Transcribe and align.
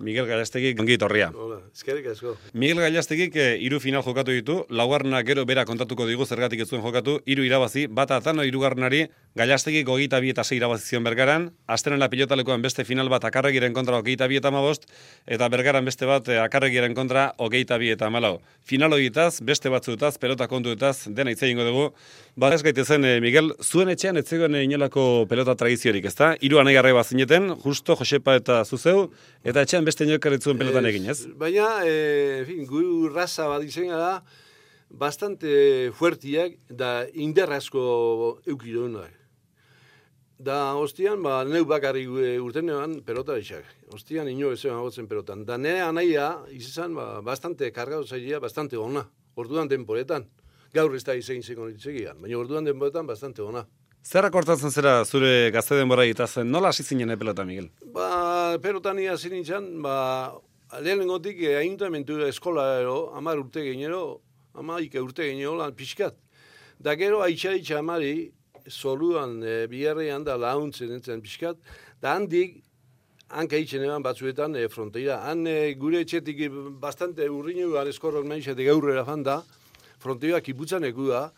Miguel 0.00 0.26
Galastegi 0.26 0.74
ongi 0.78 0.94
etorria. 0.96 1.30
Hola, 1.34 1.58
eskerrik 1.74 2.06
asko. 2.12 2.36
Miguel 2.52 2.80
Galastegik 2.84 3.36
eh, 3.36 3.56
hiru 3.64 3.80
final 3.80 4.02
jokatu 4.06 4.34
ditu, 4.34 4.58
laugarna 4.70 5.22
gero 5.26 5.44
bera 5.48 5.64
kontatuko 5.68 6.06
digu 6.06 6.26
zergatik 6.26 6.62
ez 6.64 6.68
zuen 6.68 6.82
jokatu, 6.82 7.18
hiru 7.26 7.44
irabazi, 7.46 7.86
bata 7.86 8.18
atano 8.22 8.44
hirugarrenari 8.46 9.06
hogeita 9.38 10.20
bi 10.20 10.30
eta 10.30 10.44
sei 10.44 10.58
irabazi 10.58 10.86
zion 10.86 11.04
bergaran, 11.04 11.50
astenen 11.66 11.98
la 11.98 12.08
pilotalekoan 12.08 12.62
beste 12.62 12.84
final 12.84 13.08
bat 13.08 13.24
akarregiren 13.24 13.72
kontra 13.72 13.98
hogeita 13.98 14.26
bi 14.28 14.36
eta 14.36 14.50
mabost, 14.50 14.86
eta 15.26 15.48
bergaran 15.48 15.84
beste 15.84 16.06
bat 16.06 16.28
eh, 16.28 16.38
akarregiren 16.38 16.94
kontra 16.94 17.34
hogeita 17.38 17.78
bi 17.78 17.90
eta 17.90 18.10
malau. 18.10 18.40
Final 18.62 18.92
horietaz, 18.92 19.40
beste 19.42 19.68
batzutaz, 19.68 20.18
pelota 20.18 20.48
kontuetaz, 20.48 21.08
dena 21.08 21.30
hitz 21.30 21.42
egingo 21.42 21.64
dugu. 21.64 21.92
Ba, 22.38 22.52
ez 22.54 22.62
gaitezen, 22.62 23.02
eh, 23.02 23.18
Miguel, 23.18 23.48
zuen 23.66 23.88
etxean 23.90 24.20
ez 24.20 24.28
zegoen 24.30 24.54
eh, 24.54 24.60
inolako 24.62 25.24
pelota 25.26 25.56
tradiziorik, 25.58 26.04
ezta? 26.06 26.36
Hiru 26.38 26.60
anai 26.60 26.76
garrai 26.76 26.92
bazineten, 26.94 27.48
justo 27.64 27.96
Josepa 27.98 28.36
eta 28.38 28.60
Zuzeu, 28.62 29.08
eta 29.42 29.64
etxean 29.66 29.88
beste 29.88 30.06
inokarritzuen 30.06 30.60
pelotan 30.60 30.86
egin, 30.86 31.08
ez? 31.10 31.24
Baina, 31.40 31.66
en 31.82 32.46
fin, 32.46 32.62
guru 32.70 33.10
raza 33.10 33.48
bat 33.50 33.66
izan 33.66 33.90
da, 33.90 34.12
bastante 35.02 35.90
fuertiak 35.98 36.54
da 36.70 36.92
inderrazko 37.10 37.82
eukironak. 38.46 39.18
Da, 40.38 40.62
hostian, 40.78 41.18
ba, 41.26 41.42
neu 41.42 41.66
bakarri 41.66 42.06
urten 42.38 42.70
eban 42.70 43.00
pelota 43.02 43.34
dixak. 43.34 43.66
Hostian, 43.90 44.30
ino 44.30 44.54
ez 44.54 44.62
agotzen 44.62 45.10
pelotan. 45.10 45.42
Da, 45.42 45.58
nire 45.58 45.82
anaia, 45.90 46.36
izan, 46.54 46.94
ba, 46.94 47.16
bastante 47.18 47.74
kargatu 47.74 48.06
zaila, 48.06 48.38
bastante 48.46 48.78
ona. 48.78 49.08
Orduan 49.34 49.66
denporetan. 49.66 50.30
Gaur 50.74 50.94
ez 50.94 51.04
da 51.04 51.14
izan 51.16 51.42
zeko 51.42 51.68
nitzegian. 51.68 52.20
Baina 52.22 52.38
orduan 52.38 52.64
denporetan, 52.64 53.06
bastante 53.06 53.42
ona. 53.42 53.64
Zer 54.04 54.24
akortatzen 54.24 54.70
zera 54.70 55.04
zure 55.04 55.50
gazte 55.52 55.76
denbora 55.76 56.04
eta 56.06 56.26
zen, 56.26 56.50
nola 56.50 56.70
hasi 56.72 56.84
zinen 56.84 57.10
eh, 57.10 57.16
pelota, 57.16 57.44
Miguel? 57.44 57.68
Ba, 57.92 58.56
pelotan 58.62 58.98
ia 58.98 59.16
nintzen, 59.30 59.82
ba, 59.82 60.32
lehenengotik 60.80 61.42
eh, 61.42 61.58
aintamentu 61.58 62.20
eskola 62.24 62.80
ero, 62.80 63.12
amar 63.16 63.38
urte 63.38 63.64
genero, 63.64 64.20
amaik 64.54 64.94
urte 65.02 65.26
genero 65.28 65.56
lan 65.56 65.74
pixkat. 65.74 66.16
Da 66.78 66.94
gero 66.94 67.20
aitxa 67.22 67.52
amari, 67.78 68.32
soluan 68.68 69.42
e, 69.42 69.66
biherrean 69.70 70.24
da 70.24 70.36
launtzen 70.36 70.92
entzen 70.92 71.20
pixkat, 71.22 71.56
da 72.02 72.14
handik, 72.14 72.62
hanka 73.28 73.56
itxen 73.60 73.84
eban 73.84 74.04
batzuetan 74.04 74.54
e, 74.56 74.68
fronteira. 74.68 75.20
Han 75.28 75.46
e, 75.46 75.74
gure 75.80 76.02
etxetik 76.04 76.44
bastante 76.80 77.28
urriñu 77.28 77.74
eskorrok 77.88 78.26
maixetik 78.26 78.68
aurrera 78.68 79.04
fan 79.04 79.22
da, 79.22 79.42
fronteira 80.02 80.40
kiputzan 80.44 80.84
eku 80.88 81.08
da, 81.10 81.28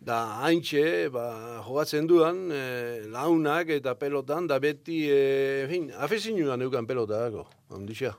da 0.00 0.18
haintxe, 0.44 1.08
ba, 1.14 1.26
jogatzen 1.66 2.06
duan, 2.06 2.46
e, 2.52 2.62
launak 3.10 3.72
eta 3.74 3.94
pelotan, 3.98 4.46
da 4.46 4.60
beti, 4.62 5.04
e, 5.10 5.66
fin, 5.70 5.90
afezinuan 6.06 6.62
eukan 6.62 6.86
pelotako, 6.86 7.48
handixea. 7.74 8.14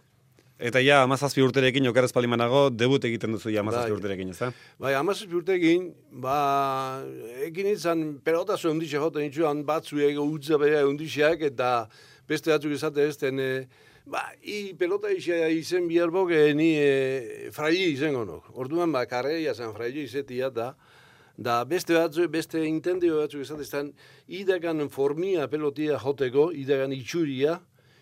Eta 0.59 0.81
ja, 0.83 0.97
amazazpi 1.05 1.39
urterekin, 1.39 1.85
okarrez 1.87 2.11
palimanago, 2.11 2.65
debut 2.75 3.05
egiten 3.07 3.31
duzu 3.31 3.53
ja 3.53 3.61
amazazpi 3.63 3.93
Bai. 3.93 3.95
urterekin, 3.95 4.33
ez 4.33 4.39
da? 4.41 4.49
Bai, 4.83 4.91
amazazpi 4.99 5.37
urtekin, 5.39 5.85
ba, 6.19 6.39
egin 7.45 7.69
izan 7.71 8.01
pelota 8.25 8.57
zuen 8.59 8.73
ondixe 8.75 8.99
joten 8.99 9.23
itxuan 9.29 9.63
batzuek 9.67 10.19
utza 10.19 10.59
bera 10.59 10.83
ondixeak 10.83 11.47
eta 11.47 11.69
beste 12.27 12.51
batzuk 12.51 12.75
izate 12.75 13.07
ez 13.07 13.15
den, 13.23 13.39
e, 13.39 13.87
ba, 14.09 14.23
i 14.41 14.73
pelota 14.77 15.11
isa 15.13 15.47
izen 15.53 15.87
biarbok 15.89 16.31
e, 16.31 16.53
ni 16.57 16.69
e, 16.77 17.49
fraili 17.53 17.93
izango 17.93 18.25
nok. 18.25 18.49
Orduan, 18.57 18.91
ba, 18.93 19.05
karreia 19.09 19.53
zen 19.53 19.73
fraili 19.75 20.03
izetia 20.07 20.49
da, 20.49 20.73
da 21.37 21.61
beste 21.65 21.95
batzuk, 21.95 22.29
beste 22.33 22.63
intendio 22.65 23.21
batzuk 23.21 23.45
izate 23.45 23.65
ez 23.67 23.71
den, 23.71 23.91
idagan 24.41 24.89
formia 24.89 25.47
pelotia 25.51 25.99
joteko, 26.01 26.49
idagan 26.55 26.93
itxuria, 26.95 27.59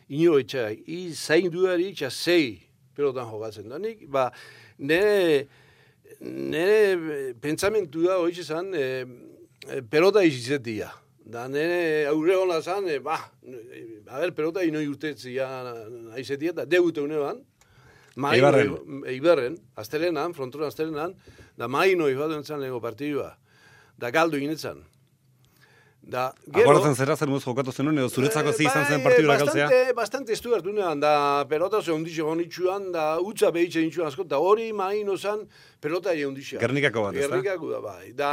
ino 0.07 0.37
etxai, 0.39 0.77
i 0.87 0.99
zain 1.13 1.51
duari 1.51 1.91
itxa 1.91 2.09
zei 2.09 2.61
pelotan 2.95 3.27
jogatzen 3.29 3.67
da. 3.69 3.79
Nik, 3.81 4.05
ba, 4.09 4.29
nire, 4.79 5.47
nire 6.21 7.33
pentsamentu 7.41 8.07
da 8.07 8.21
hori 8.21 8.39
izan, 8.39 8.71
e, 8.73 8.87
e, 9.67 9.81
pelota 9.91 10.23
izizetia. 10.23 10.89
Da 11.27 11.47
nire 11.51 12.07
aurre 12.07 12.37
hona 12.39 12.61
zan, 12.61 12.87
e, 12.87 13.01
ba, 13.03 13.17
e, 13.43 14.01
a 14.07 14.21
ber, 14.21 14.31
pelota 14.35 14.63
ino 14.63 14.79
urtetzia 14.79 15.47
aizetia, 16.15 16.53
da 16.55 16.63
debute 16.65 17.03
unean, 17.03 17.43
Mai 18.17 18.37
Eibarren. 18.39 18.71
Eibarren, 19.05 19.55
astelenan, 19.77 20.33
frontoran 20.33 20.71
astelenan, 20.71 21.13
da 21.57 21.67
maino 21.69 22.07
ibaden 22.09 22.41
zan 22.43 22.63
lego 22.63 22.79
partidua. 22.81 23.35
Da 23.97 24.09
galdu 24.13 24.39
inetzan. 24.41 24.79
Da, 26.07 26.29
Akordatzen 26.55 26.95
zera 26.95 27.17
zer 27.19 27.29
muz 27.29 27.43
jokatu 27.43 27.73
zenuen, 27.75 27.97
edo 27.99 28.09
zuretzako 28.09 28.53
zi 28.55 28.63
izan 28.63 28.85
zen 28.87 29.03
partidura 29.03 29.35
galtzea? 29.41 29.67
Bastante, 29.67 29.95
bastante 29.97 30.33
estu 30.33 30.55
hartu 30.55 30.73
nean, 30.73 31.01
da 31.03 31.43
pelota 31.49 31.81
ze 31.83 31.91
ondixo 31.93 32.29
honitxuan, 32.31 32.87
da 32.95 33.07
utza 33.19 33.51
behitxe 33.53 33.83
nitxuan 33.83 34.09
asko, 34.09 34.23
da 34.23 34.39
hori 34.41 34.71
maino 34.73 35.17
zan 35.17 35.43
pelota 35.83 36.15
je 36.15 36.25
ondixo. 36.25 36.61
Gernikako 36.63 37.03
bat, 37.09 37.19
ez 37.19 37.27
da? 37.27 37.35
Gernikako 37.35 37.73
da, 37.75 37.81
bai. 37.83 38.13
Da, 38.17 38.31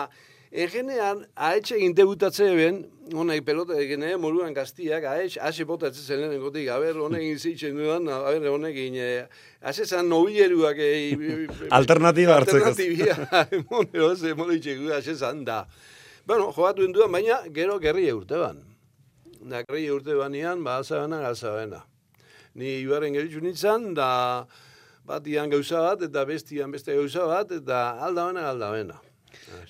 egenean, 0.54 1.24
ahetxe 1.34 1.74
egin 1.74 1.94
debutatze 1.96 2.46
eben, 2.52 2.84
honek 3.12 3.42
pelota 3.46 3.74
egenean, 3.80 4.20
moruan 4.22 4.54
gaztiak, 4.54 5.04
ahetx, 5.10 5.38
ase 5.42 5.66
botatzen 5.66 6.04
zen 6.06 6.20
lehen 6.22 6.42
gotik, 6.42 6.68
a 6.70 6.78
ber, 6.80 7.00
honek 7.02 7.24
egin 7.34 7.80
dudan, 7.80 8.06
a 8.08 8.20
ber, 8.28 8.46
honek 8.52 8.76
egin, 8.78 9.00
e, 9.02 9.08
ase 9.60 9.86
zan 9.86 10.06
nobileruak, 10.08 10.78
e, 10.78 10.90
Alternatiba 11.78 12.38
hartzeko. 12.38 12.70
Alternatibia, 12.70 13.16
monero, 13.70 14.12
ze 14.14 14.34
molitxegu, 14.38 14.92
ase 14.94 15.16
zan, 15.16 15.42
da. 15.44 15.64
Bueno, 16.24 16.52
jogatu 16.56 16.86
duan, 16.92 17.10
baina 17.12 17.40
gero 17.52 17.80
gerri 17.82 18.06
urte 18.12 18.38
ban. 18.38 18.62
Da, 19.42 19.64
gerri 19.64 19.88
urte 19.92 20.14
banian, 20.16 20.62
ba, 20.64 20.78
azabena, 20.84 21.24
azabena. 21.32 21.82
Ni 22.54 22.78
ibarren 22.84 23.16
geritxu 23.16 23.42
nintzen, 23.42 23.90
da, 23.98 24.46
batian 25.04 25.50
gauza 25.50 25.82
bat, 25.82 26.06
eta 26.06 26.22
bestian 26.30 26.70
beste 26.70 26.94
gauza 26.94 27.26
bat, 27.26 27.50
eta 27.58 27.82
aldabena, 28.06 28.46
aldabena. 28.54 29.02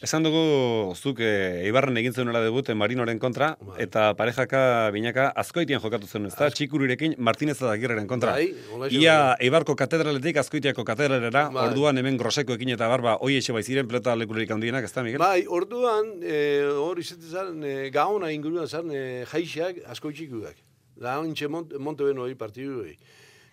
Esan 0.05 0.25
dugu 0.27 0.95
zuk 0.97 1.21
e, 1.23 1.65
Eibarren 1.65 1.97
egin 1.97 2.13
zenuela 2.13 2.41
debut 2.45 2.69
eh, 2.69 2.75
Marinoren 2.75 3.19
kontra, 3.23 3.55
Bai. 3.61 3.77
eta 3.85 4.11
parejaka 4.19 4.91
binaka 4.95 5.29
azkoitien 5.43 5.81
jokatu 5.81 6.07
zen, 6.07 6.27
ez 6.27 6.35
da? 6.37 6.51
Txikurirekin 6.51 7.15
Martinez 7.19 7.57
Agirreren 7.63 8.07
kontra. 8.11 8.35
Bai, 8.37 8.51
Ia 8.91 9.17
bai. 9.21 9.47
Eibarko 9.47 9.77
katedraletik 9.79 10.39
azkoitiako 10.43 10.85
katedralera, 10.85 11.49
Bai. 11.55 11.69
orduan 11.71 11.99
hemen 11.99 12.19
grosekoekin 12.21 12.75
eta 12.77 12.89
barba, 12.91 13.17
oi 13.25 13.39
etxe 13.39 13.55
baiziren 13.57 13.89
pelota 13.89 14.17
lekurik 14.19 14.51
handienak, 14.51 14.85
ez 14.85 14.93
da, 14.93 15.05
Miguel? 15.07 15.23
Bai, 15.23 15.47
orduan, 15.49 16.15
e, 16.23 16.39
hor 16.79 17.01
izaten 17.01 17.31
zan, 17.31 17.65
e, 17.65 17.91
gaona 17.95 18.33
inguruan 18.35 18.69
zan, 18.69 18.91
e, 18.93 19.25
jaixeak 19.31 19.85
asko 19.95 20.13
txikuak. 20.13 20.61
Da, 21.01 21.19
ontxe 21.23 21.49
mont, 21.51 21.73
monte 21.83 22.07
beno 22.07 22.23
hori 22.27 22.37
partidu. 22.39 22.85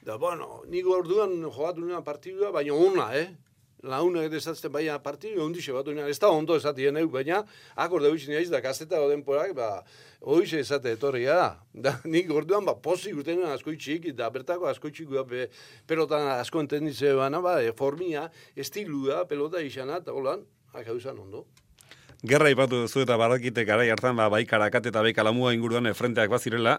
Da, 0.05 0.17
bueno, 0.17 0.63
nik 0.69 0.87
orduan 0.89 1.37
jogatu 1.45 1.81
nuen 1.85 2.03
partidua, 2.05 2.51
baina 2.53 2.73
ona, 2.73 3.07
eh? 3.17 3.29
Launa 3.83 4.21
eta 4.27 4.37
esatzen 4.37 4.71
baina 4.71 4.99
partidu 5.01 5.41
ondixe 5.41 5.73
bat 5.73 5.87
unean, 5.89 6.09
ez 6.09 6.19
da 6.21 6.29
ondo 6.29 6.55
esatien 6.59 6.97
euk, 7.01 7.11
baina 7.15 7.41
akorde 7.75 8.11
huitzen 8.13 8.35
jaiz 8.35 8.49
da 8.51 8.61
kasteta 8.61 8.99
denporak, 9.09 9.55
ba, 9.57 9.69
hoize 10.21 10.59
esate 10.61 10.93
etorria 10.93 11.37
da. 11.39 11.47
Da, 11.73 11.95
nik 12.05 12.29
orduan, 12.29 12.65
ba, 12.67 12.75
posi 12.77 13.13
urten 13.13 13.41
asko 13.49 13.73
txik, 13.73 14.11
da 14.17 14.29
bertako 14.29 14.69
asko 14.69 14.91
txikua, 14.93 15.25
be, 15.25 15.47
pelotan 15.89 16.27
asko 16.35 16.61
entenditze 16.61 17.15
bana, 17.17 17.41
ba, 17.41 17.57
e, 17.63 17.73
formia, 17.77 18.27
estilua, 18.55 19.25
pelota 19.25 19.63
izana, 19.65 19.97
eta 20.03 20.13
holan, 20.13 20.45
haka 20.75 20.93
usan 20.93 21.17
ondo. 21.17 21.47
Gerra 22.21 22.51
ipatu 22.53 22.83
duzu 22.83 23.01
eta 23.01 23.15
badakite 23.17 23.63
garai 23.65 23.87
hartan 23.89 24.13
ba, 24.13 24.27
bai 24.29 24.43
karakat 24.45 24.91
eta 24.91 25.01
bai 25.01 25.09
kalamua 25.17 25.55
inguruan 25.57 25.89
e, 25.89 25.95
frenteak 25.97 26.29
bazirela, 26.29 26.77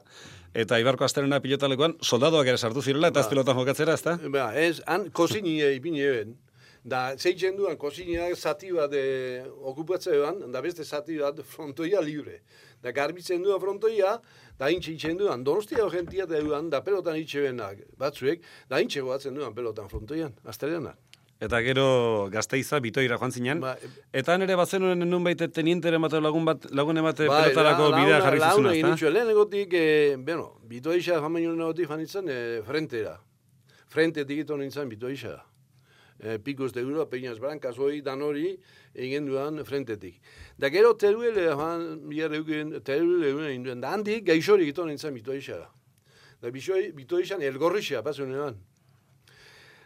eta 0.54 0.78
Ibarko 0.78 1.02
asterena 1.02 1.42
pilotalekoan 1.42 1.96
soldadoak 1.98 2.46
ere 2.46 2.62
sartu 2.62 2.78
zirela, 2.78 3.10
eta 3.10 3.24
ez 3.24 3.26
Ba. 3.26 3.32
pilotan 3.34 3.58
jokatzera, 3.58 3.98
ez 3.98 4.06
da? 4.06 4.14
Ba, 4.30 4.52
ez, 4.54 4.78
han 4.86 5.10
kosinia 5.10 5.74
ipini 5.74 6.06
eben. 6.06 6.36
Da, 6.84 7.14
zeitzen 7.16 7.54
duan, 7.56 7.76
kosinia 7.78 8.24
zati 8.34 8.72
bat 8.74 8.90
e, 8.98 9.44
okupatzean, 9.70 10.40
da 10.50 10.60
beste 10.64 10.82
zati 10.84 11.14
bat 11.20 11.38
frontoia 11.46 12.00
libre. 12.02 12.40
Da, 12.82 12.90
garbitzen 12.90 13.42
duan 13.44 13.60
frontoia, 13.62 14.16
da 14.58 14.66
hintxe 14.72 14.90
itxen 14.96 15.16
duan, 15.20 15.44
donostia 15.46 15.86
gentia 15.92 16.26
da 16.26 16.40
duan, 16.42 16.68
da 16.70 16.80
pelotan 16.82 17.14
itxe 17.20 17.40
benak 17.44 17.84
batzuek, 17.98 18.42
da 18.68 18.80
hintxe 18.82 19.00
goatzen 19.06 19.34
duan 19.38 19.54
pelotan 19.54 19.86
frontoian, 19.88 20.34
astelenan. 20.44 20.98
Eta 21.42 21.58
gero 21.62 22.28
gazteiza, 22.30 22.78
bitoira 22.82 23.16
joan 23.18 23.30
zinen. 23.34 23.60
Ba, 23.62 23.76
Eta 24.14 24.36
nere 24.38 24.54
bazenuen 24.58 24.98
nun 25.06 25.24
baite 25.26 25.48
tenientere 25.50 25.98
emate 25.98 26.18
lagun 26.22 26.44
bat, 26.46 26.66
lagun 26.70 26.98
emate 26.98 27.26
Bai, 27.30 27.44
pelotarako 27.48 27.88
la- 27.90 27.96
bidea 28.02 28.18
launa- 28.18 28.24
jarri 28.26 28.38
launa 28.42 28.52
zizuna, 28.52 28.72
egin 28.74 28.84
ez 28.84 28.90
da? 28.90 28.94
nituen, 28.96 29.14
lehenegotik, 29.14 29.72
e, 29.74 30.16
bueno, 30.18 30.48
bitoixa 30.70 31.20
jamaino 31.22 31.54
negotik 31.54 31.86
fanitzen, 31.90 32.28
e, 32.28 32.62
frentera. 32.66 33.16
Frente 33.88 34.24
digito 34.24 34.56
nintzen 34.56 34.88
bitoixa. 34.88 35.38
E, 36.22 36.38
Picos 36.38 36.72
de 36.72 36.80
Euro, 36.80 37.08
Peñas 37.10 37.40
Brancas, 37.40 37.78
hoi, 37.78 38.00
dan 38.00 38.22
hori, 38.22 38.54
egin 38.94 39.26
duan 39.26 39.64
frentetik. 39.66 40.20
Da 40.56 40.70
gero 40.70 40.94
teruele, 40.94 41.48
joan, 41.50 42.08
bihar 42.08 42.32
euken, 42.38 42.76
teruele 42.86 43.32
egin 43.50 43.64
duen, 43.66 43.80
da 43.82 43.90
handik 43.96 44.28
gaixori 44.28 44.68
egiten 44.68 44.86
nintzen 44.86 45.14
bitoixa. 45.18 45.58
Da 46.42 46.50
bixoi- 46.54 46.92
bitoixan 46.94 47.42
elgorrixa, 47.42 48.02
pasu 48.02 48.26
nean. 48.26 48.54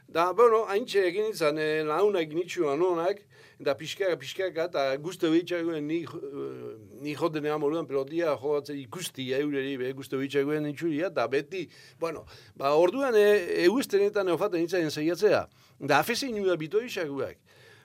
Da, 0.06 0.32
bueno, 0.32 0.66
haintxe 0.68 1.06
egin 1.08 1.32
izan, 1.32 1.58
e, 1.58 1.82
launa 1.82 2.20
egin 2.20 2.38
itxuan 2.44 2.80
honak, 2.84 3.24
eta 3.58 3.74
pixkaka, 3.74 4.16
pixkaka, 4.20 4.66
eta 4.68 4.84
guzti 5.02 5.30
behitxagoen 5.32 5.86
ni, 5.88 6.02
eh, 6.04 6.74
ni 7.00 7.14
joten 7.16 7.44
egan 7.44 7.60
moruan, 7.60 7.88
pelotia 7.88 8.36
jogatzen 8.36 8.78
ikusti 8.78 9.32
eureri, 9.32 9.76
be, 9.80 9.92
guzti 9.96 10.20
behitxagoen 10.20 10.68
itxuria, 10.68 11.08
eta 11.08 11.26
beti, 11.32 11.64
bueno, 11.98 12.26
ba, 12.54 12.74
orduan 12.76 13.16
e, 13.16 13.64
euestenetan 13.64 14.28
eofaten 14.28 14.62
itzaren 14.62 14.92
zeiatzea, 14.92 15.46
da, 15.80 15.98
afezein 15.98 16.34
nua 16.36 16.56
bito 16.56 16.80
isaguak. 16.82 17.36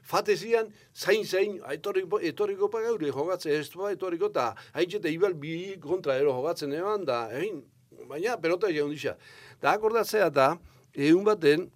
Fatezian, 0.02 0.72
zain 0.96 1.26
zain, 1.26 1.60
etorriko, 1.72 2.20
etorriko 2.20 2.70
pa 2.74 2.82
gaur, 2.82 3.04
jogatzen 3.06 3.54
ez 3.54 3.70
ba, 3.76 3.92
etorriko, 3.94 4.32
eta 4.34 4.56
haitxe 4.74 5.02
ibal 5.12 5.36
bi 5.38 5.78
kontra 5.82 6.18
ero 6.18 6.34
jogatzen 6.34 6.74
eban, 6.74 7.06
da, 7.06 7.28
egin, 7.38 7.62
baina 8.10 8.38
pelota 8.42 8.70
egon 8.70 8.90
disa. 8.92 9.16
Da, 9.62 9.76
akordatzea, 9.76 10.30
da, 10.34 10.56
egun 10.96 11.24
baten, 11.24 11.70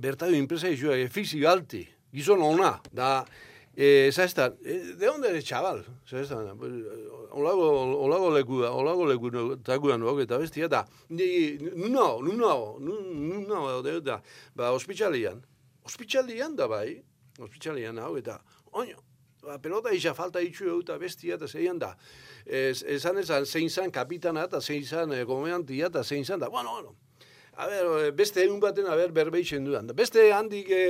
bertaio 0.00 0.38
inpresa 0.38 0.72
izua, 0.72 0.96
e, 0.96 1.08
fizi 1.12 1.42
galti, 1.42 1.84
gizon 2.14 2.40
ona, 2.42 2.78
da, 2.92 3.24
e, 3.76 4.10
zaiztan, 4.12 4.56
e, 4.64 4.96
de 4.98 5.08
onde 5.08 5.30
ere 5.32 5.42
txabal, 5.42 5.82
zaiztan, 6.08 6.50
olago, 7.30 7.68
olago 8.04 8.30
leku, 8.34 8.60
olago 8.68 9.06
leku 9.08 9.30
takuan 9.64 10.00
nuak, 10.00 10.22
eta 10.26 10.38
bestia, 10.38 10.68
nuno, 11.08 12.20
nuno, 12.20 12.52
nuno, 12.80 13.00
nuno, 13.12 14.00
da, 14.00 14.20
ba, 14.54 14.72
ospitxalian, 14.72 15.40
ospitxalian 15.84 16.56
da 16.56 16.68
bai, 16.68 17.02
ospitxalian 17.40 17.98
hau, 17.98 18.16
eta, 18.20 18.38
oino, 18.72 19.00
ba, 19.42 19.58
pelota 19.58 19.92
isa 19.92 20.14
falta 20.14 20.40
itxu 20.40 20.80
eta 20.80 20.98
bestia, 20.98 21.40
eta 21.40 21.48
zeian 21.48 21.80
da, 21.80 21.94
ez, 22.44 22.82
esan 22.82 23.18
ezan, 23.22 23.46
zein 23.46 23.70
zan 23.70 23.90
kapitana, 23.90 24.44
eta 24.50 24.60
zein 24.60 24.84
zan 24.84 25.16
e, 25.16 25.24
komendantia, 25.24 25.88
eta 25.88 26.04
zein 26.04 26.24
zan 26.24 26.40
da, 26.44 26.52
bueno, 26.52 26.76
bueno, 26.76 26.96
A 27.54 27.66
ber, 27.68 28.12
beste 28.16 28.40
egun 28.46 28.60
baten, 28.60 28.86
a 28.88 28.96
ber, 28.96 29.10
berbeixen 29.12 29.64
duan. 29.66 29.90
Beste 29.96 30.24
handik 30.32 30.70
e, 30.72 30.82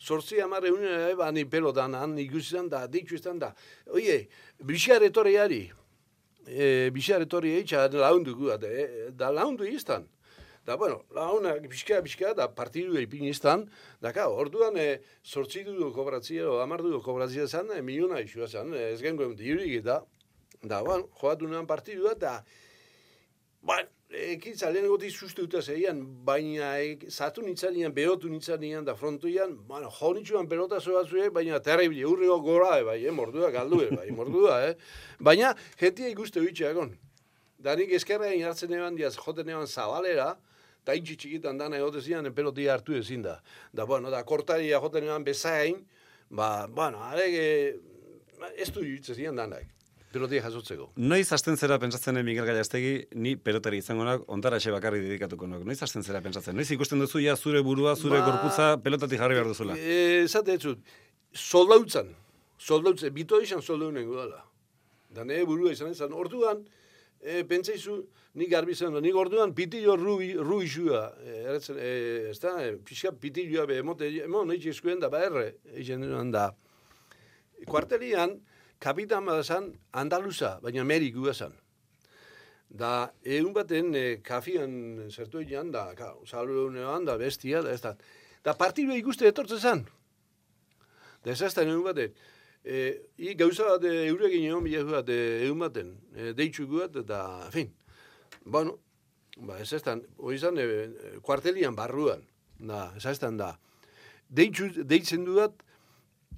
sortzi 0.00 0.40
amarre 0.40 0.72
unen, 0.72 1.10
e, 1.10 1.14
ba, 1.16 1.28
ni 1.32 1.44
pelotan, 1.44 1.92
han 1.94 2.16
ikusten 2.18 2.70
da, 2.72 2.86
ditu 2.88 3.18
izan 3.18 3.40
da. 3.42 3.50
Oie, 3.92 4.22
bixar 4.64 5.04
etorriari, 5.04 5.66
e, 6.48 6.88
bixar 6.94 7.26
etorri 7.26 7.58
eitxa, 7.58 7.88
laundu 7.92 8.32
gu, 8.38 8.48
e, 8.56 9.10
da 9.12 9.28
laundu 9.30 9.68
izan. 9.68 10.08
Da, 10.66 10.74
bueno, 10.80 11.04
launa, 11.14 11.52
bizka, 11.62 12.00
bizka, 12.02 12.32
da 12.34 12.48
partidu 12.50 12.96
ipin 12.98 13.28
izan, 13.28 13.66
da, 14.02 14.10
ka, 14.16 14.24
orduan, 14.32 14.74
e, 14.80 15.02
sortzi 15.22 15.62
du 15.68 15.92
kobratzia, 15.94 16.48
o 16.50 16.56
amar 16.62 16.82
du 16.82 16.96
kobratzia 17.04 17.44
zan, 17.46 17.70
e, 17.76 17.82
miliona 17.84 18.22
isua 18.24 18.48
zan, 18.48 18.72
ez 18.74 18.98
gengoen 19.04 19.36
diurik, 19.38 19.84
da, 19.84 20.00
da, 20.64 20.80
bueno, 20.80 21.06
joatu 21.20 21.46
nean 21.46 21.68
partidua, 21.70 22.16
da, 22.18 22.40
bueno, 23.60 23.92
ekitza 24.32 24.70
lehen 24.70 24.88
goti 24.90 25.10
suste 25.10 25.44
dut 25.44 25.62
zeian, 25.62 26.00
baina 26.26 26.72
ek, 26.82 27.06
zatu 27.10 27.42
nintzanian, 27.44 27.92
behotu 27.94 28.30
nintzanian, 28.30 28.84
da 28.86 28.94
frontuian, 28.98 29.54
bueno, 29.68 29.90
jo 29.92 30.12
nintzuan 30.14 30.48
pelota 30.50 30.80
zoa 30.80 31.04
zuen, 31.04 31.32
baina 31.34 31.60
terribili, 31.62 32.04
urriko 32.06 32.38
gora, 32.44 32.78
e, 32.80 32.84
bai, 32.86 32.98
eh, 33.04 33.12
mordua 33.14 33.50
galdu, 33.54 33.82
e, 33.84 33.90
bai, 33.94 34.08
mordua, 34.14 34.58
eh. 34.68 34.74
Baina, 35.20 35.52
jentia 35.80 36.08
ikuste 36.12 36.42
bitxe 36.44 36.70
egon. 36.70 36.96
Da 37.62 37.76
nik 37.78 37.92
eskerra 37.98 38.30
egin 38.32 38.48
hartzen 38.48 38.74
eban 38.76 38.98
diaz, 38.98 39.14
joten 39.16 39.52
eban 39.54 39.66
zabalera, 39.66 40.32
da 40.86 40.94
itxi 40.94 41.16
txikitan 41.22 41.58
dana 41.58 41.78
egote 41.78 42.02
zian, 42.02 42.26
pelotia 42.34 42.74
hartu 42.74 42.96
ezin 42.98 43.22
da. 43.26 43.38
Da, 43.72 43.86
bueno, 43.86 44.10
da, 44.10 44.24
kortaria 44.24 44.80
joten 44.82 45.08
eban 45.08 45.24
bezain, 45.24 45.84
ba, 46.30 46.66
bueno, 46.66 47.02
arege, 47.12 47.48
ez 48.56 48.70
du 48.74 48.84
zian 49.14 49.36
danak 49.36 49.75
pelotia 50.16 50.42
jasotzeko. 50.44 50.90
Noiz 50.96 51.26
hasten 51.32 51.58
zera 51.60 51.78
pentsatzen 51.82 52.18
Miguel 52.24 52.48
Gallastegi, 52.48 52.94
ni 53.20 53.36
pelotari 53.36 53.80
izango 53.82 54.06
nak, 54.08 54.24
ontara 54.32 54.60
xe 54.62 54.72
bakarri 54.74 55.02
dedikatuko 55.04 55.48
nok. 55.50 55.66
Noiz 55.68 55.78
hasten 55.84 56.06
zera 56.06 56.22
pentsatzen? 56.24 56.56
Noiz 56.56 56.70
ikusten 56.74 57.02
duzu 57.02 57.20
ja 57.24 57.36
zure 57.36 57.62
burua, 57.66 57.96
zure 57.96 58.20
ba, 58.20 58.30
gorputza 58.30 58.70
pelotati 58.82 59.20
jarri 59.20 59.38
behar 59.38 59.50
duzula? 59.52 59.76
E, 59.76 60.24
zate 60.26 60.56
etzut, 60.56 60.96
soldautzan, 61.36 62.10
soldautzen, 62.58 63.14
bito 63.14 63.40
izan 63.44 63.62
soldaunen 63.62 64.08
gudala. 64.08 64.42
Da 65.12 65.24
ne 65.24 65.42
burua 65.48 65.72
izan 65.76 65.92
ezan, 65.92 66.16
orduan, 66.16 66.64
e, 67.20 67.42
pentsaizu, 67.48 68.00
nik 68.36 68.50
garbi 68.52 68.74
zen, 68.74 68.96
nik 69.02 69.16
orduan 69.16 69.54
pitillo 69.56 69.96
rubi, 69.96 70.32
xua, 70.68 71.06
e, 71.22 71.38
e, 71.56 71.94
ez 72.32 72.40
da, 72.42 72.56
e, 72.64 72.76
pixka 72.84 73.12
pitilloa 73.12 73.66
be, 73.68 73.80
emote, 73.84 74.10
emon, 74.24 74.52
eitxe 74.52 74.74
eskuen 74.76 75.00
da, 75.00 75.12
ba 75.12 75.24
erre, 75.28 75.46
eitzen 75.74 76.30
da. 76.32 76.50
Kuartelian, 77.66 78.36
kapitan 78.78 79.24
badazan 79.26 79.72
Andaluza, 79.92 80.58
baina 80.62 80.84
Meriku 80.84 81.32
zan. 81.32 81.52
Da, 82.68 83.12
egun 83.22 83.52
baten 83.54 83.94
e, 83.94 84.20
kafian 84.22 85.08
zertu 85.10 85.40
egin 85.40 85.70
da, 85.72 85.94
ka, 85.94 86.14
salve 86.26 86.70
da, 87.06 87.16
bestia, 87.16 87.62
da, 87.62 87.72
ez 87.72 87.80
da. 87.80 87.96
Da, 88.42 88.54
partidu 88.54 88.92
ikuste 88.92 89.26
etortzen 89.26 89.58
zan. 89.58 89.84
Da, 91.24 91.30
ez 91.30 91.54
da, 91.54 91.62
egun 91.62 91.84
baten. 91.84 92.12
E, 92.64 93.02
I 93.18 93.34
gauza 93.34 93.64
bat 93.64 93.84
e, 93.84 94.08
eurekin 94.08 94.48
egon 94.48 94.64
bilezu 94.64 94.90
bat 94.90 95.08
egun 95.08 95.58
baten, 95.58 95.94
e, 96.14 96.32
deitzu 96.32 96.66
guat, 96.66 96.96
eta, 96.96 97.20
fin, 97.54 97.70
bueno, 98.44 98.78
ba, 99.38 99.60
ez 99.60 99.72
ez 99.72 99.82
da, 99.86 99.96
hori 100.18 100.38
zan, 100.38 100.58
e, 100.58 101.20
kuartelian 101.22 101.76
barruan, 101.78 102.26
da, 102.58 102.90
ez 102.96 103.06
ez 103.06 103.18
da, 103.20 103.52
deitzu, 104.28 104.72
deitzen 104.82 105.24
dudat, 105.24 105.62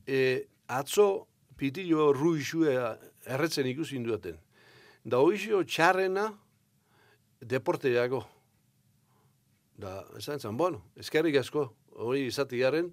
e, 0.07 0.45
atzo 0.69 1.27
pitillo 1.59 2.13
ruixue 2.15 2.75
erretzen 3.27 3.67
ikusi 3.67 3.99
duaten. 4.05 4.39
Da 5.05 5.19
hoizio 5.19 5.63
txarrena 5.65 6.29
deporteako. 7.41 8.23
Da, 9.79 10.03
esan 10.19 10.41
zan, 10.41 10.57
bueno, 10.59 10.83
eskerrik 10.99 11.37
asko, 11.39 11.69
hori 12.03 12.25
izati 12.27 12.59
garen, 12.59 12.91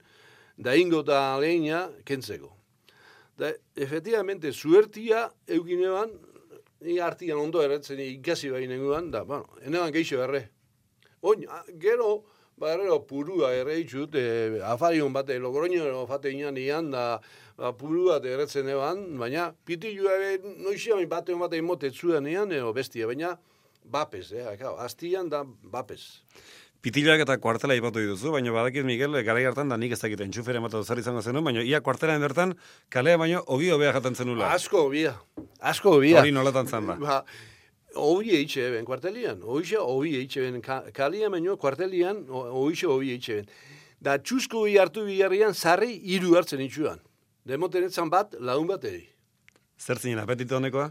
da 0.58 0.76
ingo 0.78 1.02
da 1.04 1.38
lehina 1.42 1.88
kentzeko. 2.06 2.52
Da, 3.38 3.50
efectivamente, 3.76 4.52
zuertia 4.54 5.26
eukinean, 5.48 6.14
ni 6.86 7.00
artian 7.02 7.40
ondo 7.42 7.64
erretzen 7.66 8.00
ikasi 8.00 8.52
nenguan, 8.68 9.10
da, 9.12 9.24
bueno, 9.24 9.50
enean 9.62 9.92
geixo 9.92 10.22
erre. 10.22 10.50
Oin, 11.22 11.46
gero, 11.82 12.26
ba, 12.58 12.74
errero, 12.74 13.00
purua 13.08 13.52
erre 13.56 13.80
itxut, 13.82 14.16
e, 14.16 14.62
afarion 14.64 15.14
bate, 15.14 15.38
logroño, 15.40 16.06
fate 16.08 16.32
inan 16.32 16.58
ian, 16.58 16.92
da, 16.92 17.06
ba, 17.58 17.74
puru 17.78 18.10
bat 18.12 18.26
erretzen 18.26 18.70
eban, 18.72 19.06
baina 19.20 19.50
pitilua 19.66 20.20
bain 20.22 21.10
bate 21.10 21.36
bat 21.36 21.54
emote 21.54 21.92
zuen 21.92 22.28
ean, 22.28 22.52
eo 22.52 22.74
bestia, 22.74 23.08
baina 23.08 23.36
bapes, 23.84 24.32
eh, 24.32 24.46
akau, 24.56 24.76
astian 24.80 25.30
da 25.30 25.44
bapes. 25.46 26.24
Pitiloak 26.86 27.24
eta 27.24 27.40
kuartela 27.42 27.74
ipatu 27.74 27.98
dituzu, 27.98 28.30
baina 28.36 28.52
badakit 28.54 28.86
Miguel, 28.86 29.18
gara 29.26 29.42
hartan 29.50 29.72
da 29.72 29.78
nik 29.78 29.96
ez 29.96 30.00
dakit 30.04 30.22
entxufere 30.22 30.60
ematu 30.62 30.84
zer 30.84 31.02
izango 31.02 31.24
zenu, 31.26 31.42
baina 31.42 31.64
ia 31.66 31.82
kuartela 31.82 32.18
bertan 32.22 32.54
kalea 32.94 33.18
baino 33.18 33.42
ogi 33.48 33.72
hobea 33.74 33.94
jaten 33.96 34.16
zenula. 34.16 34.52
Asko 34.54 34.84
hobia, 34.86 35.16
asko 35.60 35.96
hobia. 35.98 36.20
Hori 36.22 36.32
nolatan 36.36 36.70
zan 36.70 36.92
da. 36.92 36.96
Ba, 37.02 37.24
Obi 37.96 38.36
eitxe 38.36 38.70
ben 38.74 38.86
kuartelian, 38.86 39.42
oixe 39.44 39.80
obi 39.80 40.16
eitxe 40.20 40.44
ben, 40.44 40.62
kalia 40.94 41.30
baino 41.32 41.56
kuartelian, 41.58 42.26
oixe 42.30 42.88
obi 42.92 43.14
eitxe 43.16 43.40
ben. 43.40 43.50
Da 44.02 44.18
txusko 44.20 44.66
hartu 44.80 45.06
biharrian, 45.08 45.54
zarri 45.54 45.96
hiru 46.04 46.36
hartzen 46.36 46.62
itxuan. 46.62 47.00
Demoten 47.46 47.86
etzan 47.88 48.10
bat, 48.10 48.36
laun 48.40 48.68
bat 48.68 48.84
eri. 48.84 49.06
Zer 49.80 50.00
zinen 50.00 50.20
apetito 50.20 50.58
honekoa? 50.58 50.90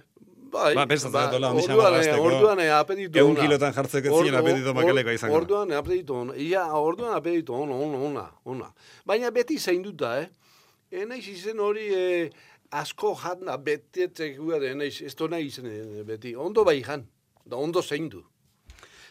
Bai, 0.54 0.70
ba, 0.78 0.84
pensatzen 0.86 1.12
ba, 1.12 1.24
dut, 1.32 1.42
orduan, 1.42 1.96
eh, 1.98 2.14
orduan 2.14 2.60
eh, 2.62 2.68
apetito 2.70 3.18
Egun 3.18 3.34
kilotan 3.34 3.74
jartzeko 3.74 4.10
ez 4.10 4.18
zinen 4.22 4.38
apetito 4.38 4.74
makelekoa 4.76 5.16
izango. 5.16 5.40
Orduan 5.40 5.72
eh, 5.72 5.78
apetito 5.80 6.20
ona, 6.20 6.36
ia, 6.38 6.62
orduan 6.78 7.16
apetito 7.16 7.56
ona, 7.58 7.74
ona, 7.74 8.02
ona, 8.08 8.24
ona. 8.54 8.68
Baina 9.06 9.32
beti 9.34 9.58
zain 9.58 9.82
duta, 9.82 10.14
eh? 10.22 10.28
Enaiz 10.94 11.24
izen 11.26 11.58
hori 11.58 11.88
eh, 11.90 12.30
asko 12.80 13.14
jatna 13.18 13.56
betetzek 13.56 14.38
gura 14.38 14.60
da, 14.62 14.70
enaiz, 14.74 15.00
ez 15.02 15.14
nahi 15.30 15.46
izen 15.46 15.70
beti. 16.06 16.34
Ondo 16.34 16.64
bai 16.64 16.82
jan, 16.82 17.06
da 17.44 17.56
ondo 17.56 17.82
zein 17.82 18.08
du. 18.08 18.24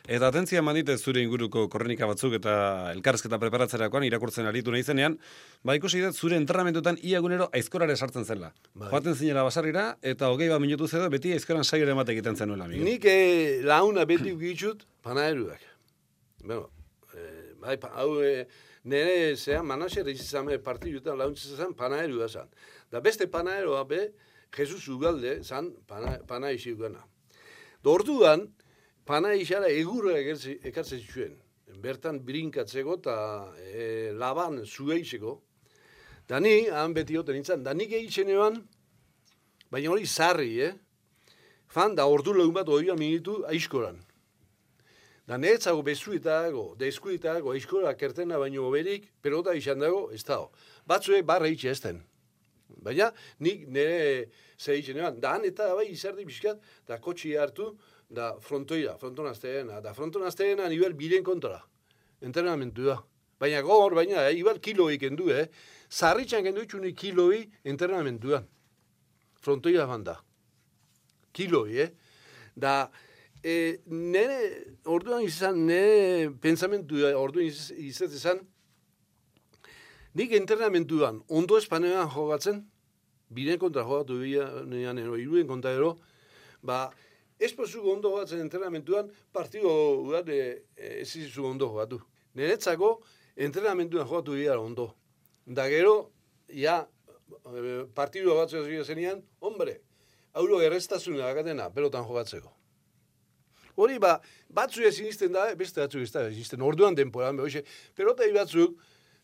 Eta 0.03 0.27
atentzia 0.27 0.59
mandite 0.59 0.97
zure 0.97 1.21
inguruko 1.23 1.69
korrenika 1.71 2.07
batzuk 2.09 2.33
eta 2.35 2.53
elkarrezketa 2.91 3.37
preparatzerakoan 3.39 4.03
irakurtzen 4.03 4.49
aritu 4.49 4.73
nahi 4.73 4.83
zenean, 4.83 5.15
ba 5.63 5.77
ikusi 5.77 6.01
dut 6.03 6.17
zure 6.19 6.35
entrenamentutan 6.35 6.97
iagunero 6.99 7.47
aizkorare 7.55 7.95
sartzen 7.95 8.27
zela. 8.27 8.49
Bai. 8.73 8.89
Joaten 8.89 9.15
zinela 9.15 9.45
basarrira 9.47 9.85
eta 10.01 10.27
hogei 10.33 10.49
bat 10.51 10.59
minutu 10.59 10.89
zedo 10.89 11.07
beti 11.13 11.31
aizkoran 11.31 11.63
saio 11.63 11.87
emate 11.87 12.11
egiten 12.11 12.35
zenuela. 12.35 12.67
Miguel. 12.67 12.83
Nik 12.89 13.07
eh, 13.07 13.61
launa 13.63 14.03
beti 14.03 14.35
ukitzut 14.35 14.83
panaeruak. 15.07 15.63
Bueno, 16.43 16.67
eh, 17.15 17.55
bai, 17.63 17.79
hau 17.95 18.09
eh, 18.19 18.43
nire 18.83 19.35
zean 19.35 19.65
manaxer 19.65 20.07
izan 20.07 20.49
partidutan 20.63 21.17
launtzen 21.17 21.55
zen 21.55 21.73
panaerua 21.73 22.27
zen. 22.27 22.49
Da 22.91 22.99
beste 22.99 23.27
panaeroa 23.27 23.83
be, 23.89 24.11
Jesus 24.55 24.87
Ugalde 24.87 25.43
zan 25.43 25.73
pana, 25.87 26.19
panaixi 26.27 26.73
ugana. 26.73 27.03
Dortuan, 27.83 28.47
pana 29.05 29.33
isara 29.33 29.67
egurra 29.67 30.17
ekartzen 30.19 31.01
zuen. 31.01 31.39
Bertan 31.83 32.19
brinkatzeko 32.23 32.99
eta 32.99 33.15
e, 33.57 34.11
laban 34.13 34.61
zueizeko. 34.65 35.41
Da 36.29 36.39
ni, 36.39 36.69
han 36.69 36.93
beti 36.93 37.17
hoten 37.17 37.35
nintzen, 37.35 37.63
da 37.65 37.73
nik 37.73 37.91
egiten 37.91 38.29
eban, 38.31 38.61
baina 39.71 39.91
hori 39.91 40.05
zarri, 40.05 40.53
eh? 40.63 40.73
Fan, 41.73 41.95
da 41.97 42.05
ordu 42.07 42.35
lehun 42.37 42.53
bat 42.53 42.69
oia 42.69 42.95
minutu 42.95 43.41
aizkoran. 43.49 43.97
Da 45.27 45.37
niretzago 45.39 45.83
bezuetago, 45.87 46.63
da 46.75 46.87
eskuetago, 46.89 47.53
eskola 47.55 47.93
kertena 47.95 48.39
baino 48.41 48.67
berik, 48.73 49.07
pelota 49.23 49.53
izan 49.55 49.79
dago, 49.79 50.09
ez 50.11 50.23
dago. 50.27 50.49
Batzuek 50.87 51.23
barra 51.25 51.47
itxe 51.47 51.71
ez 51.71 51.79
den. 51.85 52.01
Baina, 52.83 53.07
nik 53.39 53.63
nire 53.71 54.25
zer 54.59 54.81
itxe 54.81 54.95
neban, 54.97 55.21
da 55.23 55.37
han 55.37 55.47
eta 55.47 55.69
bai 55.77 55.87
izardi 55.93 56.25
pixkat, 56.27 56.59
da 56.87 56.99
kotxi 56.99 57.37
hartu, 57.39 57.69
da 58.11 58.33
frontoira, 58.43 58.97
frontonazteena, 58.99 59.79
da 59.81 59.93
frontonazteena 59.95 60.67
nivel 60.67 60.97
bilen 60.99 61.23
kontra. 61.23 61.61
Entrenamentu 62.21 62.89
da. 62.91 62.99
Baina 63.39 63.61
gogor, 63.63 63.95
baina, 63.95 64.27
eh, 64.27 64.35
igual 64.39 64.59
kiloi 64.59 64.97
kendu, 64.99 65.29
eh? 65.31 65.47
Zarritxan 65.89 66.43
kendu 66.43 66.67
itxuni 66.67 66.93
kiloi 66.95 67.45
entrenamentuan. 67.63 68.45
Frontoira 69.43 69.87
banda. 69.87 70.19
Kiloi, 71.33 71.79
eh? 71.79 71.89
Da, 72.55 72.91
e, 73.43 73.81
nire, 73.85 74.75
orduan 74.85 75.23
izan, 75.25 75.57
nire 75.67 76.31
pensamentu, 76.41 76.95
orduan 77.19 77.45
iz- 77.45 77.71
izan 77.75 78.11
izan, 78.15 78.39
nik 80.13 80.31
entrenamentuan, 80.37 81.21
ondo 81.27 81.57
espanean 81.57 82.09
jogatzen, 82.13 82.63
biren 83.33 83.57
kontra 83.59 83.83
jogatu 83.83 84.19
bian, 84.21 84.97
ero, 85.01 85.17
iruen 85.17 85.47
kontra 85.49 85.71
ero, 85.73 85.95
ba, 86.61 86.89
ez 87.39 87.51
pozu 87.57 87.81
ondo 87.91 88.11
jogatzen 88.13 88.39
entrenamentuan, 88.45 89.09
partido 89.33 89.71
urat 90.05 90.29
ez 90.29 91.09
izu 91.17 91.45
ondo 91.49 91.67
jogatu. 91.71 91.99
Niretzako, 92.37 92.99
entrenamentuan 93.35 94.07
jogatu 94.07 94.37
bia 94.37 94.59
ondo. 94.59 94.93
Da 95.45 95.65
gero, 95.69 96.11
ja, 96.47 96.83
eh, 97.49 97.85
partido 97.93 98.37
batzuk 98.37 98.69
zenean, 98.85 99.23
hombre, 99.39 99.81
haulo 100.33 100.61
erreztasuna 100.61 101.27
akatena, 101.33 101.71
pelotan 101.73 102.05
jogatzeko. 102.07 102.53
Hori 103.75 103.99
ba, 103.99 104.17
batzu 104.53 104.83
ez 104.85 104.95
sinisten 104.97 105.33
da, 105.33 105.47
beste 105.57 105.81
batzu 105.81 106.01
ez 106.03 106.11
da 106.13 106.27
sinisten, 106.29 106.61
orduan 106.61 106.95
denporan, 106.95 107.39
hoxe, 107.41 107.63
pelota 107.97 108.27
batzuk, 108.35 108.75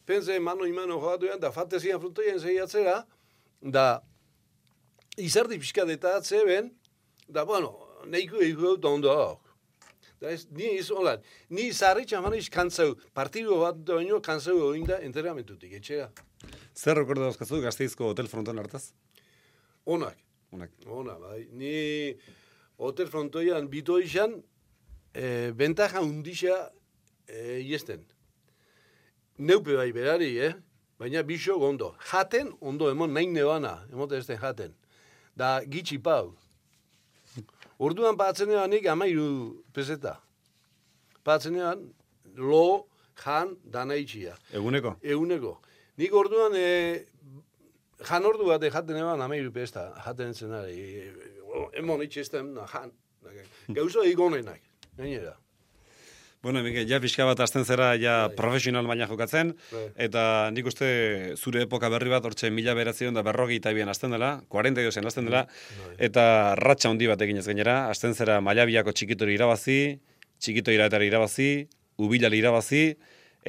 pense 0.05 0.39
mano 0.39 0.65
imano 0.65 0.97
jogatu 0.97 1.29
ean, 1.29 1.39
da 1.39 1.51
fantezian 1.53 2.01
frontoian 2.01 2.39
zeiatzera, 2.39 3.03
da 3.61 4.01
izardi 5.17 5.59
pixka 5.59 5.85
eta 5.91 6.15
atzeben, 6.17 6.71
da, 7.27 7.45
bueno, 7.45 7.75
neiko 8.09 8.41
egu 8.41 8.77
da 8.77 8.89
ondo 8.89 9.11
hau. 9.13 9.37
Da 10.19 10.33
ez, 10.33 10.47
ni 10.51 10.73
ez 10.79 10.89
hola, 10.91 11.13
ni 11.49 11.69
zarritxan 11.71 12.23
maniz 12.25 12.49
kantzau, 12.51 12.95
partidu 13.15 13.61
bat 13.61 13.77
baino 13.87 14.17
kantzau 14.19 14.57
egin 14.73 14.87
da 14.89 14.97
entrenamentutik, 15.05 15.77
etxera. 15.77 16.09
Zer 16.75 16.97
rekordo 16.99 17.23
dauzkazu 17.23 17.61
gazteizko 17.63 18.09
hotel 18.11 18.27
fronton 18.27 18.59
hartaz? 18.59 18.89
Onak, 19.85 20.17
Onak. 20.51 20.73
ona, 20.87 21.15
bai. 21.19 21.45
Ni 21.53 22.17
hotel 22.79 23.07
frontoian 23.11 23.67
bito 23.71 23.99
izan, 23.99 24.39
e, 25.13 25.51
bentaja 25.51 26.01
undisa 26.01 26.71
e, 27.27 27.59
iesten. 27.59 28.05
Neupe 29.37 29.75
bai 29.75 29.91
berari, 29.95 30.37
eh? 30.39 30.53
Baina 30.99 31.23
biso 31.23 31.55
ondo. 31.63 31.93
Jaten, 32.11 32.51
ondo, 32.59 32.89
emon 32.91 33.13
nahi 33.13 33.27
nebana, 33.27 33.79
emote 33.91 34.17
ez 34.17 34.27
jaten. 34.27 34.73
Da, 35.35 35.61
gitxi 35.63 35.99
pau. 35.99 36.35
Orduan 37.79 38.17
patzenean 38.17 38.69
nik 38.69 38.87
amairu 38.87 39.63
peseta. 39.73 40.17
Patzenean, 41.23 41.85
lo, 42.35 42.87
jan, 43.23 43.55
dana 43.63 43.95
itxia. 43.95 44.35
Eguneko? 44.51 44.97
Eguneko. 45.01 45.59
Nik 45.99 46.13
orduan, 46.15 46.55
e, 46.55 47.05
jan 48.07 48.25
ordu 48.25 48.47
bat 48.47 48.63
jaten 48.63 48.97
eban 49.01 49.21
amairu 49.21 49.51
pesta, 49.51 49.89
jaten 50.05 50.33
zenari. 50.33 51.11
Emon 51.73 52.01
itxesten, 52.05 52.53
na, 52.53 52.65
jan. 52.69 52.91
Gauzo 53.75 54.03
egonenak, 54.07 54.61
gainera. 54.97 55.35
Bueno, 56.41 56.61
Mikel, 56.63 56.85
ja 56.87 57.01
pixka 57.03 57.25
bat 57.27 57.41
azten 57.43 57.65
zera 57.67 57.89
ja 57.99 58.29
Bai. 58.29 58.35
profesional 58.37 58.87
baina 58.87 59.09
jokatzen, 59.09 59.51
Bai. 59.73 59.81
eta 60.05 60.21
nik 60.55 60.69
uste 60.71 61.35
zure 61.35 61.65
epoka 61.65 61.89
berri 61.91 62.13
bat, 62.13 62.23
hortxe 62.23 62.47
mila 62.49 62.71
beratzen 62.77 63.13
da 63.13 63.23
berrogi 63.27 63.57
eta 63.59 63.73
bian 63.75 63.91
azten 63.91 64.15
dela, 64.15 64.37
42 64.47 64.93
zen 64.95 65.05
azten 65.05 65.27
dela, 65.27 65.41
Bai. 65.81 65.97
eta 66.07 66.55
ratxa 66.55 66.93
handi 66.93 67.11
bat 67.11 67.19
eginez 67.27 67.43
gainera, 67.45 67.89
azten 67.91 68.15
zera 68.15 68.39
mailabiako 68.39 68.93
txikitori 68.95 69.35
irabazi, 69.35 69.99
txikito 70.39 70.71
iraetari 70.71 71.11
irabazi, 71.11 71.67
ubilali 71.99 72.39
irabazi, 72.39 72.95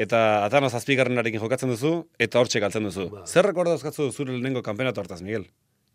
eta 0.00 0.20
atano 0.46 0.70
zazpigarrenarekin 0.72 1.40
jokatzen 1.42 1.68
duzu, 1.74 1.90
eta 2.18 2.40
hortxe 2.40 2.60
galtzen 2.62 2.86
duzu. 2.88 3.08
Bai. 3.12 3.26
Zer 3.28 3.44
rekorda 3.50 3.74
dauzkatzu 3.76 4.10
zure 4.12 4.32
lehenengo 4.32 4.62
kanpenato 4.64 5.02
hartaz, 5.02 5.20
Miguel? 5.22 5.44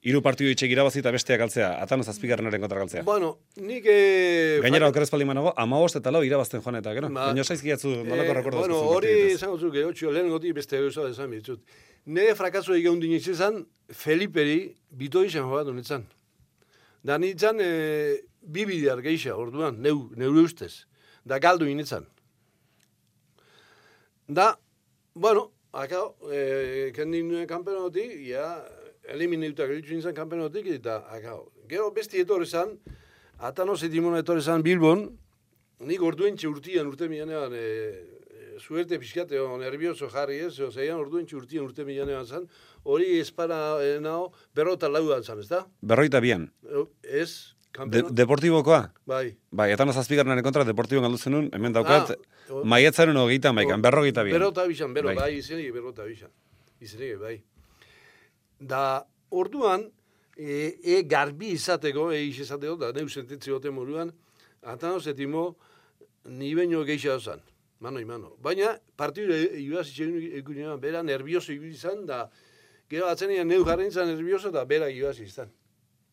Hiru 0.06 0.20
partidu 0.22 0.52
itxek 0.54 0.70
irabazi 0.70 1.00
eta 1.02 1.10
besteak 1.16 1.40
galtzea, 1.42 1.72
atano 1.82 2.04
zazpigarrenaren 2.06 2.62
kontra 2.62 2.78
galtzea. 2.84 3.02
Bueno, 3.08 3.32
nik... 3.58 3.88
E, 3.90 4.60
Gainera 4.62 4.92
okerez 4.92 5.08
pali 5.10 5.26
manago, 5.26 5.50
amabost 5.58 5.98
eta 5.98 6.12
lau 6.14 6.22
irabazten 6.28 6.62
joan 6.62 6.78
eta, 6.78 6.94
gero? 6.94 7.10
Ba- 7.10 7.32
Baina 7.32 7.44
saizkiatzu, 7.48 7.90
nolako 8.06 8.30
Eh, 8.30 8.36
rekordo 8.38 8.60
Bueno, 8.62 8.78
hori 8.94 9.14
esango 9.32 9.58
zuke, 9.58 9.82
otxio, 9.90 10.12
lehen 10.14 10.30
goti 10.30 10.52
beste 10.54 10.78
gauza 10.84 11.08
esan 11.10 11.34
bitut. 11.34 11.64
Nire 12.06 12.36
frakazo 12.38 12.76
egon 12.78 13.02
diniz 13.02 13.24
izan, 13.34 13.64
Feliperi 13.90 14.76
bito 14.94 15.24
izan 15.26 15.50
jogatu 15.50 15.74
nintzen. 15.74 16.06
Da 17.06 17.18
nintzen, 17.18 17.58
e, 17.62 18.22
bi 18.46 18.68
bidear 18.70 19.02
geixa, 19.02 19.34
orduan, 19.34 19.82
neu, 19.82 20.12
neure 20.18 20.46
ustez. 20.46 20.86
Da 21.26 21.40
galdu 21.42 21.66
nintzen. 21.66 22.06
Da, 24.28 24.60
bueno, 25.14 25.52
akao, 25.72 26.16
e, 26.34 26.92
kendin 26.96 27.28
nuen 27.30 27.46
kampeonatik, 27.46 28.16
ja, 28.26 28.48
elimineutak 29.14 29.70
gelitzu 29.70 29.94
nintzen 29.94 30.16
kampeonatik, 30.18 30.66
eta 30.80 31.04
akao. 31.14 31.52
Gero 31.70 31.92
besti 31.94 32.24
etorri 32.24 32.48
zan, 32.50 32.74
atano 33.38 33.76
zetimona 33.78 34.24
etorri 34.24 34.42
zan 34.42 34.66
Bilbon, 34.66 35.06
nik 35.86 36.02
orduen 36.02 36.40
urtian 36.50 36.90
urte 36.90 37.08
milanean, 37.08 37.54
e, 37.54 37.62
e, 37.62 38.58
suerte 38.58 38.98
pixkate, 38.98 39.38
o, 39.40 39.60
nervioso 39.62 40.10
jarri 40.10 40.40
ez, 40.48 40.60
o, 40.60 40.72
zeian 40.72 40.98
orduen 40.98 41.28
urtian 41.30 41.66
urte 41.70 41.86
milanean 41.86 42.26
zan, 42.26 42.50
hori 42.84 43.20
espara 43.20 43.78
e, 43.84 44.00
nao, 44.00 44.32
berrota 44.56 44.90
lauan 44.90 45.22
zan, 45.22 45.40
ez 45.40 45.50
da? 45.54 45.68
Berroita 45.82 46.20
bian. 46.20 46.50
Ez, 47.04 47.55
De, 47.92 48.04
deportibokoa? 48.12 48.94
bai. 49.06 49.36
Bai, 49.52 49.72
eta 49.72 49.86
zazpigarrenaren 49.92 50.44
kontra 50.44 50.64
deportiboan 50.64 51.10
galdu 51.10 51.18
zenun, 51.18 51.50
hemen 51.54 51.74
daukat, 51.74 52.16
Ah, 52.46 52.62
maietzaren 52.64 53.18
hogeita 53.18 53.52
maikan, 53.54 53.82
berrogeita 53.82 54.24
bian. 54.24 54.38
Berrota 54.38 54.66
bisan, 54.70 54.94
bero, 54.94 55.08
Bai. 55.08 55.16
bai, 55.16 55.32
izenik 55.40 55.74
berrota 55.74 56.06
bisan. 56.06 56.30
Izenik, 56.80 57.18
bai. 57.20 57.44
Da, 58.60 59.06
orduan, 59.30 59.90
e, 60.38 60.78
e 60.84 61.02
garbi 61.04 61.52
izateko, 61.56 62.12
e 62.12 62.24
izateko, 62.30 62.78
da 62.78 62.92
neu 62.94 63.10
sentitzi 63.10 63.52
gote 63.52 63.72
moruan, 63.72 64.14
atano 64.62 65.00
zetimo, 65.00 65.56
ni 66.26 66.54
baino 66.56 66.84
geixa 66.86 67.16
ozan, 67.16 67.42
mano 67.80 68.00
y 68.00 68.06
mano. 68.06 68.36
Baina, 68.42 68.80
partidu 68.96 69.34
ibaz 69.34 69.90
ikunean, 70.00 70.80
bera 70.80 71.04
nervioso 71.04 71.52
izan, 71.54 72.06
da, 72.06 72.30
gero 72.90 73.10
atzenean 73.10 73.48
neu 73.48 73.66
jarren 73.66 73.92
zan 73.92 74.08
nervioso, 74.08 74.52
da 74.52 74.66
bera 74.66 74.90
ibaz 74.90 75.20
izan. 75.20 75.50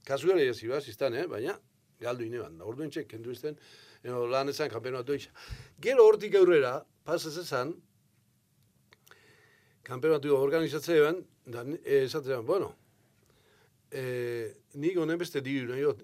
Kasuele 0.05 0.49
ez 0.51 0.63
ibaz 0.63 0.87
izan, 0.89 1.15
eh? 1.15 1.27
baina, 1.31 1.55
galdu 2.01 2.27
ineban, 2.27 2.59
da 2.59 2.67
orduen 2.67 2.91
txek, 2.91 3.09
kendu 3.11 3.31
izten, 3.31 3.59
eno, 4.03 4.25
lan 4.27 4.51
ezan 4.51 4.71
kampeonato 4.71 5.15
isa. 5.15 5.31
Gero 5.81 6.07
hortik 6.09 6.35
aurrera, 6.39 6.81
pasaz 7.07 7.37
ezan, 7.45 7.75
kampeonatu 9.87 10.35
organizatzean, 10.37 11.23
da 11.47 11.65
eh, 11.85 12.05
esatzen, 12.05 12.47
bueno, 12.47 12.73
eh, 13.91 14.55
nik 14.75 14.99
honen 14.99 15.19
beste 15.19 15.43
diru 15.45 15.73
nahi 15.73 15.87
dut. 15.87 16.03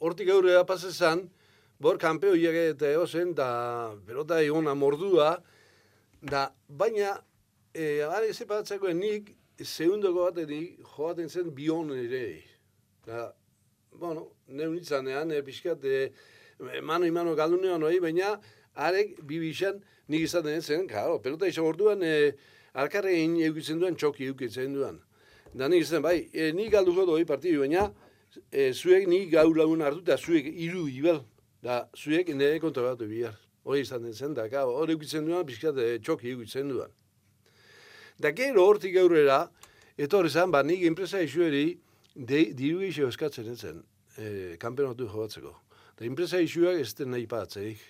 Hortik 0.00 0.30
aurrera 0.32 0.64
pasezan, 0.66 1.26
bor 1.80 1.98
kampeoiak 2.00 2.56
eta 2.74 2.90
eozen, 2.92 3.34
da 3.34 3.94
pelota 4.06 4.40
egona 4.42 4.74
mordua, 4.74 5.34
da 6.20 6.48
baina, 6.68 7.16
eh, 7.74 8.02
are 8.04 8.32
zepatzeko 8.32 8.92
nik, 8.92 9.34
segundoko 9.60 10.30
batetik 10.30 10.80
joaten 10.94 11.28
zen 11.28 11.50
bion 11.54 11.92
ere. 11.96 12.49
Da, 13.06 13.34
bueno, 13.92 14.28
neu 14.48 14.72
nitzanean, 14.74 15.30
e, 15.32 15.42
pixkat, 15.42 15.84
e, 15.84 16.12
mano 16.82 17.06
y 17.06 17.10
mano 17.10 17.34
galdunean 17.34 17.82
hori, 17.82 17.98
baina 17.98 18.34
arek 18.74 19.16
bibixan 19.24 19.80
nik 20.08 20.26
izaten 20.26 20.62
zen, 20.62 20.86
claro, 20.88 21.20
pelota 21.22 21.48
izan 21.48 21.64
orduan, 21.64 22.02
e, 22.02 22.32
alkarrein 22.74 23.38
eukitzen 23.46 23.80
duen, 23.80 23.96
txoki 23.96 24.28
eukitzen 24.30 24.74
duen. 24.76 25.00
Da 25.54 25.68
nik 25.68 25.84
izaten, 25.86 26.04
bai, 26.04 26.28
e, 26.32 26.52
nik 26.52 26.72
galduko 26.74 27.06
doi 27.08 27.24
partidu, 27.24 27.64
baina 27.64 27.88
e, 28.52 28.70
zuek 28.72 29.08
nik 29.08 29.30
gau 29.32 29.48
lagun 29.56 29.82
hartu, 29.86 30.04
eta 30.04 30.18
zuek 30.18 30.46
iru 30.50 30.86
ibel, 30.90 31.22
da 31.64 31.82
zuek 31.96 32.34
nire 32.34 32.60
kontrolatu 32.60 33.08
bihar. 33.08 33.38
Hori 33.64 33.82
izaten 33.84 34.12
zen, 34.12 34.34
da, 34.36 34.48
claro, 34.48 34.76
hori 34.76 34.96
eukitzen 34.96 35.26
duen, 35.26 35.46
pixkat, 35.48 35.78
e, 35.80 35.98
txoki 36.04 36.34
eukitzen 36.34 36.68
duen. 36.68 36.92
Da 38.20 38.34
gero 38.36 38.66
hortik 38.68 38.96
aurrera, 39.00 39.46
etorri 39.96 40.28
zen, 40.28 40.52
ba, 40.52 40.62
nik 40.62 40.84
enpresa 40.84 41.22
isueri, 41.24 41.78
de, 42.14 42.44
diru 42.56 42.80
geixo 42.84 43.08
eskatzen 43.08 43.52
etzen, 43.52 43.82
e, 44.16 44.56
kampeonatu 44.62 45.08
jobatzeko. 45.08 45.54
Da 45.98 46.06
enpresa 46.08 46.40
isuak 46.40 46.80
ez 46.80 46.94
den 46.98 47.10
nahi 47.14 47.26
patzeik. 47.30 47.80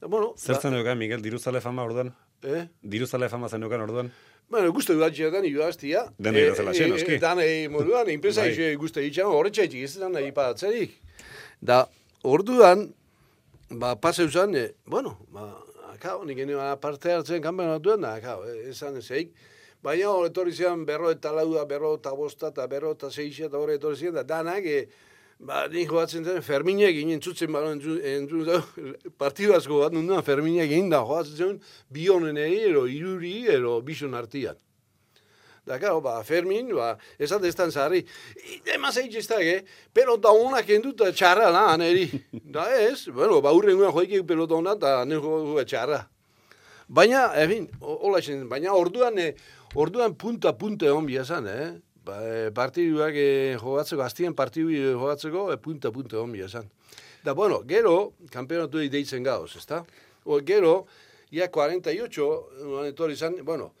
Da, 0.00 0.06
bueno, 0.06 0.34
Zer 0.36 0.60
zen 0.60 0.76
euken, 0.76 0.98
Miguel, 0.98 1.22
diruzale 1.24 1.60
fama 1.64 1.84
orduan? 1.88 2.12
eh? 2.42 2.66
Diruzale 2.82 3.28
fama 3.28 3.48
zen 3.48 3.64
orduan? 3.64 4.10
Bueno, 4.48 4.70
gustu 4.72 4.94
batxetan 4.98 5.44
ibaztia. 5.44 6.04
Dena 6.18 6.38
ibazela, 6.38 6.72
xe, 6.72 6.86
noski. 6.86 7.18
Dan 7.18 7.40
e, 7.42 7.66
moduan, 7.68 8.08
enpresa 8.12 8.44
Bai. 8.44 8.52
isu 8.52 8.78
gustu 8.78 9.02
itxan, 9.02 9.26
horretxaitik 9.26 9.82
ez 9.82 9.96
den 9.98 10.12
nahi 10.14 10.30
patzerik. 10.32 10.94
Da, 11.60 11.86
orduan, 12.22 12.86
ba, 13.70 13.96
pase 13.98 14.28
uzan, 14.28 14.54
e, 14.54 14.68
bueno, 14.86 15.16
ba, 15.34 15.48
akao, 15.94 16.22
nik 16.24 16.38
parte 16.80 17.12
hartzen 17.12 17.42
kanpenatuan 17.42 18.00
da, 18.06 18.14
akao, 18.20 18.44
e, 18.46 18.70
esan 18.70 18.96
ezeik. 19.02 19.34
Baina 19.82 20.10
hor 20.10 20.26
etorri 20.28 20.52
zian 20.52 20.84
berro 20.86 21.10
eta 21.10 21.32
laua, 21.32 21.64
berro 21.68 21.94
eta 21.96 22.12
bosta, 22.16 22.48
eta 22.54 22.66
berro 22.66 22.92
eta 22.96 23.10
seixia, 23.10 23.46
eta 23.50 23.58
hor 23.58 23.72
etorri 23.74 23.96
zian, 23.96 24.14
da 24.14 24.24
danak, 24.26 24.64
e, 24.64 24.88
ba, 25.38 25.66
nik 25.72 25.90
joatzen 25.90 26.24
zen, 26.24 26.42
Ferminek 26.42 26.94
ginen 26.96 27.20
txutzen 27.20 27.52
baro, 27.52 27.70
entzun, 27.76 28.00
entzun, 28.00 28.94
partidu 29.18 29.54
asko 29.56 29.82
bat, 29.84 29.94
nuna, 29.94 30.22
Ferminek 30.26 30.70
ginen 30.72 30.90
da, 30.90 31.02
joatzen 31.06 31.36
zen, 31.36 31.58
bionen 31.92 32.38
eri, 32.40 32.62
ero, 32.70 32.86
iruri, 32.90 33.38
ero, 33.52 33.80
bison 33.84 34.16
artian. 34.16 34.58
Da, 35.66 35.80
claro, 35.80 36.00
ba, 36.00 36.20
Fermin, 36.22 36.68
ba, 36.78 36.92
esat 37.18 37.42
ez 37.44 37.54
tan 37.58 37.72
zarri. 37.74 38.04
Ema 38.70 38.92
zeitz 38.92 39.16
ez 39.18 39.24
da, 39.26 39.40
eh? 39.42 39.64
Pelota 39.92 40.30
honak 40.30 40.68
enduta 40.70 41.08
txarra 41.10 41.48
la, 41.50 41.64
aneri. 41.72 42.06
Da 42.56 42.68
ez, 42.78 43.08
bueno, 43.10 43.40
ba, 43.42 43.50
urrengoan 43.50 43.90
joikik 43.90 44.22
pelota 44.28 44.54
honak, 44.54 44.78
da, 44.78 45.00
nire 45.04 45.64
txarra. 45.66 46.04
Baina, 46.86 47.32
efin, 47.42 47.66
hola 47.82 48.20
baina 48.46 48.76
orduan, 48.78 49.18
eh, 49.18 49.32
orduan 49.76 50.16
punta 50.18 50.56
punta 50.58 50.88
egon 50.88 51.06
biazan, 51.06 51.48
eh? 51.48 51.68
Ba, 52.06 52.18
eh, 52.22 52.50
partiduak 52.54 53.16
eh, 53.18 53.56
jogatzeko, 53.60 54.02
aztien 54.04 54.34
partidu 54.38 54.70
jogatzeko, 54.72 55.48
eh, 55.52 55.58
punta 55.62 55.90
punta 55.92 56.16
egon 56.16 56.32
biazan. 56.32 56.68
Da, 57.24 57.34
bueno, 57.34 57.62
gero, 57.66 58.12
kampeonatu 58.30 58.84
deitzen 58.92 59.26
gauz, 59.26 59.56
ezta? 59.58 59.82
O, 60.24 60.38
gero, 60.46 60.86
ia 61.34 61.50
48, 61.50 62.30
etorri 62.92 63.18
izan, 63.18 63.42
bueno, 63.44 63.72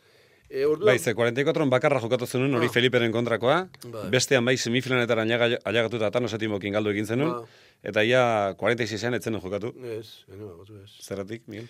E, 0.46 0.62
orduan... 0.62 0.92
Bai, 0.92 1.00
ze 1.02 1.10
44 1.14 1.66
bakarra 1.70 1.98
jokatu 1.98 2.26
zenuen 2.26 2.54
hori 2.54 2.68
ah. 2.70 2.72
Feliperen 2.74 3.10
kontrakoa, 3.10 3.56
bai. 3.90 4.04
bestean 4.12 4.46
bai 4.46 4.54
semifinanetara 4.56 5.24
ailegatu 5.26 5.98
eta 5.98 6.12
tano 6.14 6.30
setimokin 6.30 6.76
galdu 6.76 6.92
egin 6.92 7.08
zenuen, 7.10 7.32
ba. 7.32 7.72
eta 7.82 8.04
ia 8.06 8.22
46an 8.60 9.18
etzen 9.18 9.40
jokatu. 9.42 9.72
Ez, 9.96 10.22
eno, 10.30 10.52
batu 10.60 10.78
ez. 10.84 10.92
Zerratik, 11.02 11.42
Miguel? 11.50 11.66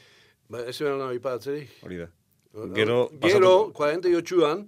Ba, 0.52 0.66
ez 0.68 0.76
zuen 0.76 1.00
nahi 1.00 1.22
patzerik. 1.24 1.72
Hori 1.88 2.04
da. 2.04 2.10
Gero, 2.74 3.10
Gero 3.20 3.72
48an, 3.76 4.66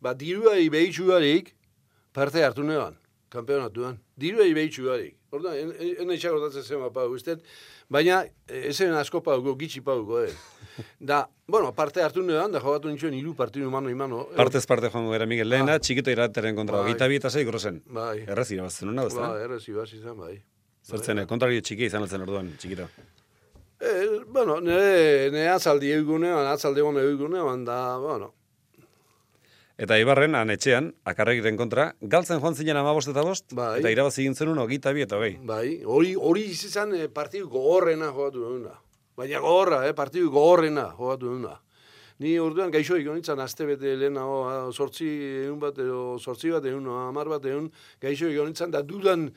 ba, 0.00 0.12
dirua 0.14 0.58
ibehitxuarik 0.60 1.54
parte 2.12 2.44
hartu 2.44 2.64
neban, 2.66 2.98
kampeonatuan. 3.32 3.98
Dirua 4.20 4.44
ibehitxuarik. 4.50 5.16
Orduan, 5.30 5.54
en, 5.54 5.70
en, 5.78 5.96
en, 6.02 6.10
en, 6.10 6.62
zen 6.62 6.80
pau, 6.92 7.08
baina 7.88 8.24
ez 8.46 8.76
zen 8.76 8.94
asko 8.94 9.22
pauko, 9.22 9.56
gitsi 9.58 9.80
pauko, 9.80 10.24
eh. 10.24 10.32
Da, 10.98 11.26
bueno, 11.46 11.74
parte 11.76 12.00
hartu 12.00 12.22
nean, 12.24 12.52
da 12.52 12.60
jogatu 12.62 12.88
nintxuen 12.88 13.14
hiru 13.14 13.34
partidu 13.36 13.70
mano 13.70 13.90
imano. 13.90 14.22
Partez 14.36 14.64
parte 14.66 14.88
joan 14.88 15.10
gara, 15.10 15.26
Miguel, 15.26 15.48
lehena, 15.50 15.74
ah. 15.76 15.82
txikito 15.82 16.12
irateren 16.12 16.56
kontra, 16.56 16.80
bai. 16.80 16.94
gita 16.94 17.08
bi 17.10 17.18
eta 17.20 17.30
zei 17.30 17.44
grozen. 17.44 17.82
Bai. 17.86 18.22
Errez 18.26 18.50
irabazten 18.54 18.92
hona, 18.92 19.08
Bai, 19.12 19.32
errez 19.44 19.62
irabazten 19.68 20.16
bai. 20.16 20.34
Zertzen, 20.86 21.20
bai. 21.20 21.26
kontrari 21.28 21.60
txiki 21.60 21.90
izan 21.90 22.06
altzen 22.06 22.24
orduan, 22.24 22.54
txikito. 22.56 22.88
Eh, 23.80 24.20
bueno, 24.28 24.60
nire, 24.60 25.30
nire 25.32 25.48
atzaldi 25.54 25.92
egunean, 25.96 26.46
atzaldi 26.50 26.84
egun 26.84 27.00
egunean, 27.00 27.64
da, 27.64 27.96
bueno, 27.98 28.34
Eta 29.80 29.96
Ibarren, 29.96 30.34
etxean, 30.52 30.90
akarregiren 31.08 31.56
kontra, 31.56 31.86
galtzen 32.12 32.40
joan 32.42 32.52
zinen 32.52 32.76
amabost 32.76 33.08
eta 33.08 33.22
bost, 33.24 33.54
bai. 33.56 33.78
eta 33.80 33.88
irabazi 33.94 34.26
gintzen 34.26 34.50
uno, 34.52 34.66
gita 34.68 34.92
bi 34.92 35.06
eta 35.06 35.16
bai. 35.16 35.30
Bai, 35.48 35.80
hori, 35.88 36.12
hori 36.20 36.42
izan 36.52 36.92
eh, 36.98 37.06
partidu 37.08 37.48
gogorrena 37.48 38.10
jogatu 38.12 38.42
duguna. 38.44 38.74
Baina 39.16 39.40
gogorra, 39.40 39.78
eh, 39.88 39.94
partidu 39.96 40.28
gogorrena 40.34 40.90
jogatu 40.98 41.32
duna. 41.32 41.54
Ni 42.20 42.34
orduan 42.36 42.68
gaixo 42.74 42.98
ikon 43.00 43.16
nintzen, 43.16 43.40
azte 43.40 43.64
bete 43.64 43.94
lehena, 43.96 44.26
sortzi 44.76 45.08
egun 45.46 45.56
bat, 45.62 45.80
edo 45.80 46.18
sortzi 46.20 46.52
bat 46.52 46.68
egun, 46.68 46.84
amar 47.06 47.32
bat 47.32 47.48
egun, 47.48 47.70
gaixo 48.04 48.28
ikon 48.28 48.52
nintzen, 48.52 48.76
da 48.76 48.84
dudan, 48.84 49.30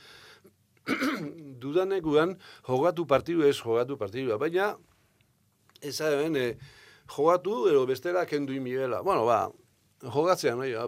dudanekuan 1.63 2.35
jogatu 2.67 3.05
partidu 3.07 3.43
ez 3.47 3.55
jogatu 3.57 3.97
partidu. 3.97 4.37
Baina, 4.37 4.75
ez 5.81 5.99
hemen, 6.01 6.35
eh, 6.35 6.55
jogatu, 7.15 7.67
edo 7.69 7.85
bestera 7.85 8.25
kendu 8.25 8.53
imibela. 8.53 9.01
Bueno, 9.01 9.25
ba, 9.25 9.49
jogatzea 10.01 10.55
nahi, 10.55 10.71
da. 10.71 10.87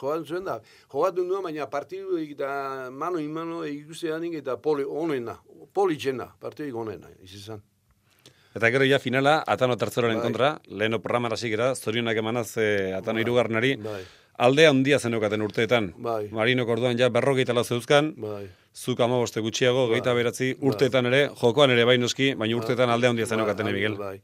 Jogatu 0.00 0.24
zuen 0.24 0.44
da, 0.44 0.60
jogatu 0.92 1.24
nuen, 1.24 1.42
baina 1.42 1.66
partidu 1.66 2.18
eta 2.18 2.90
mano 2.92 3.18
imano 3.18 3.64
ikustean 3.66 4.24
eta 4.34 4.56
poli 4.56 4.84
onena, 4.84 5.38
poli 5.72 5.96
txena, 5.96 6.28
partidu 6.40 6.78
onena, 6.78 7.08
izizan. 7.22 7.60
Eta 8.54 8.70
gero 8.70 8.84
ja 8.84 8.98
finala, 8.98 9.44
Atano 9.46 9.76
tertzeroren 9.76 10.18
bai. 10.18 10.22
kontra, 10.24 10.60
leheno 10.66 10.98
programara 11.00 11.36
zigera, 11.36 11.74
zorionak 11.74 12.16
emanaz 12.16 12.56
eh, 12.58 12.94
Atano 12.96 13.18
bai. 13.18 13.22
irugarnari, 13.22 13.76
bai. 13.76 14.02
aldea 14.38 14.70
handia 14.70 14.98
zenokaten 14.98 15.42
urteetan. 15.42 15.92
Bai. 15.98 16.28
Marino 16.30 16.64
orduan 16.66 16.98
ja 16.98 17.08
berrogeita 17.08 17.52
lau 17.54 17.64
zeuzkan, 17.64 18.14
bai. 18.16 18.48
Zuk 18.74 19.00
amaboste 19.00 19.40
gutxiago, 19.40 19.88
bai. 19.88 19.98
geita 19.98 20.14
beratzi, 20.14 20.52
bai. 20.54 20.68
urteetan 20.68 21.06
ere, 21.10 21.22
jokoan 21.40 21.70
ere 21.70 21.84
bainoski, 21.84 22.34
baina 22.34 22.54
bai. 22.54 22.62
urteetan 22.62 22.90
aldea 22.90 23.10
handia 23.10 23.26
zenokaten, 23.26 23.66
bai. 23.66 23.74
Miguel. 23.74 23.96
Bai. 23.98 24.20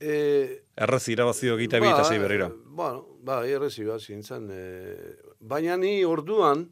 E... 0.00 0.62
Errez 0.76 1.08
irabazio 1.08 1.56
geita 1.56 1.80
ba, 1.80 2.08
bi 2.10 2.18
berriro. 2.18 2.50
Bueno, 2.66 3.06
ba, 3.22 3.42
irabazio 3.46 3.98
zintzen. 3.98 4.48
E... 4.50 4.96
Baina 5.40 5.76
ni 5.76 6.04
orduan, 6.04 6.66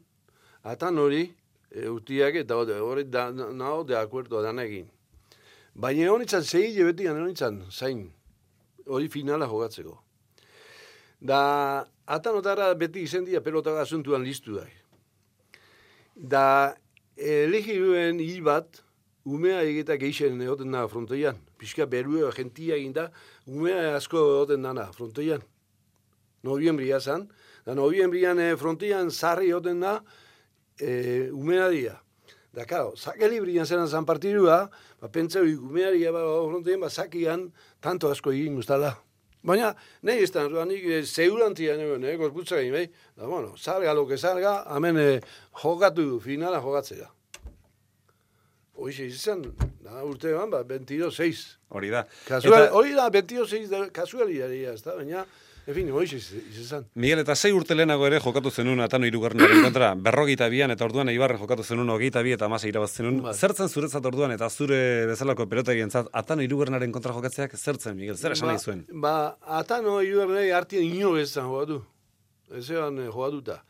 atan 0.63 0.97
hori, 0.97 1.29
e, 1.71 1.87
utiak 1.89 2.35
eta 2.43 2.55
hori 2.55 3.05
da, 3.05 3.29
nao 3.31 3.83
de 3.83 3.97
acuerdo 3.97 4.41
dan 4.41 4.59
egin. 4.59 4.89
Baina 5.73 6.03
egon 6.03 6.21
itzan, 6.21 6.43
zehi 6.43 6.73
jebeti 6.75 7.07
egon 7.07 7.65
zain, 7.71 8.11
hori 8.85 9.07
finala 9.09 9.47
jogatzeko. 9.47 10.01
Da, 11.21 11.85
atan 12.05 12.35
otara 12.35 12.73
beti 12.73 13.03
izendia 13.05 13.41
pelota 13.41 13.79
asuntuan 13.79 14.23
listu 14.23 14.55
da. 14.57 14.65
Da, 16.15 16.75
elegi 17.21 17.77
duen 17.79 18.19
hil 18.19 18.41
bat, 18.45 18.81
umea 19.25 19.61
egita 19.61 19.97
geixen 20.01 20.41
egoten 20.41 20.73
da 20.73 20.87
frontoian. 20.89 21.37
Piska 21.61 21.85
berue 21.85 22.31
gentia 22.35 22.75
egin 22.79 22.93
da, 22.93 23.09
umea 23.45 23.95
asko 23.95 24.17
egoten 24.17 24.65
da 24.65 24.87
frontoian. 24.95 25.43
Noviembria 26.43 26.99
zan, 26.99 27.27
da 27.65 27.75
noviembrian 27.77 28.39
eh, 28.41 28.55
frontoian 28.57 29.11
zarri 29.11 29.51
egoten 29.51 29.83
da, 29.83 29.99
e, 30.81 31.29
umea 31.31 31.69
dia. 31.69 31.99
Da, 32.51 32.65
karo, 32.65 32.95
zake 32.97 33.29
librian 33.29 33.65
zenan 33.65 33.87
zan 33.87 34.05
partidua, 34.05 34.65
ba, 34.99 35.07
pentsau 35.07 35.45
ikumeari 35.47 36.03
eba 36.09 36.23
frontean, 36.49 36.81
ba, 36.81 36.89
zakian, 36.89 37.51
tanto 37.79 38.09
asko 38.11 38.33
egin 38.35 38.57
guztala. 38.59 38.95
Baina, 39.43 39.71
nahi 40.05 40.25
da, 40.29 40.65
nik 40.69 40.83
e, 40.85 41.01
zeurantia 41.03 41.73
nuen, 41.77 42.03
eh, 42.05 42.15
gorputza 42.17 42.59
gain, 42.59 42.71
bai? 42.73 42.85
Da, 43.17 43.25
bueno, 43.25 43.55
zarga 43.57 43.93
loke 43.93 44.17
zarga, 44.17 44.63
hamen 44.69 44.97
eh, 45.01 45.21
jokatu 45.63 46.19
finala 46.21 46.61
jokatzea. 46.61 47.09
Hoxe 48.77 49.07
izan, 49.09 49.41
da, 49.81 50.03
urte 50.05 50.29
eban, 50.29 50.51
ba, 50.53 50.61
22-6. 50.63 51.41
Hori 51.73 51.89
da. 51.89 52.03
Kasual, 52.27 52.67
Eta... 52.67 52.75
Hori 52.77 52.93
da, 52.97 53.09
22-6 53.09 53.89
kasualiaria, 53.95 54.75
ez 54.77 54.83
da, 54.85 54.97
baina... 54.99 55.25
En 55.67 55.75
fin, 55.75 55.89
hoiz 55.93 56.15
izan. 56.15 56.87
Miguel, 56.97 57.19
eta 57.21 57.35
sei 57.35 57.51
urte 57.53 57.75
lehenago 57.77 58.07
ere 58.07 58.17
jokatu 58.19 58.49
zenun 58.49 58.79
atano 58.81 59.05
irugarren 59.05 59.61
kontra, 59.61 59.91
berrogita 59.93 60.47
bian 60.49 60.73
eta 60.73 60.87
orduan 60.87 61.11
eibarren 61.13 61.37
jokatu 61.37 61.63
zenun 61.63 61.89
hogeita 61.93 62.23
bi 62.25 62.33
eta 62.33 62.49
masa 62.49 62.67
irabaz 62.67 62.95
Ba. 63.21 63.33
Zertzen 63.33 63.69
zuretzat 63.69 64.05
orduan 64.05 64.31
eta 64.31 64.49
zure 64.49 65.05
bezalako 65.05 65.47
pelota 65.47 65.71
zat, 65.89 66.07
atano 66.13 66.41
irugarrenaren 66.41 66.91
kontra 66.91 67.13
jokatzeak 67.13 67.55
zertzen, 67.57 67.95
Miguel? 67.95 68.17
Zer 68.17 68.31
esan 68.31 68.47
ba, 68.47 68.53
nahi 68.53 68.63
zuen? 68.63 68.85
Ba, 68.91 69.37
atano 69.45 70.01
irugarrenari 70.01 70.49
hartien 70.49 70.83
ino 70.83 71.11
bezan 71.11 71.45
jokatu. 71.45 71.83
Ez 72.57 72.69
egan 72.69 72.97
eh, 72.97 73.05
jokatuta. 73.05 73.61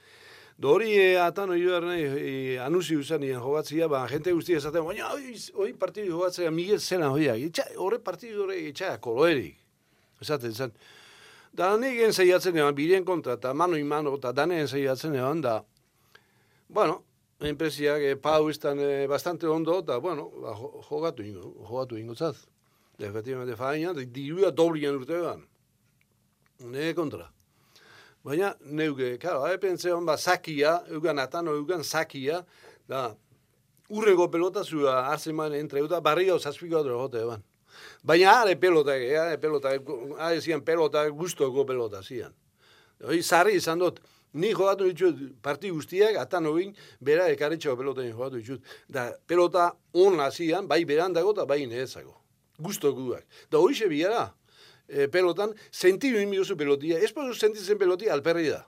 Dori 0.58 0.94
e, 0.96 1.18
atano 1.20 1.56
irugarrenari 1.56 2.06
e, 2.06 2.60
anusi 2.60 2.96
usan 2.96 3.24
ian 3.24 3.42
jokatzia, 3.42 3.88
ba, 3.88 4.08
jente 4.08 4.32
guztia 4.32 4.58
esaten, 4.58 4.86
baina 4.86 5.12
hori 5.12 5.74
partidu 5.74 6.16
jokatzea 6.16 6.52
Miguel 6.52 6.80
zena 6.80 7.12
horiak. 7.12 7.62
Horre 7.76 8.00
partidu 8.00 8.46
horre 8.46 8.62
etxea 8.70 8.98
koloerik. 9.04 9.58
Esaten 10.22 10.54
zen. 10.54 10.72
Da 11.52 11.74
nik 11.78 12.00
enzaiatzen 12.06 12.56
eban, 12.56 12.76
biren 12.76 13.06
kontra, 13.06 13.36
eta 13.36 13.52
mano 13.54 13.76
imano, 13.76 14.14
eta 14.16 14.32
dane 14.32 14.62
enzaiatzen 14.64 15.18
eban, 15.20 15.42
da, 15.44 15.58
bueno, 16.70 17.02
enpresiak 17.44 18.06
eh, 18.08 18.16
pau 18.16 18.48
izan 18.50 18.80
eh, 18.80 19.08
bastante 19.12 19.50
ondo, 19.52 19.82
eta, 19.84 19.98
bueno, 20.00 20.30
ba, 20.40 20.56
jogatu 20.88 21.26
ingo, 21.28 21.52
jogatu 21.68 22.00
ingo 22.00 22.16
zaz. 22.16 22.46
Efectivamente, 23.00 23.58
faina, 23.60 23.92
de, 23.98 24.06
diruia 24.06 24.52
doblian 24.52 24.96
urte 24.96 25.18
eban. 25.20 25.44
Ne 26.72 26.94
kontra. 26.96 27.28
Baina, 28.24 28.54
neuke, 28.62 29.18
karo, 29.20 29.44
hae 29.44 29.60
pentsa 29.60 29.92
eban, 29.92 30.08
ba, 30.08 30.16
sakia, 30.18 30.78
eugan 30.88 31.20
atano, 31.20 31.58
eugan 31.60 31.84
sakia, 31.84 32.46
da, 32.88 33.10
urrego 33.92 34.32
pelota 34.32 34.64
zua, 34.64 35.02
hartzen 35.12 35.36
entre, 35.60 35.84
eta 35.84 36.00
barriga 36.00 36.40
zazpiko 36.40 36.80
adro 36.80 37.10
eban. 37.12 37.44
Baina 38.04 38.42
are 38.42 38.56
pelota, 38.56 38.96
are 38.96 39.38
pelota, 39.38 39.76
are 40.18 40.42
zian 40.42 40.62
pelota, 40.62 41.08
guztoko 41.10 41.66
pelota 41.66 42.02
zian. 42.04 42.34
Hoi, 43.04 43.22
zarri 43.22 43.56
izan 43.58 43.80
dut, 43.80 44.00
ni 44.34 44.52
jogatu 44.54 44.88
ditut 44.90 45.22
parti 45.42 45.70
guztiak, 45.70 46.18
atan 46.22 46.46
hogin, 46.46 46.76
bera 47.00 47.28
ekaretxeo 47.34 47.76
pelota 47.78 48.06
jogatu 48.06 48.42
ditut. 48.42 48.76
Da, 48.88 49.12
pelota 49.28 49.72
on 49.94 50.20
zian, 50.32 50.68
bai 50.68 50.84
berandago 50.86 51.34
eta 51.34 51.46
bai 51.46 51.66
nehetzako. 51.66 52.18
Guztokuak. 52.62 53.26
Da 53.50 53.58
hori 53.58 53.76
xe 53.76 53.88
biara, 53.90 54.32
e, 54.88 55.08
pelotan, 55.08 55.56
sentidu 55.72 56.20
inbiozu 56.20 56.58
pelotia. 56.58 57.00
Ez 57.00 57.12
pozu 57.16 57.34
sentitzen 57.34 57.80
pelotia 57.80 58.14
alperri 58.14 58.50
da. 58.50 58.66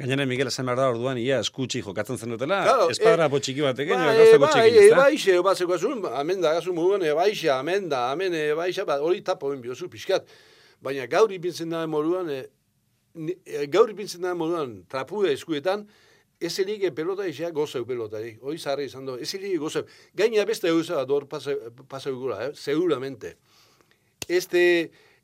Gainera 0.00 0.24
Miguel 0.24 0.48
esan 0.48 0.64
behar 0.64 0.78
da 0.80 0.86
orduan 0.94 1.18
ia 1.20 1.42
eskutsi 1.44 1.82
jokatzen 1.84 2.16
zen 2.16 2.30
dutela, 2.32 2.62
Claro, 2.64 2.86
espadara 2.88 3.26
eh, 3.28 3.40
txiki 3.44 3.64
batekin, 3.66 3.98
Ba, 3.98 4.06
ba, 4.06 4.12
e, 4.14 4.20
gauzako 4.22 4.44
bai, 4.46 4.52
txiki, 4.54 4.78
e, 4.78 4.84
ezta? 4.86 5.00
baixe, 5.02 5.34
batzeko 5.44 5.74
azun, 5.76 5.98
hemen 6.22 6.40
da 6.40 6.54
gazu 6.56 6.72
moduan, 6.72 7.04
e, 7.04 7.10
baixa, 7.18 7.58
hemen 7.60 7.90
da, 7.92 7.98
hemen 8.14 8.32
e, 8.38 8.46
baixa, 8.56 8.86
ba, 8.88 8.96
hori 9.04 9.20
tapo 9.26 9.50
ben 9.52 9.60
biozu 9.60 9.90
pixkat. 9.92 10.32
Baina 10.80 11.04
gaur 11.12 11.34
ipintzen 11.36 11.74
da 11.76 11.82
moduan, 11.86 12.30
e, 12.32 12.46
e, 13.44 13.66
gaur 13.68 13.92
ipintzen 13.92 14.24
da 14.24 14.32
moduan, 14.32 14.78
trapua 14.88 15.34
eskuetan, 15.34 15.84
ez 16.40 16.54
elik 16.64 16.88
e, 16.88 16.94
pelota 16.96 17.28
isea 17.28 17.52
gozeu 17.52 17.84
pelotari. 17.84 18.38
Hoi 18.40 18.56
zarri 18.56 18.88
izan 18.88 19.04
do, 19.04 19.18
ez 19.20 19.28
elik 19.36 19.58
gozeu. 19.60 19.84
Gaina 20.16 20.48
beste 20.48 20.72
gauza 20.72 21.04
dor 21.04 21.28
pasa, 21.28 21.52
pasa 21.92 22.08
gula, 22.16 22.40
eh? 22.46 22.50
seguramente. 22.56 23.36
Este, 24.28 24.64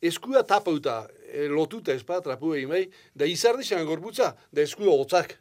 eskua 0.02 0.42
tapauta, 0.46 1.06
e, 1.32 1.46
lotuta 1.48 1.92
espa 1.94 2.20
trapua 2.20 2.58
imei, 2.60 2.90
da 3.14 3.26
izardixan 3.26 3.86
gorputza, 3.88 4.34
da 4.52 4.62
eskua 4.62 4.92
hotzak. 4.92 5.36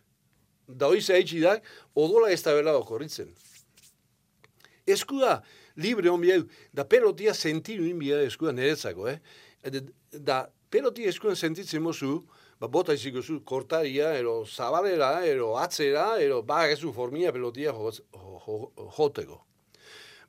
Da 0.68 0.88
hoi 0.90 1.02
zaitxi 1.02 1.40
da, 1.44 1.60
odola 1.94 2.32
ez 2.34 2.42
da 2.42 2.56
bela 2.58 2.74
okorritzen. 2.80 3.30
Eskua 4.88 5.40
libre 5.78 6.10
hon 6.10 6.22
bieu, 6.22 6.46
da 6.74 6.86
pelotia 6.86 7.34
sentiru 7.34 7.86
inbia 7.90 8.22
eskua 8.26 8.54
niretzako, 8.54 9.08
eh? 9.10 9.20
Da, 10.12 10.46
pelotia 10.70 11.10
eskuan 11.10 11.36
sentitzen 11.38 11.82
mozu, 11.84 12.20
ba, 12.62 12.68
bota 12.72 12.94
iziko 12.98 13.22
zu, 13.22 13.40
kortaria, 13.46 14.12
ero 14.18 14.40
zabalera, 14.46 15.20
ero 15.26 15.56
atzera, 15.58 16.16
ero 16.22 16.42
bagezu 16.46 16.94
formia 16.94 17.34
pelotia 17.34 17.74
jo- 17.74 17.92
jo- 18.14 18.42
jo- 18.46 18.90
joteko. 18.98 19.42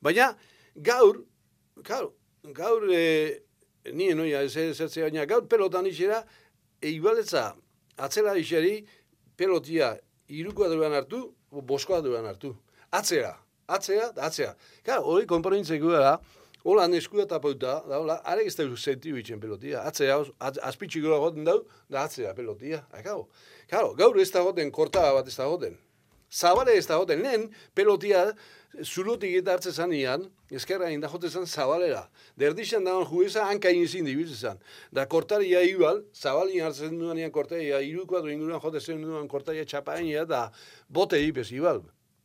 Baina, 0.01 0.31
gaur, 0.75 1.21
gaur, 1.85 2.11
gaur, 2.53 2.89
e, 2.93 3.41
nien 3.93 4.17
noia, 4.17 4.43
ez 4.43 4.55
ez 4.57 4.91
baina, 4.95 5.25
gaur 5.25 5.47
pelotan 5.47 5.85
isera, 5.85 6.23
e, 6.81 6.89
igualetza, 6.89 7.53
atzera 7.97 8.35
iseri, 8.37 8.85
pelotia 9.37 9.95
irukoa 10.27 10.69
duan 10.69 10.93
hartu, 10.93 11.21
boskoa 11.51 12.01
duan 12.01 12.25
hartu. 12.25 12.55
Atzera, 12.91 13.35
atzera, 13.67 14.11
atzera. 14.15 14.55
Ka, 14.83 14.99
hori 15.01 15.27
komponentzeko 15.29 15.91
da, 15.93 16.17
hola 16.67 16.87
eskua 16.97 17.25
tapauta, 17.27 17.81
da 17.87 17.99
hola, 17.99 18.21
arek 18.25 18.47
ez 18.47 18.55
da 18.55 18.67
senti 18.75 19.13
bitzen 19.13 19.39
pelotia. 19.39 19.83
Atzera, 19.87 20.19
az, 20.39 20.59
azpitxiko 20.63 21.09
da 21.09 21.17
goten 21.17 21.45
dau, 21.45 21.61
da 21.89 22.03
atzera 22.03 22.33
pelotia. 22.33 22.83
Akao. 22.91 23.27
Karo, 23.69 23.93
gaur 23.95 24.17
ez 24.19 24.31
da 24.31 24.43
goten, 24.43 24.71
korta 24.71 25.13
bat 25.13 25.27
ez 25.27 25.35
da 25.35 25.47
goten. 25.47 25.77
Zabale 26.31 26.75
ez 26.75 26.85
da 26.87 26.97
goten, 26.97 27.21
lehen 27.23 27.49
pelotia 27.73 28.33
zulotik 28.83 29.33
eta 29.39 29.55
hartze 29.55 29.71
zanian, 29.71 30.27
ezkerra 30.51 30.89
inda 30.91 31.09
jote 31.09 31.29
zan 31.29 31.45
zabalera. 31.47 32.07
Derdixan 32.37 32.83
da 32.85 32.93
jueza 33.05 33.45
hanka 33.47 33.69
inizin 33.73 34.05
dibitzen 34.05 34.35
zan. 34.35 34.59
Da 34.91 35.05
kortaria 35.05 35.61
igual, 35.65 36.03
zabalin 36.13 36.65
hartzen 36.65 36.99
duanean 36.99 37.31
kortaria, 37.31 37.79
irukoa 37.81 38.21
du 38.21 38.31
inguruan 38.33 38.61
jote 38.61 38.81
zen 38.81 39.01
duan 39.01 39.27
kortaria 39.27 39.65
txapainia, 39.65 40.25
da 40.25 40.51
bote 40.89 41.19
ipez 41.21 41.51
igual. 41.51 41.81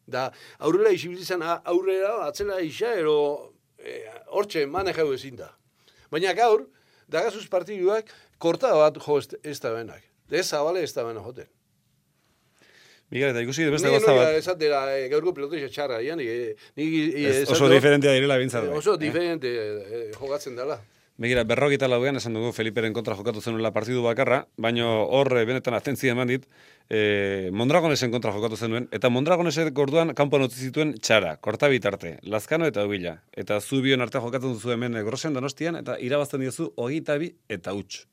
Da 0.06 0.30
aurrera 0.58 0.90
isibilitzen 0.90 1.42
aurrera, 1.42 2.26
atzela 2.26 2.60
isa, 2.60 2.92
ero 2.98 3.54
eh, 3.78 4.04
hortxe 4.28 4.66
manejau 4.66 5.12
ezin 5.14 5.36
da. 5.36 5.52
Baina 6.10 6.34
gaur, 6.36 6.66
dagazuz 7.08 7.46
partiduak, 7.48 8.10
korta 8.38 8.74
bat 8.76 8.98
jo 8.98 9.18
ez, 9.42 9.58
da 9.60 9.72
benak. 9.72 10.02
Ez 10.30 10.48
zabale 10.48 10.82
ez 10.82 10.92
da 10.92 11.04
joten. 11.12 11.48
Miguel, 13.12 13.34
eta 13.34 13.42
ikusi 13.44 13.68
beste 13.68 13.90
Ni 13.90 13.98
gauza 13.98 14.08
noia 14.08 14.24
bat, 14.24 14.38
esatera 14.40 14.78
e, 14.96 15.04
gaurko 15.12 15.34
pelotisa 15.36 15.68
txarra, 15.68 16.00
ja, 16.00 16.16
ni, 16.16 16.24
ni, 16.80 16.86
ni 16.88 17.26
ez, 17.28 17.44
oso 17.52 17.68
diferentea 17.68 18.14
direla 18.16 18.38
bintzat. 18.40 18.70
Oso 18.72 18.96
diferente 18.96 19.52
eh, 19.52 20.06
jogatzen 20.16 20.56
dela. 20.56 20.78
Begira, 21.20 21.44
berrogeita 21.44 21.90
lauean 21.92 22.16
esan 22.16 22.32
dugu 22.32 22.54
Feliperen 22.56 22.94
kontra 22.96 23.12
jokatu 23.18 23.42
zenuela 23.44 23.68
partidu 23.70 24.00
bakarra, 24.02 24.46
baino 24.56 24.88
hor 25.04 25.28
eh, 25.36 25.44
benetan 25.44 25.76
atentzia 25.76 26.16
eman 26.16 26.32
dit, 26.32 26.48
e, 26.88 27.50
Mondragonesen 27.52 28.10
kontra 28.14 28.32
jokatu 28.32 28.56
zenuen, 28.56 28.88
eta 28.96 29.12
Mondragonesek 29.12 29.76
orduan 29.84 30.16
kanpoan 30.16 30.48
utzi 30.48 30.64
zituen 30.70 30.96
txara, 30.96 31.36
korta 31.44 31.68
bitarte, 31.68 32.16
Lazkano 32.24 32.64
eta 32.66 32.86
Ubila. 32.88 33.18
Eta 33.36 33.60
zu 33.60 33.82
bion 33.84 34.00
artean 34.00 34.24
jokatzen 34.24 34.56
duzu 34.56 34.72
hemen 34.72 34.96
eh, 34.96 35.04
Grosen 35.04 35.36
donostian, 35.36 35.76
eta 35.84 36.00
irabazten 36.00 36.40
diozu 36.40 36.72
hogeita 36.80 37.20
bi 37.20 37.34
eta 37.48 37.76
huts. 37.76 38.06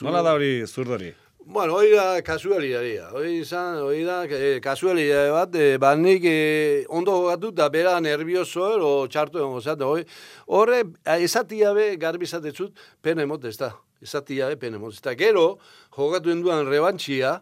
Nola 0.00 0.24
da 0.24 0.32
hori 0.38 0.64
zurdori? 0.64 1.12
Bueno, 1.46 1.74
hori 1.74 1.90
da 1.96 2.20
kasualidadia. 2.22 3.08
Hori 3.16 3.38
izan, 3.40 3.80
hori 3.82 4.02
da 4.04 4.22
eh, 4.28 4.60
kasualidade 4.62 5.30
bat, 5.34 5.54
eh, 5.56 5.78
ba 5.80 5.94
nik 5.96 6.24
eh, 6.28 6.84
ondo 6.88 7.12
jokatu 7.16 7.50
da 7.56 7.68
bera 7.72 7.96
nervioso 8.00 8.66
ero 8.74 8.90
txartu 9.08 9.40
egon 9.40 9.56
gozat. 9.56 9.80
Hori, 9.82 10.04
horre, 10.46 10.82
esatia 11.18 11.72
be 11.74 11.96
garbi 11.96 12.28
izatetzut, 12.28 12.76
pena 13.02 13.24
emot 13.26 13.44
ez 13.48 13.56
da. 13.58 13.72
Esatia 14.04 14.48
be 14.52 14.60
pena 14.60 14.78
emot 14.78 14.94
ez 14.94 15.02
da. 15.02 15.16
Gero, 15.18 15.58
jokatu 15.96 16.30
enduan 16.30 16.68
rebantxia, 16.68 17.38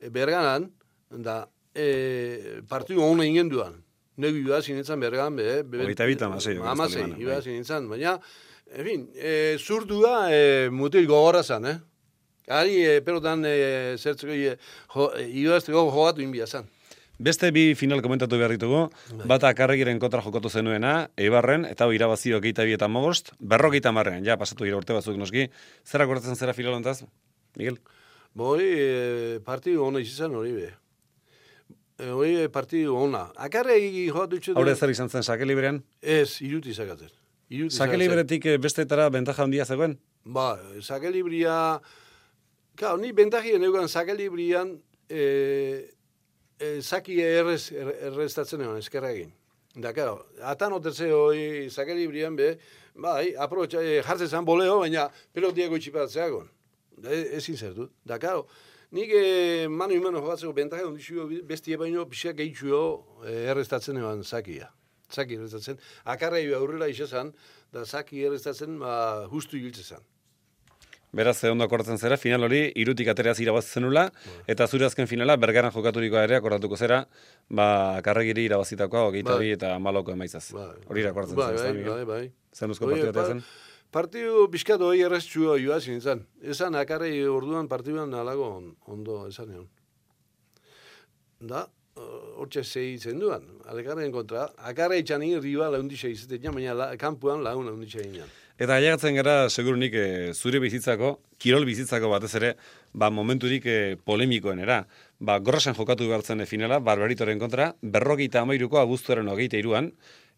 eh, 0.00 0.08
berganan, 0.08 0.70
da, 1.10 1.42
eh, 1.74 2.62
partidu 2.68 3.02
hona 3.04 3.26
ingen 3.28 3.50
duan. 3.52 3.82
Negu 4.22 4.46
joa 4.46 4.62
zinetzan 4.62 5.00
bergan, 5.00 5.36
be, 5.36 5.62
be, 5.64 5.82
Hogeita 5.82 6.06
bi 6.06 6.14
eta 6.16 6.28
hamasei, 6.30 6.56
Hamasei, 6.62 7.02
Alemana, 7.04 7.20
joa 7.20 7.36
bai. 7.40 7.42
zinetzan, 7.42 7.88
baina, 7.90 8.18
en 8.72 8.84
fin, 8.86 9.08
eh, 9.16 9.56
zurdua 9.58 10.28
eh, 10.32 10.68
mutil 10.70 11.06
gogorra 11.10 11.42
zan, 11.42 11.66
eh? 11.66 11.78
Ari, 12.50 12.78
eh, 12.84 13.00
pelotan 13.06 13.44
eh, 13.46 13.94
zertzeko 13.98 14.32
eh, 14.34 14.56
jo, 14.94 15.10
eh, 15.14 15.28
idoazteko 15.42 15.84
jogatu 15.90 16.22
inbia 16.24 16.46
zan. 16.46 16.66
Beste 17.22 17.52
bi 17.54 17.76
final 17.78 18.00
komentatu 18.02 18.34
behar 18.40 18.50
ditugu, 18.50 18.88
bata 19.30 19.52
karregiren 19.54 20.00
kontra 20.02 20.22
jokatu 20.24 20.50
zenuena, 20.50 21.08
Eibarren, 21.16 21.64
eta 21.68 21.86
hau 21.86 21.92
irabazi 21.94 22.32
hogeita 22.34 22.64
bi 22.66 22.74
eta 22.74 22.88
mogost, 22.90 23.30
berrogeita 23.38 23.92
marrean, 23.94 24.24
ja, 24.26 24.34
pasatu 24.40 24.66
gira 24.66 24.80
urte 24.80 24.96
batzuk 24.96 25.20
noski. 25.20 25.46
Zer 25.86 26.02
akordatzen 26.02 26.34
zera 26.34 26.54
final 26.56 26.74
hontaz, 26.74 27.04
Miguel? 27.54 27.78
Bo 28.34 28.56
hori 28.56 28.68
eh, 28.74 29.38
partidu 29.44 29.84
ona 29.86 30.02
izan 30.02 30.34
hori 30.34 30.52
be. 30.56 30.68
Hori 32.10 32.36
eh, 32.42 32.50
partidu 32.50 32.96
ona. 32.98 33.28
Akarre 33.36 33.78
jogatu 33.78 34.40
itxu 34.40 34.56
Haure 34.58 34.74
zer 34.74 34.90
izan 34.90 35.12
zen 35.12 35.22
sake 35.22 35.46
librean? 35.46 35.82
Ez, 36.00 36.40
iruti 36.42 36.74
zakatzen. 36.74 37.12
Iruti 37.52 37.76
Sake 37.76 37.98
libretik 38.00 38.48
bestetara 38.58 39.10
bentaja 39.12 39.44
handia 39.44 39.68
zegoen? 39.68 40.00
Ba, 40.24 40.56
sake 40.80 41.12
libria... 41.12 41.78
Claro, 42.76 42.96
ni 42.98 43.12
bentajien 43.12 43.62
eugan 43.62 43.88
sake 43.88 44.14
librian 44.16 44.74
eh, 45.08 45.90
eh, 46.58 46.80
saki 46.82 47.20
errez, 47.20 47.70
er- 47.72 47.94
erreztatzen 48.08 48.60
egon, 48.64 48.78
eskerra 48.80 49.10
egin. 49.12 49.32
Da, 49.74 49.92
claro, 49.96 50.26
atan 50.44 50.72
otertze 50.76 51.08
hoi 51.12 51.68
sake 51.72 51.94
librian 51.96 52.36
be, 52.36 52.54
bai, 52.94 53.32
aprobetxa, 53.40 53.80
eh, 53.84 54.02
jartzen 54.04 54.28
zan 54.28 54.44
boleo, 54.48 54.78
baina 54.82 55.06
pelotiako 55.32 55.78
itxipatzeagon. 55.80 56.48
Da, 56.96 57.12
e- 57.12 57.36
ezin 57.38 57.56
zertu. 57.56 57.88
Da, 58.04 58.18
claro, 58.20 58.46
nik 58.92 59.12
eh, 59.16 59.66
manu 59.68 59.96
imano 59.96 60.20
jogatzeko 60.20 60.52
bentaja 60.56 60.86
ondixio 60.88 61.28
bestie 61.48 61.76
baino 61.80 62.04
pixak 62.08 62.36
gehitxuo 62.40 62.82
eh, 63.24 63.48
erreztatzen 63.52 63.96
egon 64.00 64.24
sakia. 64.24 64.68
Zaki 65.12 65.36
erreztatzen. 65.36 65.76
Akarra 66.08 66.38
aurrera 66.56 66.88
isazan, 66.88 67.34
da 67.72 67.84
zaki 67.84 68.24
erreztatzen, 68.24 68.78
ba, 68.80 69.26
justu 69.32 69.58
ibiltze 69.60 69.84
zan. 69.84 70.04
Beraz, 71.12 71.42
ondo 71.44 71.64
akordatzen 71.68 71.98
zera, 72.00 72.16
final 72.16 72.46
hori, 72.46 72.62
irutik 72.80 73.08
atereaz 73.12 73.36
irabazi 73.44 73.68
zenula, 73.76 74.06
eta 74.48 74.64
zure 74.66 74.86
azken 74.86 75.04
finala, 75.10 75.34
bergaran 75.36 75.72
jokaturikoa 75.74 76.22
ere 76.24 76.38
akordatuko 76.38 76.78
zera, 76.80 77.02
ba, 77.52 77.66
karregiri 78.06 78.46
irabazitakoa, 78.48 79.02
hogeita 79.10 79.34
Bai. 79.34 79.42
bi 79.44 79.50
eta 79.52 79.74
maloko 79.78 80.14
emaitzaz. 80.16 80.46
Hori 80.88 81.04
akordatzen 81.04 81.36
bai, 81.36 81.50
zera, 81.58 81.74
bai, 81.74 81.84
bai, 81.84 82.04
bai. 82.08 82.32
Zer 82.56 82.68
nuzko 82.72 82.88
Hori, 82.88 83.02
partidua 83.02 83.12
pa- 83.20 83.28
zen? 83.34 83.44
Partidu 83.92 84.46
bizkatu 84.48 84.86
hori 84.88 85.02
erreztxua 85.04 85.58
joa 85.60 85.76
zintzen. 85.84 86.24
Esan 86.40 86.74
akarrei 86.80 87.12
orduan 87.28 87.68
partiduan 87.68 88.14
alago 88.16 88.48
on- 88.56 88.72
ondo 88.88 89.26
esan 89.28 89.50
egon. 89.52 89.68
Da, 91.40 91.66
hortxe 92.40 92.62
zei 92.64 92.96
zen 92.98 93.18
duan, 93.20 93.44
alekarren 93.68 94.10
kontra. 94.14 94.46
Akarrei 94.56 95.02
txani 95.04 95.34
riba 95.44 95.68
laundixa 95.68 96.08
izaten, 96.08 96.54
baina 96.56 96.72
la, 96.72 96.96
kampuan 96.96 97.44
laun 97.44 97.66
laundixa 97.68 98.00
inan. 98.00 98.30
Eta 98.60 98.76
ailegatzen 98.76 99.16
gara, 99.16 99.48
segurunik, 99.48 99.94
e, 99.96 100.32
zure 100.34 100.60
bizitzako, 100.60 101.14
kirol 101.40 101.64
bizitzako 101.64 102.10
batez 102.12 102.34
ere, 102.38 102.50
ba, 102.92 103.08
momenturik 103.10 103.64
e, 103.66 103.78
polemikoenera. 104.04 104.82
Ba, 105.20 105.38
gorrasen 105.40 105.76
jokatu 105.78 106.08
behartzen 106.10 106.44
finala, 106.46 106.78
barbaritoren 106.84 107.40
kontra, 107.40 107.72
berrogeita 107.82 108.42
amairuko 108.42 108.80
abuztuaren 108.82 109.30
hogeita 109.32 109.56
iruan, 109.56 109.92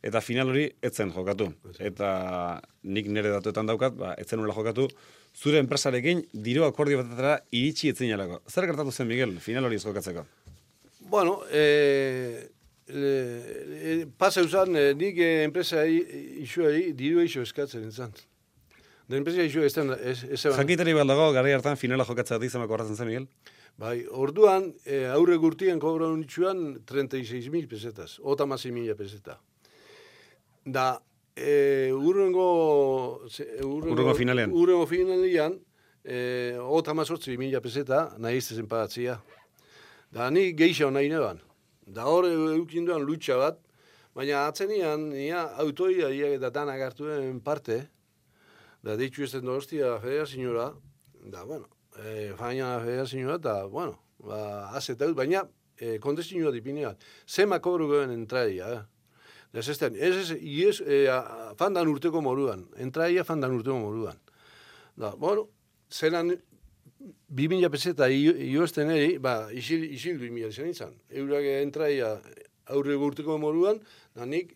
eta 0.05 0.20
final 0.20 0.53
hori 0.53 0.68
etzen 0.85 1.11
jokatu. 1.14 1.50
Eta 1.81 2.09
nik 2.85 3.11
nire 3.11 3.33
datuetan 3.35 3.68
daukat, 3.70 3.98
ba, 3.98 4.14
etzen 4.20 4.40
nola 4.40 4.55
jokatu, 4.57 4.87
zure 5.35 5.59
enpresarekin 5.62 6.22
diru 6.33 6.68
akordio 6.68 7.03
batetara 7.03 7.38
iritsi 7.50 7.90
etzen 7.90 8.12
jalako. 8.12 8.42
Zer 8.48 8.68
gertatu 8.70 8.92
zen, 8.92 9.09
Miguel, 9.11 9.38
final 9.42 9.66
hori 9.66 9.81
ez 9.81 9.85
jokatzeko? 9.85 10.27
Bueno, 11.11 11.40
eh, 11.50 12.46
e, 12.88 14.07
pasa 14.18 14.42
usan, 14.42 14.77
e, 14.77 14.92
nik 14.94 15.18
e, 15.18 15.44
enpresa 15.44 15.85
isuari 15.87 16.92
diru 16.92 17.20
eixo 17.25 17.42
eskatzen 17.42 17.87
izan. 17.88 18.12
Da 19.09 19.18
enpresa 19.18 19.42
isu 19.44 19.61
ez 20.31 20.44
eban. 20.47 20.59
Jakiteri 20.62 20.94
baldago, 20.97 21.31
gara 21.37 21.51
hartan 21.55 21.77
finala 21.77 22.05
jokatzea 22.09 22.38
dizemako 22.40 22.73
horretzen 22.79 22.97
zen, 22.97 23.07
Miguel? 23.11 23.27
Bai, 23.77 24.05
orduan, 24.09 24.70
e, 24.87 25.03
aurre 25.11 25.37
gurtien 25.42 25.81
kobra 25.83 26.07
unitxuan 26.14 26.79
36.000 26.87 27.66
pesetas, 27.68 28.18
ota 28.23 28.47
mila 28.73 28.94
peseta. 28.94 29.40
Da, 30.64 31.03
e, 31.37 31.90
urrengo... 31.92 33.27
ze- 33.29 33.59
Hurrengo 33.62 34.14
finalean. 34.14 34.53
Urrengo 34.53 34.87
finalean, 34.87 35.59
e, 36.05 36.55
ota 36.61 36.94
mila 37.37 37.61
peseta, 37.61 38.14
nahi 38.18 38.38
iztezen 38.38 38.68
pagatzia. 38.68 39.18
Da 40.14 40.31
ni 40.31 40.53
geixa 40.55 40.88
nahi 40.90 41.09
neban. 41.11 41.40
Da 41.87 42.07
hor 42.09 42.27
eukin 42.29 42.87
duan 42.88 43.05
lutsa 43.05 43.37
bat, 43.37 43.59
baina 44.16 44.47
atzenian, 44.49 45.11
nia 45.12 45.42
autoia 45.61 46.09
ia 46.09 46.31
eta 46.37 46.51
danak 46.51 46.81
hartuen 46.81 47.40
parte, 47.44 47.83
da 48.85 48.97
deitzu 48.97 49.25
ez 49.27 49.33
den 49.35 49.44
donostia 49.44 49.99
federazioa, 50.01 50.70
da, 51.33 51.44
bueno, 51.44 51.68
e, 51.99 52.33
faina 52.38 52.79
federazioa, 52.85 53.38
da, 53.38 53.57
bueno, 53.66 53.99
ba, 54.25 54.70
azetau, 54.79 55.12
baina 55.14 55.44
e, 55.77 55.99
kontestinua 56.01 56.53
dipinean. 56.55 56.97
Zema 57.29 57.61
kobru 57.61 57.88
goen 57.92 58.12
entraia, 58.14 58.73
eh? 58.73 58.83
Ez 59.55 59.68
ez, 59.70 59.77
ez, 59.87 60.16
ez, 60.18 60.31
ies, 60.40 60.81
e, 60.83 61.05
fandan 61.59 61.88
urteko 61.88 62.20
moruan, 62.25 62.64
entraia 62.81 63.23
fandan 63.25 63.55
urteko 63.55 63.77
moruan. 63.79 64.18
Da, 64.97 65.12
bueno, 65.20 65.47
zelan, 65.90 66.33
bi 67.29 67.49
mila 67.49 67.71
peseta 67.71 68.09
ioesten 68.09 68.90
eri, 68.95 69.17
ba, 69.19 69.49
isil, 69.53 69.85
isil 69.97 70.19
du 70.21 70.29
imia 70.29 70.51
izan 70.53 70.71
izan. 70.71 70.95
Eurak 71.11 71.47
entraia 71.59 72.14
aurre 72.73 72.97
urteko 72.97 73.38
moruan, 73.38 73.81
da 74.17 74.27
nik, 74.29 74.55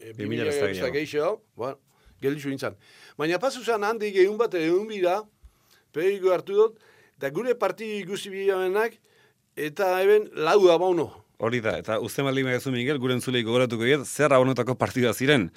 e, 0.00 0.12
bi 0.16 0.28
mila 0.30 0.48
peseta 0.50 0.90
gehiago, 0.94 1.42
bueno, 1.56 1.78
gelitzu 2.22 2.52
nintzen. 2.52 2.78
Baina 3.18 3.38
pasu 3.42 3.62
zen 3.64 3.84
handik 3.84 4.16
egun 4.16 4.38
bat, 4.40 4.54
egun 4.58 4.88
bira, 4.90 5.20
periko 5.94 6.32
hartu 6.34 6.56
dut, 6.58 6.80
eta 7.18 7.30
gure 7.34 7.54
parti 7.58 7.90
ikusi 8.00 8.32
bilamenak, 8.32 8.96
eta 9.54 9.94
eben 10.02 10.30
lau 10.34 10.60
da 10.66 10.78
bauno. 10.80 11.10
Hori 11.44 11.58
da, 11.60 11.74
eta 11.82 11.98
uste 12.00 12.22
maldi 12.22 12.44
megazu 12.46 12.70
Miguel, 12.70 12.98
gure 13.02 13.16
entzulei 13.16 13.42
gogoratuko 13.44 13.84
egiet, 13.84 14.04
zer 14.06 14.32
abonotako 14.32 14.76
partidua 14.78 15.12
ziren. 15.12 15.48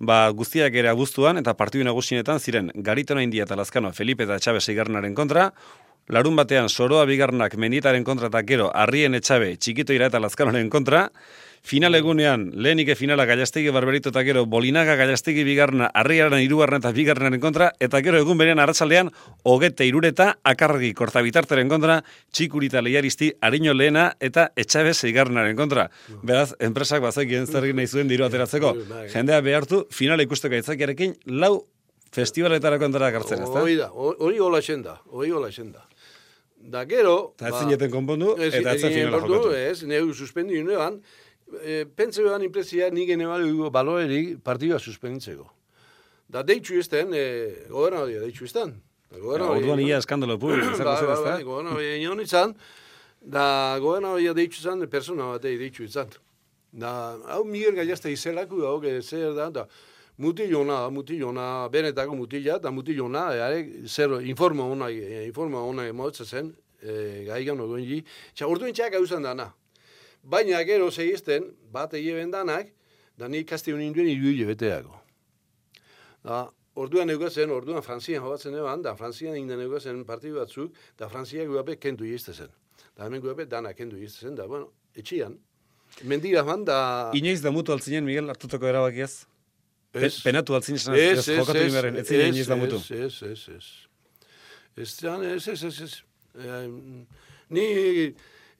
Ba, 0.00 0.26
guztiak 0.36 0.74
ere 0.76 0.88
abuztuan 0.90 1.40
eta 1.40 1.54
partidu 1.56 1.84
nagusinetan 1.84 2.40
ziren 2.40 2.70
Garitona 2.84 3.22
India 3.24 3.44
eta 3.44 3.56
Lazkano 3.56 3.92
Felipe 3.96 4.24
eta 4.26 4.36
Txabe 4.40 4.60
Seigarnaren 4.60 5.14
kontra, 5.16 5.50
larun 6.08 6.36
batean 6.36 6.68
Soroa 6.68 7.04
Bigarnak 7.04 7.56
Mendietaren 7.56 8.04
kontra 8.04 8.28
eta 8.28 8.42
gero 8.46 8.70
Arrien 8.74 9.14
Etxabe 9.14 9.56
Txikito 9.56 9.92
Ira 9.92 10.06
eta 10.10 10.20
Lazkanoren 10.22 10.70
kontra, 10.70 11.08
Final 11.66 11.96
egunean, 11.98 12.44
lehenik 12.54 12.92
finala 12.94 13.24
gaiastegi 13.26 13.72
barberito 13.74 14.12
eta 14.12 14.22
gero 14.22 14.44
bolinaga 14.46 14.94
gaiastegi 15.00 15.42
bigarna, 15.42 15.88
arriaren 15.98 16.38
irugarren 16.44 16.78
eta 16.78 16.92
bigarrenaren 16.94 17.42
kontra, 17.42 17.72
eta 17.82 17.98
gero 18.06 18.20
egun 18.22 18.38
berean 18.38 18.62
arratsaldean 18.62 19.10
hogete 19.42 19.88
irureta, 19.88 20.28
akargi 20.46 20.92
kortabitarteren 20.94 21.66
kontra, 21.66 21.96
txikurita 22.30 22.84
lehiaristi, 22.86 23.32
harino 23.42 23.74
lehena 23.74 24.12
eta 24.20 24.52
etxabe 24.54 24.94
zeigarrenaren 24.94 25.58
kontra. 25.58 25.88
Beraz, 26.22 26.52
enpresak 26.62 27.02
bazekien 27.02 27.50
zer 27.50 27.66
nahi 27.74 27.90
zuen 27.90 28.06
diru 28.06 28.28
ateratzeko. 28.28 28.76
Jendea 29.10 29.40
behartu, 29.42 29.88
finala 29.90 30.22
ikusteko 30.22 30.54
aitzakiarekin, 30.54 31.18
lau 31.42 31.56
festivaletarako 32.14 32.92
entara 32.92 33.10
gartzen, 33.10 33.42
ezta? 33.42 33.58
Hori 33.66 33.74
da, 33.80 33.90
hori 33.90 34.38
hola 34.38 34.62
esenda, 34.62 35.00
hori 35.10 35.34
hola 35.34 35.50
esenda. 35.50 35.82
Da 36.66 36.82
gero... 36.84 37.34
Ta 37.38 37.50
ba, 37.52 37.60
zineten 37.62 37.92
konpondu, 37.92 38.34
eta 38.42 38.74
ez 38.74 38.82
finala 38.82 39.20
jokatu. 39.22 39.52
Ez, 39.54 39.84
neu 39.86 40.10
suspendu 40.14 40.56
inoan, 40.58 40.98
e, 41.62 41.84
pentsa 41.98 42.24
joan 42.24 42.42
impresia 42.46 42.88
nik 42.90 43.12
enebalu 43.14 43.70
baloeri 43.74 44.22
partidua 44.42 44.80
suspendintzeko. 44.82 45.46
Da 46.32 46.42
deitxu 46.42 46.80
izten, 46.80 47.14
e, 47.14 47.24
goberna 47.70 48.02
hori, 48.02 48.18
deitxu 48.24 48.48
izten. 48.48 48.74
Da, 49.06 49.20
goberna 49.22 49.52
hori... 49.52 49.62
Orduan 49.62 49.84
ia 49.84 50.00
eskandalo 50.02 50.38
publik, 50.42 50.64
izan 50.66 50.82
zer 50.82 50.88
ba, 50.88 50.96
ba, 50.96 51.14
ezta? 51.14 51.28
Ba, 51.28 51.34
bai, 51.36 51.46
goberna 51.46 51.76
hori 51.76 51.92
inoan 52.00 52.24
izan, 52.24 52.56
da 53.22 53.44
goberna 53.82 54.16
hori 54.16 54.32
deitxu 54.40 54.64
izan, 54.64 54.86
persona 54.90 55.30
batei 55.36 55.54
deitxu 55.60 55.86
izan. 55.86 56.10
Da, 56.76 56.90
hau 57.30 57.44
Miguel 57.46 57.78
Gallasta 57.78 58.10
izelako, 58.10 58.64
hau, 58.66 58.80
zer 58.82 59.30
da, 59.30 59.46
da, 59.46 59.50
da 59.62 59.68
mutilona, 60.18 60.90
mutilona, 60.90 61.68
benetako 61.68 62.16
mutila, 62.16 62.58
da 62.58 62.70
mutilona, 62.70 63.26
e, 63.34 63.86
zer, 63.86 64.20
informa 64.24 64.64
hona, 64.64 64.90
informa 65.26 65.60
hona 65.60 65.86
emotzen 65.86 66.26
zen, 66.26 66.52
e, 66.80 67.24
gaigan 67.28 67.60
ogoen 67.60 67.84
ji, 67.84 68.02
txa, 68.34 68.48
orduan 68.48 68.72
txak 68.72 68.96
hau 68.96 69.04
dana. 69.20 69.52
Baina 70.22 70.62
gero 70.64 70.90
segizten, 70.90 71.52
bat 71.72 71.94
egin 71.94 72.30
danak, 72.30 72.72
da 73.16 73.28
nik 73.28 73.48
kasti 73.48 73.72
honin 73.72 73.92
duen 73.92 74.08
iru 74.08 74.46
beteago. 74.46 75.00
Da, 76.24 76.50
orduan 76.74 77.10
eugazen, 77.10 77.50
orduan 77.50 77.82
Frantzian 77.82 78.22
hobatzen 78.22 78.54
eban, 78.54 78.82
da 78.82 78.96
Frantzian 78.96 79.36
inden 79.36 79.60
eugazen 79.60 80.04
partidu 80.04 80.40
batzuk, 80.40 80.74
da 80.98 81.08
Frantzia 81.08 81.44
guape 81.46 81.76
kendu 81.76 82.04
izte 82.04 82.32
zen. 82.32 82.50
Da 82.96 83.06
hemen 83.06 83.20
guape 83.20 83.46
dana 83.46 83.72
kendu 83.72 83.96
izte 83.96 84.26
zen, 84.26 84.34
da, 84.34 84.46
bueno, 84.46 84.72
etxian. 84.96 85.38
Mendira 86.02 86.42
man, 86.44 86.64
da... 86.66 87.12
Inoiz 87.14 87.40
da 87.44 87.52
mutu 87.54 87.72
altzinen, 87.72 88.04
Miguel, 88.04 88.28
hartutako 88.28 88.66
erabakiaz? 88.66 89.26
Ez. 89.96 90.14
Penatu 90.24 90.56
altzin 90.56 90.78
esan, 90.78 90.94
ez, 90.94 91.18
ez, 91.18 91.36
jokatu 91.40 91.64
inberen, 91.66 92.00
ez 92.00 92.06
zinen 92.08 92.36
ez 92.36 92.46
damutu. 92.50 92.80
Ez, 92.80 92.90
ez, 92.90 93.20
ez, 93.32 93.44
ez. 93.56 93.68
Ez, 94.76 94.96
ez, 95.04 95.48
ez, 95.48 95.62
ez, 95.64 95.80
ez. 95.86 95.94
Eh, 96.36 96.66
ni 97.56 97.66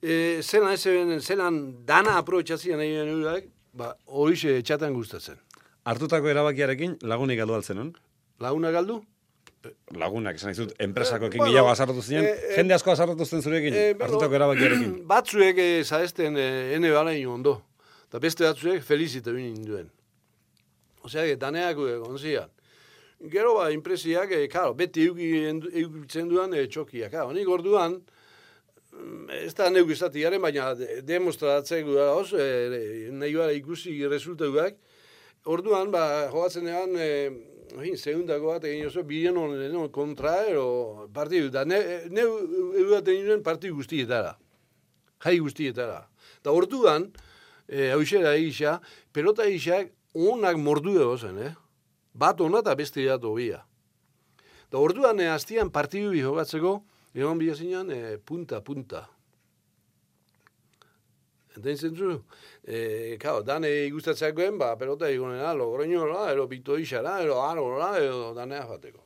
eh, 0.01 0.43
zelan 0.43 0.73
ez 0.73 0.87
eben, 0.87 1.19
zelan 1.21 1.59
dana 1.89 2.17
aprobetsazian 2.23 2.81
egin 2.81 3.03
egin 3.03 3.19
eurak, 3.19 3.51
ba, 3.77 3.93
hori 4.07 4.39
xe 4.41 4.61
txatan 4.63 4.97
guztatzen. 4.97 5.43
Artutako 5.87 6.33
erabakiarekin 6.33 6.97
lagunik 7.03 7.39
galdu 7.43 7.59
altzen, 7.59 7.85
on? 7.85 7.93
Laguna 8.41 8.73
galdu? 8.75 9.03
lagunak, 9.97 10.37
esan 10.39 10.55
izut, 10.55 10.73
enpresako 10.83 11.31
ekin 11.31 11.41
eh, 11.41 11.45
bueno, 11.45 11.75
gehiago 11.75 12.03
zinen, 12.03 12.27
e, 12.27 12.55
jende 12.57 12.75
asko 12.77 12.93
azarratu 12.93 13.25
zuten 13.25 13.43
zurekin, 13.43 13.75
e, 13.75 13.85
hartutako 13.95 14.39
erabakiarekin. 14.39 14.95
Batzuek 15.13 15.59
eh, 15.59 15.81
e, 15.81 15.85
zaesten 15.85 16.37
e, 16.39 16.49
ene 16.77 16.93
balein 16.95 17.27
ondo, 17.31 17.57
eta 18.09 18.21
beste 18.23 18.47
batzuek 18.47 18.85
felizite 18.87 19.33
duen. 19.33 19.91
Osea, 21.07 21.37
daneak 21.39 21.79
onzian. 22.09 22.51
Gero 23.33 23.55
ba, 23.57 23.71
impresiak, 23.73 24.33
e, 24.35 24.45
karo, 24.53 24.75
beti 24.77 25.07
eukitzen 25.09 26.29
duan 26.29 26.53
e, 26.53 26.67
txokiak. 26.69 27.15
Nik 27.33 27.49
orduan, 27.49 27.97
ez 29.33 29.55
da 29.57 29.71
neuk 29.73 29.91
izatiaren, 29.95 30.43
baina 30.43 30.73
demostratzen 31.07 31.87
gu 31.87 31.97
dauz, 31.97 32.33
e, 32.37 33.09
nahi 33.13 33.37
ikusi 33.57 33.97
resultatuak. 34.11 34.77
Orduan, 35.47 35.93
ba, 35.95 36.27
joatzen 36.33 36.69
egan, 36.69 36.97
e, 36.99 37.11
Hin, 37.67 37.97
segundako 37.99 38.53
bat 38.55 38.65
egin 38.65 38.87
oso, 38.87 39.03
bilen 39.03 39.37
honen 39.37 39.75
kontra, 39.93 40.37
ero, 40.47 41.09
partidu, 41.13 41.51
da, 41.51 41.65
ne, 41.67 41.81
ne 42.15 42.23
eguaten 42.79 43.25
nuen 43.27 43.43
partidu 43.45 43.75
guztietara. 43.81 44.37
Jai 45.25 45.35
guztietara. 45.43 46.05
Da, 46.45 46.55
orduan, 46.55 47.09
e, 47.67 47.91
hauxera 47.91 48.37
egisa, 48.39 48.79
pelota 49.13 49.49
egisak 49.51 49.91
onak 50.17 50.57
mordu 50.57 50.97
edo 50.97 51.17
zen, 51.17 51.39
eh? 51.39 51.55
Bat 52.17 52.41
ona 52.41 52.63
eta 52.65 52.75
beste 52.75 53.05
bat 53.05 53.25
obia. 53.25 53.61
Da 54.73 54.79
orduan, 54.79 55.21
eh, 55.21 55.31
aztian 55.31 55.71
partidu 55.71 56.11
bi 56.15 56.25
jogatzeko, 56.25 56.81
egon 57.15 57.39
bila 57.39 57.55
zinean, 57.55 57.91
eh, 57.91 58.17
punta, 58.19 58.61
punta. 58.61 59.07
Enten 61.57 61.77
zen 61.77 61.97
zu? 61.97 62.23
E, 62.65 62.77
eh, 62.77 63.19
kao, 63.19 63.43
dane 63.43 63.69
ikustatzeak 63.87 64.37
ba, 64.59 64.77
pelota 64.77 65.09
egonen, 65.09 65.41
ah, 65.41 65.55
logroño, 65.55 66.07
la, 66.07 66.31
ero, 66.33 66.49
pito 66.49 66.77
la, 66.77 67.23
ero, 67.23 67.43
aro, 67.43 67.79
la, 67.79 67.99
ero, 67.99 68.35
danea 68.35 68.67
bateko. 68.67 69.06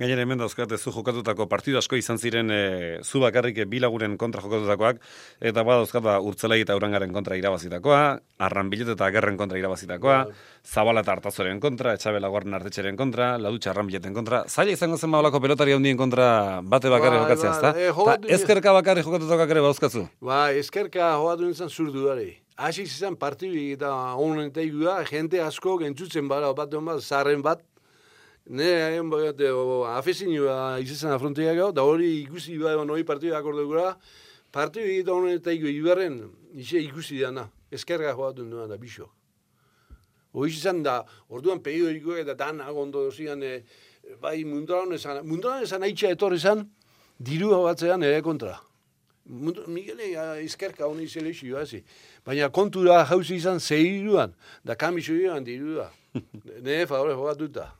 Gainera 0.00 0.22
hemen 0.24 0.40
dauzkat 0.40 0.70
zu 0.78 0.94
jokatutako 0.94 1.44
partidu 1.44 1.76
asko 1.76 1.98
izan 2.00 2.16
ziren 2.16 2.48
e, 2.48 2.60
zu 3.04 3.20
bakarrik 3.20 3.58
bilaguren 3.68 4.14
kontra 4.16 4.40
jokatutakoak 4.40 4.96
eta 5.50 5.60
bada 5.60 5.82
dauzkat 5.82 6.02
ba, 6.06 6.14
urtzelai 6.24 6.62
eta 6.62 6.72
urangaren 6.78 7.12
kontra 7.12 7.36
irabazitakoa, 7.36 7.98
arranbilet 8.40 8.94
eta 8.94 9.10
agerren 9.10 9.36
kontra 9.36 9.60
irabazitakoa, 9.60 10.16
zabala 10.64 11.04
eta 11.04 11.12
hartazoren 11.12 11.60
kontra, 11.60 11.92
etxabela 12.00 12.32
guarden 12.32 12.56
artetxeren 12.56 12.96
kontra, 12.96 13.34
ladutxa 13.36 13.74
arranbileten 13.74 14.16
kontra, 14.16 14.46
zaila 14.48 14.72
izango 14.72 14.96
zen 14.96 15.12
baulako 15.12 15.44
pelotari 15.44 15.76
handien 15.76 16.00
kontra 16.00 16.30
bate 16.64 16.88
bakarri 16.88 17.18
ba, 17.20 17.26
jokatzea, 17.26 17.52
ezta? 17.58 17.76
Ba, 18.00 18.18
e, 18.24 18.34
ezkerka 18.38 18.72
bakarri 18.80 19.04
jokatutakoak 19.04 19.52
ere 19.52 19.66
bauzkatzu? 19.68 20.06
Ba, 20.24 20.46
ezkerka 20.62 21.12
jokatu 21.18 21.50
nintzen 21.50 21.68
zurdu 21.68 22.08
dari. 22.08 22.30
Asi 22.56 22.88
izan 22.88 23.20
partidu 23.20 23.60
eta 23.76 23.92
honen 24.16 24.48
eta 24.48 24.64
jente 25.12 25.44
asko 25.44 25.76
gentzutzen 25.80 26.28
bara 26.28 26.54
bat 26.56 26.72
bat, 26.72 27.04
zarren 27.04 27.44
bat, 27.44 27.60
Ne, 28.46 28.64
hain 28.82 29.10
bat, 29.10 29.40
afezin 29.94 30.32
joa 30.34 30.78
izizan 30.80 31.12
afrontia 31.12 31.54
gau, 31.54 31.70
da 31.72 31.82
hori 31.82 32.22
ikusi 32.22 32.58
bai 32.58 32.74
hori 32.74 33.04
partidu 33.04 33.34
akorde 33.36 33.64
gura, 33.64 33.96
partidu 34.50 34.86
egita 34.86 35.12
honen 35.12 35.36
eta 35.36 35.52
iku 35.52 35.68
iberren, 35.70 36.22
ise 36.54 36.80
ikusi 36.82 37.20
dana, 37.20 37.48
eskerga 37.70 38.14
joatu 38.16 38.44
duan 38.48 38.68
da 38.68 38.76
biso. 38.76 39.10
Hori 40.32 40.50
izan 40.50 40.82
da, 40.82 41.04
orduan 41.28 41.60
eriko 41.64 42.16
eta 42.16 42.34
dan 42.34 42.60
agondo 42.60 43.04
dozian, 43.04 43.42
e, 43.42 43.62
bai 44.20 44.44
munduan 44.44 44.92
esan, 44.92 45.26
munduan 45.26 45.62
esan 45.62 45.82
haitxa 45.82 46.10
etorri 46.10 46.38
zan, 46.38 46.68
diru 47.18 47.50
batzean 47.64 48.02
ere 48.02 48.22
kontra. 48.22 48.58
Miguel 49.26 50.00
eskerka 50.42 50.86
honi 50.86 51.06
zelexi 51.06 51.46
joa 51.46 51.64
Baina 52.24 52.48
kontura 52.48 53.04
jauzi 53.04 53.36
izan 53.36 53.60
zehiruan, 53.60 54.34
da 54.64 54.74
kamiso 54.74 55.12
joan 55.12 55.44
dirua. 55.44 55.90
ne, 56.64 56.86
favore, 56.86 57.14
jogatuta. 57.14 57.79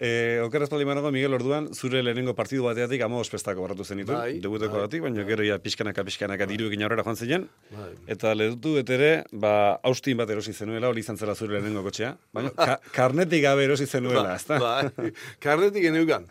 Eh, 0.00 0.40
okeraz 0.42 0.66
pali 0.68 0.82
manago, 0.84 1.12
Miguel 1.14 1.36
Orduan, 1.36 1.68
zure 1.72 2.00
lehenengo 2.02 2.32
partidu 2.34 2.64
bateatik 2.66 3.02
amo 3.06 3.20
ospestako 3.22 3.62
barratu 3.62 3.84
zen 3.84 4.00
bai, 4.04 4.40
debuteko 4.42 4.72
bai, 4.74 4.80
batik, 4.82 5.02
baina 5.02 5.20
bai. 5.22 5.26
gero 5.28 5.44
ja 5.46 5.58
pixkanaka 5.62 6.02
pixkanaka 6.02 6.46
bai. 6.46 6.56
diru 6.56 6.66
egin 6.66 6.82
aurrera 6.82 7.04
joan 7.06 7.16
zen 7.16 7.46
bai. 7.70 7.92
eta 8.08 8.34
ledutu 8.34 8.76
etere, 8.80 9.24
ba, 9.30 9.78
austin 9.84 10.16
bat 10.16 10.30
erosi 10.30 10.52
zenuela, 10.52 10.88
hori 10.88 11.00
izan 11.00 11.16
zela 11.16 11.36
zure 11.36 11.54
lehenengo 11.54 11.84
kotxea, 11.86 12.16
baina 12.32 12.50
ka, 12.50 12.80
karnetik 12.92 13.42
gabe 13.42 13.64
erosi 13.68 13.86
zenuela, 13.86 14.24
ba, 14.24 14.34
ezta? 14.34 14.58
Ba, 14.58 15.12
karnetik 15.46 15.86
geneukan. 15.86 16.26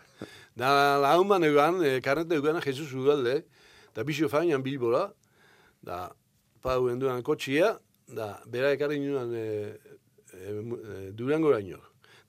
Da 0.54 0.98
lauman 1.00 1.48
egan, 1.48 1.80
e, 1.82 2.00
karneta 2.04 2.36
egana 2.36 2.60
Jesus 2.60 2.92
Ugalde, 2.92 3.46
da 3.96 4.04
bisio 4.04 4.28
fainan 4.28 4.62
bilbola, 4.62 5.08
da 5.82 6.10
pau 6.60 6.90
enduan 6.92 7.24
kotxia, 7.24 7.78
da 8.12 8.34
bera 8.44 8.76
ekarri 8.76 9.00
nioan 9.00 9.32
e, 9.32 9.48
e, 10.36 10.52
e, 10.52 11.10
durango 11.16 11.50
raino. 11.50 11.80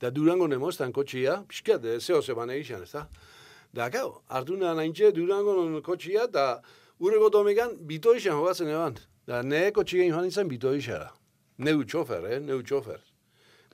Da 0.02 0.12
durango 0.12 0.48
nemoztan 0.48 0.92
kotxia, 0.92 1.42
pixkat, 1.48 1.86
e, 1.86 2.00
zeo 2.00 2.22
zeban 2.22 2.50
egizan, 2.52 2.84
ez 2.84 2.92
da? 2.92 3.08
Da, 3.74 3.90
gau, 3.90 4.22
hartu 4.28 4.58
nahan 4.58 4.94
durango 5.14 5.82
kotxia, 5.82 6.28
da 6.28 6.62
urreko 7.00 7.30
domekan 7.30 7.76
bito 7.80 8.14
izan 8.16 8.34
jogatzen 8.34 8.70
eban. 8.70 8.96
Da, 9.28 9.42
ne 9.42 9.72
kotxia 9.72 10.06
joan 10.08 10.28
izan 10.28 10.48
bito 10.48 10.74
izara. 10.74 11.12
Neu 11.58 11.84
txofer, 11.84 12.26
eh? 12.30 12.40
Neu 12.40 12.62
txofer. 12.62 13.00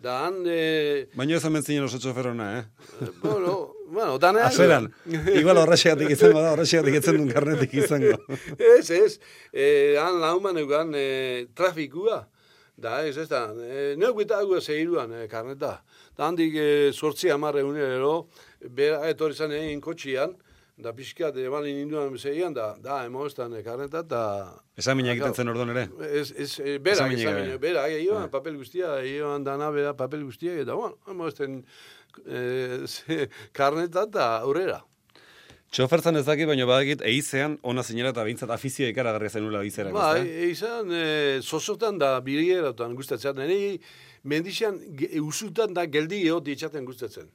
Da, 0.02 0.26
han... 0.26 0.40
E, 0.50 1.08
Baina 1.14 1.36
ez 1.38 1.44
hemen 1.46 1.62
zinen 1.62 1.86
oso 1.86 2.00
txoferona, 2.02 2.48
eh? 2.58 3.10
bueno, 3.22 3.74
bueno, 3.86 4.18
dana... 4.18 4.48
Azeran, 4.48 4.88
igual 5.36 5.60
horrexegatik 5.62 6.16
izango 6.16 6.42
da, 6.42 6.56
horrexegatik 6.56 6.98
etzen 6.98 7.20
duen 7.20 7.30
karnetik 7.30 7.76
izango. 7.84 8.16
ez, 8.78 8.88
ez. 8.90 9.20
E, 9.54 9.66
han 10.02 10.18
lauman 10.24 10.58
eugan 10.62 10.96
e, 10.98 11.06
trafikua. 11.58 12.24
Da, 12.82 13.04
ez, 13.06 13.14
ez 13.22 13.28
da. 13.30 13.44
E, 13.54 13.92
Neuk 14.02 14.24
eta 14.24 14.40
agu 14.42 14.58
zeiruan 14.62 15.14
e, 15.14 15.28
karneta. 15.30 15.76
Da, 16.18 16.28
handik 16.28 16.56
e, 16.56 16.70
sortzi 16.94 17.30
amarre 17.32 17.64
unero, 17.64 18.28
bera 18.70 19.04
etorri 19.10 19.34
zan 19.38 19.52
egin 19.56 19.80
kotxian, 19.82 20.34
da 20.82 20.92
pixka 20.98 21.30
de 21.32 21.48
balin 21.50 21.78
induan 21.84 22.16
zeian, 22.18 22.54
da, 22.54 22.72
da, 22.82 23.04
emoztan 23.06 23.54
e, 23.54 23.62
karneta, 23.64 24.02
da... 24.02 24.24
Esan 24.78 24.98
mina 24.98 25.12
egiten 25.14 25.34
zen 25.38 25.52
orduan 25.52 25.70
ere? 25.76 25.88
Ez, 26.10 26.32
ez, 26.34 26.52
e, 26.60 26.78
bera, 26.82 27.08
eh. 27.14 27.58
bera, 27.62 27.88
egin 27.88 28.18
Ah. 28.18 28.28
papel 28.34 28.58
guztia, 28.58 28.96
egin 29.04 29.44
dana 29.46 29.70
bera 29.72 29.94
papel 29.98 30.24
guztia, 30.26 30.56
eta, 30.64 30.74
bueno, 30.74 30.98
emozten 31.08 31.64
e, 32.26 32.86
ze- 32.88 33.30
karneta 33.58 34.08
eta 34.10 34.32
aurrera. 34.42 34.82
Txofertzan 35.72 36.18
ez 36.20 36.26
dakit, 36.28 36.50
baina 36.50 36.66
badakit, 36.68 37.00
eizean, 37.08 37.54
ona 37.64 37.84
zinera 37.88 38.10
eta 38.12 38.26
bintzat 38.28 38.50
afizio 38.52 38.90
ikaragarria 38.92 39.30
zenula 39.32 39.62
bizera. 39.64 39.94
Ba, 39.96 40.18
e, 40.20 40.50
izan, 40.52 40.90
e, 40.92 41.06
zozotan 41.46 41.96
da 42.02 42.18
birieratan 42.26 42.98
gustatzen. 42.98 43.38
Nire 43.40 43.78
mendizian 44.24 44.80
ge- 44.98 45.20
usutan 45.22 45.74
da 45.74 45.86
geldi 45.86 46.24
egot 46.28 46.46
ditzaten 46.46 46.86
gustatzen. 46.86 47.30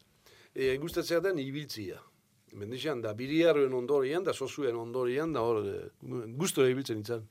E, 0.55 0.77
gustatzen 0.79 1.23
den 1.23 1.39
ibiltzia. 1.39 1.99
Mendizian 2.57 3.03
da 3.03 3.13
birieruen 3.15 3.73
ondorian, 3.75 4.25
da 4.25 4.33
zozuen 4.33 4.77
ondorian, 4.77 5.33
da 5.33 5.41
hor, 5.43 5.65
e, 5.67 5.91
gustora 6.39 6.69
ibiltzen 6.71 7.01
izan. 7.01 7.27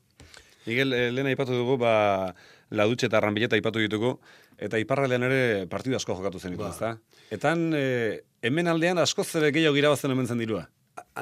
Miguel, 0.66 0.94
eh, 0.94 1.12
lehen 1.12 1.28
aipatu 1.30 1.54
dugu, 1.54 1.78
ba, 1.78 2.34
ladutxe 2.72 3.06
eta 3.08 3.18
arranbileta 3.20 3.56
aipatu 3.56 3.80
ditugu, 3.80 4.16
eta 4.58 4.80
iparraldean 4.82 5.24
ere 5.28 5.68
partidu 5.70 5.96
asko 5.96 6.16
jokatu 6.18 6.40
zen 6.40 6.56
Ba. 6.58 6.70
ezta? 6.70 6.98
Etan, 7.32 7.72
e, 7.74 8.22
hemen 8.42 8.68
aldean 8.68 8.98
askoz 8.98 9.28
ere 9.36 9.52
gehiago 9.52 9.78
irabazen 9.78 10.12
hemen 10.12 10.26
zen 10.28 10.38
dirua. 10.42 10.68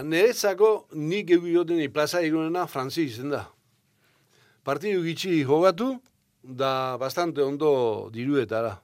Nerezako 0.04 0.88
nik 0.93 1.30
egioten 1.30 1.91
plaza 1.91 2.22
irunena 2.22 2.67
Frantzi 2.67 3.04
izen 3.04 3.30
da. 3.30 3.50
Partidu 4.63 5.04
gitxi 5.04 5.43
jogatu, 5.43 6.00
da 6.43 6.97
bastante 6.99 7.41
ondo 7.41 8.10
diruetara. 8.12 8.75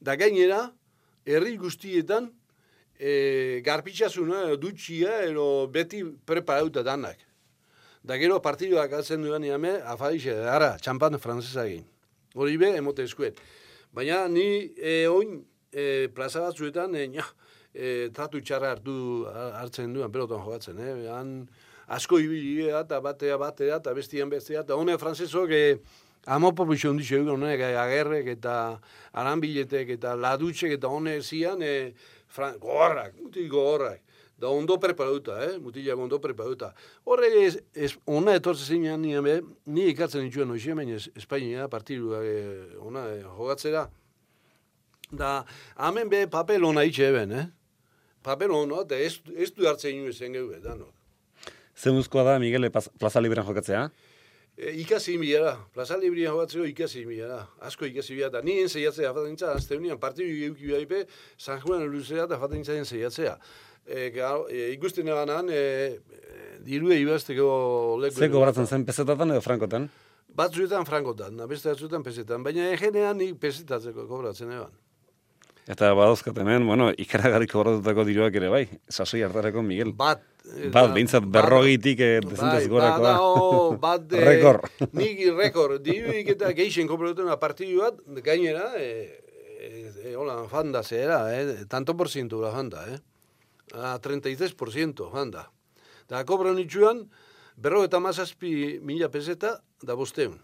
Da 0.00 0.14
gainera, 0.14 0.70
herri 1.26 1.56
guztietan, 1.58 2.30
e, 2.98 3.60
garpitxasuna, 3.66 4.44
edo 4.46 4.56
dutxia, 4.68 5.22
edo 5.26 5.66
beti 5.72 6.04
preparauta 6.26 6.84
danak. 6.86 7.18
Da 8.06 8.16
gero 8.22 8.38
partiduak 8.40 8.92
altzen 8.94 9.24
duan 9.26 9.44
iame, 9.44 9.80
afadixe, 9.82 10.36
ara, 10.46 10.76
txampan 10.78 11.18
frantzesa 11.18 11.66
egin. 11.66 11.84
Hori 12.36 12.56
be, 12.60 12.70
emote 12.78 13.02
eskuen. 13.02 13.34
Baina 13.92 14.26
ni 14.28 14.46
e, 14.76 15.06
oin 15.10 15.40
e, 15.72 16.06
plaza 16.14 16.44
batzuetan, 16.44 16.94
e, 16.94 17.08
nia, 17.10 17.26
e, 17.74 18.08
tratu 18.14 18.40
txarra 18.40 18.76
hartu 18.76 19.26
hartzen 19.26 19.96
duan 19.96 20.12
pelotan 20.12 20.44
jogatzen. 20.44 20.78
Eh? 20.78 21.08
Han 21.10 21.32
asko 21.86 22.18
ibili 22.18 22.66
da, 22.70 22.80
eta 22.80 23.00
batea 23.00 23.36
batea, 23.38 23.76
eta 23.80 23.94
bestian 23.94 24.30
bestea, 24.30 24.64
eta 24.66 24.74
hone 24.74 24.96
frantzesok 24.98 25.50
e, 25.54 25.62
amopo 26.26 26.66
bitxo 26.66 26.90
hundi 26.90 27.04
xeuk, 27.06 27.28
honek 27.30 27.62
agerrek 27.68 28.32
eta 28.34 28.56
aranbiletek 29.12 29.94
eta 29.98 30.16
ladutxek 30.18 30.76
eta 30.78 30.88
hone 30.90 31.20
zian, 31.22 31.62
e, 31.62 31.92
fran, 32.28 32.58
gogorrak, 32.58 33.14
mutik 33.22 33.48
gogorrak. 33.50 34.02
Da 34.36 34.50
ondo 34.52 34.76
preparauta, 34.76 35.38
eh? 35.46 35.54
mutilak 35.58 35.96
ondo 35.96 36.18
preparauta. 36.20 36.74
Horre, 37.08 37.30
ez, 37.46 37.54
ez, 37.72 37.94
ona 38.04 38.34
etortzen 38.36 38.66
zinean 38.74 39.00
nien 39.00 39.24
be, 39.24 39.38
ni 39.72 39.86
ikatzen 39.94 40.26
dituen 40.26 40.52
hoxe, 40.52 40.74
baina 40.76 40.98
es- 40.98 41.08
Espainia 41.16 41.70
partidu 41.72 42.12
eh, 42.18 42.76
ona 42.84 43.06
eh, 43.14 43.22
jogatzera. 43.38 43.86
Da, 45.08 45.30
hemen 45.88 46.12
be 46.12 46.26
papel 46.28 46.68
ona 46.68 46.84
itxe 46.84 47.08
eben, 47.08 47.32
eh? 47.32 47.46
Papel 48.26 48.52
ona, 48.52 48.82
eta 48.84 48.98
ez, 49.00 49.14
ez 49.38 49.48
du 49.56 49.70
hartzen 49.70 49.96
inu 50.02 50.12
ezen 50.12 50.36
geu, 50.36 50.50
dano. 51.76 51.82
Zemuzkoa 51.82 52.24
da, 52.24 52.38
Miguel, 52.38 52.64
e, 52.64 52.70
plaza 52.70 53.20
librean 53.20 53.46
jokatzea? 53.46 53.90
E, 54.56 54.72
ikasi 54.80 55.18
biara, 55.20 55.52
plaza 55.74 55.98
librian 56.00 56.32
jogatzeko 56.32 56.64
ikasi 56.64 57.04
biara, 57.04 57.42
asko 57.60 57.84
ikasi 57.84 58.14
biara, 58.16 58.30
eta 58.32 58.40
nien 58.44 58.68
zeiatzea 58.68 59.12
fatentza, 59.12 59.52
azte 59.52 59.76
unian 59.76 59.98
partidu 60.00 60.32
euki 60.46 60.70
behaipe, 60.70 61.02
San 61.36 61.60
Juan 61.60 61.84
luzea 61.92 62.24
eta 62.24 62.38
fatentzaien 62.40 62.88
zeiatzea. 62.88 63.36
E, 63.84 64.08
gau, 64.14 64.46
e, 64.48 64.70
ikusten 64.72 65.08
eganan, 65.12 65.50
e, 65.52 65.98
dirue 66.64 66.96
ibazteko 67.02 67.98
leku. 68.00 68.16
Ze 68.16 68.30
kobratzen 68.32 68.66
zen 68.66 68.86
pesetatan 68.88 69.36
edo 69.36 69.44
frankotan? 69.44 69.90
Batzuetan 70.36 70.88
frankotan, 70.88 71.36
beste 71.48 71.68
batzuetan 71.68 72.02
pesetan, 72.04 72.42
baina 72.44 72.70
egenean 72.72 73.20
nik 73.20 73.36
pesetatzeko 73.40 74.08
kobratzen 74.08 74.56
eban. 74.56 74.72
Eta 75.68 75.92
badauzkat 75.98 76.36
hemen, 76.38 76.64
bueno, 76.64 76.88
ikaragarri 76.96 77.48
kobratutako 77.50 78.04
diruak 78.08 78.40
ere 78.40 78.48
bai, 78.48 78.64
sasoi 78.88 79.20
hartareko 79.26 79.60
Miguel. 79.66 79.92
Bat. 79.92 80.24
Bat, 80.46 80.92
behintzat 80.94 81.26
berrogetik 81.32 82.00
eh, 82.00 82.20
dezentez 82.22 82.68
gorakoa. 82.70 83.02
Badago, 83.02 83.76
bat, 83.82 84.06
eh, 84.14 84.22
Rekor. 84.24 84.60
Nik 84.96 85.22
rekor, 85.36 85.76
diruik 85.82 86.30
eta 86.36 86.52
geixen 86.56 86.88
kobratzen 86.90 87.30
partidu 87.40 87.82
bat, 87.82 87.98
gainera, 88.24 88.70
e, 88.78 88.88
e, 89.58 89.70
e, 90.06 90.14
hola, 90.14 90.38
fanda 90.50 90.84
zera, 90.86 91.20
eh, 91.34 91.66
tanto 91.68 91.96
por 91.96 92.08
ciento 92.08 92.40
la 92.40 92.52
fanda, 92.54 92.86
eh. 92.88 93.00
A 93.74 93.98
33% 93.98 95.10
fanda. 95.10 95.48
Da, 96.08 96.22
kobra 96.24 96.54
nitzuan, 96.54 97.08
berro 97.56 97.82
eta 97.84 97.98
mazazpi 98.00 98.78
mila 98.78 99.10
peseta, 99.10 99.56
da 99.82 99.98
bosteun. 99.98 100.38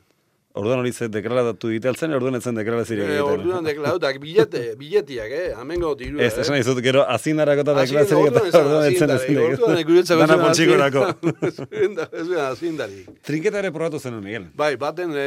Orduan 0.52 0.82
hori 0.82 0.90
ze 0.92 1.06
deklaratu 1.08 1.70
diteltzen, 1.72 2.12
orduan 2.12 2.34
etzen 2.36 2.54
deklarazio 2.58 3.06
E, 3.08 3.20
orduan 3.24 3.64
deklarautak, 3.64 4.18
bilete, 4.20 4.74
biletiak, 4.80 5.30
eh, 5.32 5.54
amengo 5.56 5.94
diru. 5.96 6.20
Ez, 6.20 6.34
esan 6.42 6.58
dizut, 6.58 6.82
gero 6.84 7.06
azindarako 7.08 7.64
eta 7.64 7.76
Azien, 7.80 8.02
deklarazio 8.04 8.42
eta 8.50 8.60
orduan 8.60 8.84
etzen 8.90 9.14
azindari, 9.14 9.46
ezen. 9.54 9.62
orduan 9.62 9.80
guretzako 9.88 10.20
Dana 10.20 10.36
zen 10.36 10.44
poltsikorako. 10.44 11.06
azindari. 11.08 12.20
Ez 12.20 12.26
zuen 12.26 12.44
azindari. 12.50 13.00
Trinketa 13.24 13.62
ere 13.64 13.72
probatu 13.72 13.98
zen, 13.98 14.20
Miguel. 14.20 14.44
Bai, 14.60 14.74
baten 14.76 15.16
e, 15.16 15.26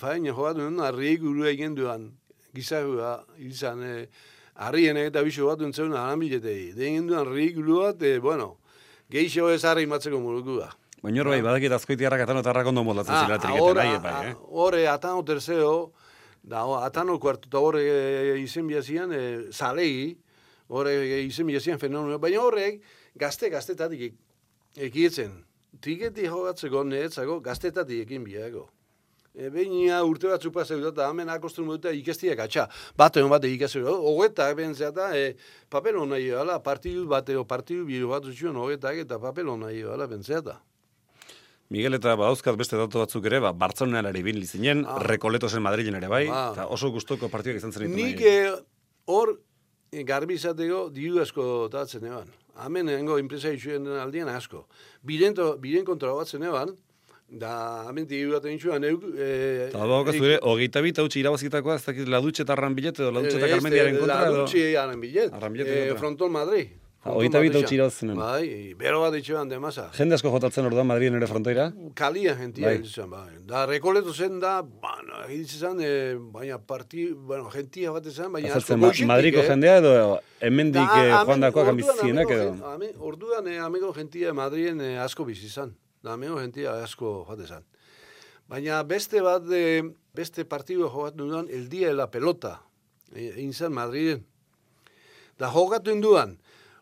fain 0.00 0.24
jogatu 0.30 0.64
nuen, 0.64 0.80
harri 0.88 1.16
guru 1.20 1.44
egin 1.52 1.76
duan, 1.76 2.08
gizarua, 2.56 3.18
izan, 3.44 3.84
e, 3.84 4.08
harrien 4.56 4.96
eta 5.04 5.20
biso 5.26 5.52
bat 5.52 5.60
duntzeun 5.60 5.92
aranbiletei. 5.92 6.72
De 6.72 6.88
egin 6.88 7.06
duan 7.12 7.26
harri 7.26 7.50
guru 7.60 7.82
bat, 7.84 8.00
e, 8.02 8.16
bueno, 8.24 8.54
geixo 9.12 9.50
ez 9.52 9.60
harri 9.68 9.84
matzeko 9.86 10.16
molukua. 10.24 10.72
Baina 11.00 11.24
bai, 11.24 11.40
badakit 11.40 11.72
azkoitiarrak 11.72 12.26
atano 12.26 12.40
eta 12.44 12.52
ondo 12.68 12.82
moldatzen 12.84 13.14
trinketa 13.16 13.48
ahora, 13.48 13.84
nahi, 13.84 14.00
bai, 14.04 14.30
eh? 14.30 14.34
Hore, 14.50 14.86
atano 14.88 15.22
tercero, 15.24 15.92
da, 16.42 16.60
atano 16.84 17.18
kuartu, 17.18 17.48
eta 17.48 17.58
horre 17.58 17.84
e, 17.88 18.40
izen 18.42 18.66
biazian, 18.68 19.12
e, 19.12 19.48
zalegi, 19.50 20.18
horre 20.68 20.92
e, 21.00 21.22
izen 21.24 21.48
biazian 21.48 21.80
fenomeno, 21.80 22.18
baina 22.18 22.42
horrek, 22.44 22.82
gazte, 23.16 23.48
gaztetatik 23.48 24.12
ekietzen. 24.76 25.40
Triketi 25.80 26.28
jogatzeko, 26.28 26.84
niretzako, 26.84 27.40
gaztetatik 27.40 28.04
ekin 28.04 28.26
biako. 28.26 28.68
E, 29.32 29.48
Beina 29.48 30.02
urte 30.04 30.28
batzu 30.28 30.52
paseu 30.52 30.82
eta 30.84 31.08
hemen 31.08 31.30
akostun 31.32 31.70
dute 31.70 31.94
ikestiak 31.96 32.44
atxa. 32.44 32.66
Bate 32.98 33.22
hon 33.22 33.30
bate 33.32 33.48
ikasi, 33.48 33.80
hogeta 33.80 34.52
bentzea 34.58 34.92
eta 34.92 35.12
e, 35.16 35.30
papel 35.70 35.96
hona 35.96 36.20
joala, 36.20 36.60
partidu 36.60 37.06
bate, 37.08 37.38
o 37.40 37.46
partidu 37.48 37.86
biro 37.88 38.10
bat 38.12 38.26
zuen 38.34 38.58
hogetak 38.58 39.06
eta 39.06 39.16
papel 39.22 39.48
hona 39.48 39.72
joala 39.72 40.10
bentzea. 40.10 40.60
Miguel 41.70 41.94
eta 41.94 42.16
badauzkat 42.18 42.56
beste 42.58 42.74
datu 42.78 42.98
batzuk 42.98 43.26
ere, 43.30 43.38
ba, 43.44 43.52
Bartzonean 43.54 44.08
ere 44.10 44.18
ibili 44.18 44.46
zinen, 44.46 44.82
Ah. 44.86 44.98
Rekoletosen 45.06 45.62
Madrilen 45.62 45.94
ere 46.00 46.08
bai, 46.10 46.26
Ba. 46.26 46.50
eta 46.52 46.66
oso 46.66 46.90
gustoko 46.90 47.28
partidak 47.30 47.56
izan 47.62 47.72
zen 47.72 47.94
Nik 47.94 48.20
eh, 48.20 48.50
hor 49.06 49.36
eh, 49.92 50.02
garbi 50.02 50.34
izateko 50.34 50.88
diru 50.90 51.20
asko 51.22 51.68
datzen 51.70 52.04
eban. 52.10 52.26
Hemen 52.64 52.86
nengo 52.86 53.18
enpresa 53.18 53.48
den 53.54 53.86
aldian 53.86 54.28
asko. 54.28 54.66
Biren, 55.02 55.34
to, 55.34 55.56
biren 55.62 55.84
kontra 55.84 56.10
batzen 56.12 56.42
eban, 56.42 56.74
da 57.30 57.86
hemen 57.88 58.06
diru 58.10 58.32
baten 58.34 58.52
itxuan 58.58 58.82
euk... 58.84 59.04
Eh, 59.16 59.68
Eta 59.70 59.78
badaukazu 59.78 60.24
ere, 60.26 60.38
hogeita 60.42 60.82
bit 60.82 60.98
hautsi 60.98 61.20
irabazitakoa, 61.22 61.76
ez 61.76 61.84
dakit 61.86 62.08
ladutxe 62.08 62.42
eta 62.42 62.52
arranbilet 62.58 62.98
edo 62.98 63.12
ladutxe 63.14 63.38
eta 63.38 63.46
karmendiaren 63.54 63.96
kontra 64.02 64.22
edo... 64.26 64.36
Ladutxe 64.42 64.76
aren 64.76 65.00
bilet. 65.00 65.30
Kontra. 65.30 65.98
Fronton 66.02 66.32
Madrid. 66.32 66.74
Hogeita 67.00 67.40
bit 67.40 67.54
hautsi 67.56 67.76
irabazten. 67.78 68.10
Bai, 68.18 68.74
bero 68.76 68.98
bat 69.00 69.14
itxe 69.16 69.32
ban 69.32 69.48
demasa. 69.48 69.86
Jende 69.96 70.18
asko 70.18 70.28
jotatzen 70.34 70.66
orduan 70.68 70.84
Madriden 70.86 71.16
ere 71.16 71.26
frontoira? 71.30 71.70
Kalia 71.96 72.34
gentia 72.36 72.66
Bai. 72.68 72.82
bai. 72.82 73.06
bai. 73.08 73.38
Da 73.48 73.62
rekoleto 73.64 74.12
zen 74.12 74.36
da, 74.42 74.58
bueno, 74.60 75.22
egin 75.24 75.46
zen, 75.48 75.80
eh, 75.80 76.18
baina 76.20 76.58
parti, 76.58 77.06
bueno, 77.14 77.48
gentia 77.50 77.90
bat 77.94 78.04
zen, 78.04 78.28
baina 78.32 78.52
asko 78.54 78.76
ma 78.76 78.90
goizetik, 78.90 79.06
Madriko 79.08 79.40
eh. 79.40 79.46
jendea 79.48 79.78
edo 79.80 79.94
hemendik 80.40 80.82
Da, 80.92 81.06
eh, 81.06 81.14
orduan 81.22 81.44
ambizienak 81.72 82.28
amigo 82.30 82.42
edo? 82.42 82.68
ame- 82.74 82.92
Orduan, 82.98 83.48
eh, 83.48 83.58
amigo 83.58 83.94
gentia 83.94 84.34
Madrien 84.34 84.80
eh, 84.80 84.98
asko 85.00 85.24
bizi 85.24 85.46
izan. 85.46 85.72
Da, 86.02 86.12
amigo 86.12 86.36
gentia 86.36 86.76
asko 86.84 87.24
joate 87.26 87.44
izan. 87.48 87.64
Baina 88.46 88.82
beste 88.82 89.22
bat, 89.22 89.42
eh, 89.50 89.82
beste 90.12 90.44
partidu 90.44 90.86
jogatu 90.90 91.24
duan, 91.32 91.48
el 91.48 91.70
dia 91.70 91.88
de 91.88 91.94
la 91.94 92.10
pelota, 92.10 92.60
eh, 93.14 93.32
egin 93.38 93.54
zen 93.54 93.72
Madriden. 93.72 94.26
Da 95.38 95.48
jogatu 95.48 95.90
induan, 95.90 96.36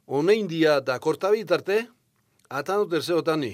honein 0.08 0.48
dia 0.48 0.78
eta 0.80 0.96
kortabit 1.04 1.50
arte, 1.52 1.82
atano 2.48 2.88
terzeotan 2.88 3.42
ni. 3.44 3.52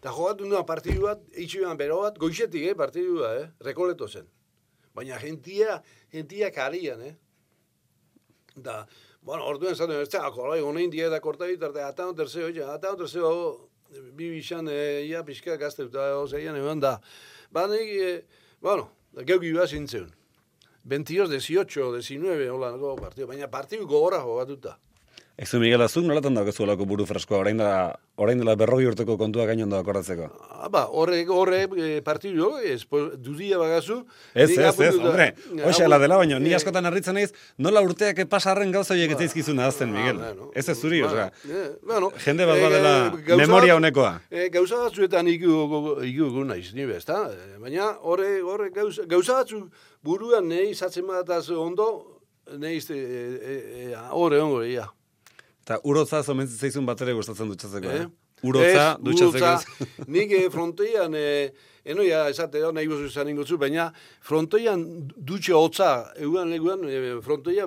Da 0.00 0.12
jogatu 0.14 0.46
induan 0.46 0.64
partidu 0.64 1.08
bat, 1.08 1.24
itxuan 1.36 1.76
bero 1.76 1.98
bat, 2.04 2.16
goixetik, 2.18 2.62
eh, 2.70 2.76
partidua, 2.78 3.34
eh, 3.36 3.48
rekoleto 3.60 4.08
zen. 4.08 4.28
Baina 4.94 5.18
gentia, 5.18 5.82
gentia 6.12 6.50
kalian, 6.50 7.02
eh. 7.02 7.16
Da, 8.54 8.86
bueno, 9.22 9.44
orduan 9.44 9.74
zaten, 9.74 10.00
ez 10.00 10.08
da, 10.08 10.30
kolai, 10.30 10.60
honein 10.60 10.90
dia 10.90 11.08
eta 11.08 11.20
kortabit 11.20 11.62
arte, 11.62 11.82
terzeo, 12.16 12.48
ja, 12.54 12.72
atano 12.72 12.96
terzeo, 12.96 13.68
bi 14.14 14.30
bixan, 14.30 14.68
eh, 14.68 15.06
ia 15.06 15.24
pixka 15.24 15.56
gazte, 15.56 15.84
eta 15.90 16.16
ozeian 16.18 16.56
egon 16.56 16.80
da. 16.80 17.00
Ba, 17.50 17.66
nik, 17.66 17.88
eh, 17.88 18.22
bueno, 18.60 18.88
da, 19.12 19.22
geuk 19.22 19.42
iba 19.42 19.66
zintzen. 19.66 20.08
22, 20.84 21.28
18, 21.28 21.92
19, 22.00 22.48
hola, 22.48 22.96
partidu, 22.96 23.26
baina 23.26 23.50
partidu 23.50 23.86
gogora 23.86 24.22
jogatuta. 24.22 24.78
Ezu 25.40 25.56
Miguel 25.56 25.80
Azuk 25.80 26.04
nolatan 26.04 26.34
daukazu 26.36 26.66
olako 26.66 26.84
buru 26.84 27.06
freskoa, 27.08 27.38
orain 27.40 27.56
dela, 27.56 27.94
orain 28.20 28.36
dela 28.42 28.52
berrogi 28.60 28.84
urteko 28.90 29.14
kontua 29.16 29.46
gaino 29.48 29.64
ondo 29.64 29.78
akordatzeko. 29.80 30.26
Ah, 30.52 30.68
ba, 30.68 30.82
horre, 30.92 31.22
horre 31.32 31.62
eh, 31.80 32.02
partidu, 32.04 32.50
ez, 32.60 32.82
dudia 33.24 33.56
bagazu. 33.56 34.02
Ez, 34.34 34.50
ez, 34.50 34.58
ez, 34.68 34.98
hombre, 35.00 35.30
hoxe 35.64 35.86
apu- 35.86 36.02
dela 36.04 36.18
baino, 36.20 36.36
ni 36.44 36.52
eh, 36.52 36.58
askotan 36.58 36.84
harritzen 36.90 37.16
naiz, 37.16 37.32
nola 37.56 37.80
urteak 37.80 38.20
pasarren 38.28 38.68
gauza 38.76 38.92
horiek 38.92 39.16
ez 39.16 39.18
zaizkizun 39.22 39.64
ahazten, 39.64 39.88
ah, 39.88 39.96
Miguel. 39.96 40.20
bueno. 40.20 40.50
Ez 40.54 40.68
ez 40.68 40.76
zuri, 40.76 41.00
osea. 41.08 41.30
eh, 41.48 41.64
bueno, 41.88 42.12
Jende 42.26 42.44
bat 42.44 42.60
badela 42.60 42.94
memoria 43.40 43.72
bat- 43.72 43.80
honekoa. 43.80 44.12
Eh, 44.30 44.50
gauza 44.52 44.76
batzuetan 44.84 45.32
iku 45.32 46.04
iku 46.04 46.44
naiz, 46.44 46.74
ni? 46.74 46.82
Eh, 46.84 47.58
Baina 47.64 47.94
horre 48.02 48.42
horre 48.42 48.68
gauza, 48.76 49.08
gauza 49.08 49.40
batzu 49.40 49.70
buruan 50.04 50.48
nei 50.52 50.68
izatzen 50.76 51.06
badaz 51.08 51.48
ondo 51.48 52.20
nei 52.58 52.76
este 52.76 52.92
eh, 52.94 53.92
eh, 53.92 53.96
horre. 54.12 54.44
Eta 55.62 55.78
urotza 55.84 56.22
zomentzen 56.22 56.58
zaizun 56.58 56.86
bat 56.86 57.00
ere 57.00 57.12
gustatzen 57.14 57.48
dutxatzeko. 57.52 57.90
Eh? 57.90 58.04
Eh? 58.04 58.08
Urotza, 58.42 58.84
Ez, 58.96 59.04
dutxatzeko. 59.04 59.50
urotza. 59.50 60.06
Nik 60.08 60.32
eh, 60.32 60.46
frontoian, 60.50 61.14
eh, 61.14 61.50
enoia 61.84 62.28
esate, 62.32 62.62
nahi 62.72 62.86
gozu 62.88 63.10
izan 63.10 63.28
ingotzu, 63.28 63.58
baina 63.60 63.90
frontoian 64.24 64.84
dutxe 65.16 65.52
hotza, 65.52 65.90
eguan 66.16 66.48
leguan, 66.50 66.86
eh, 66.88 67.18
frontoia 67.24 67.66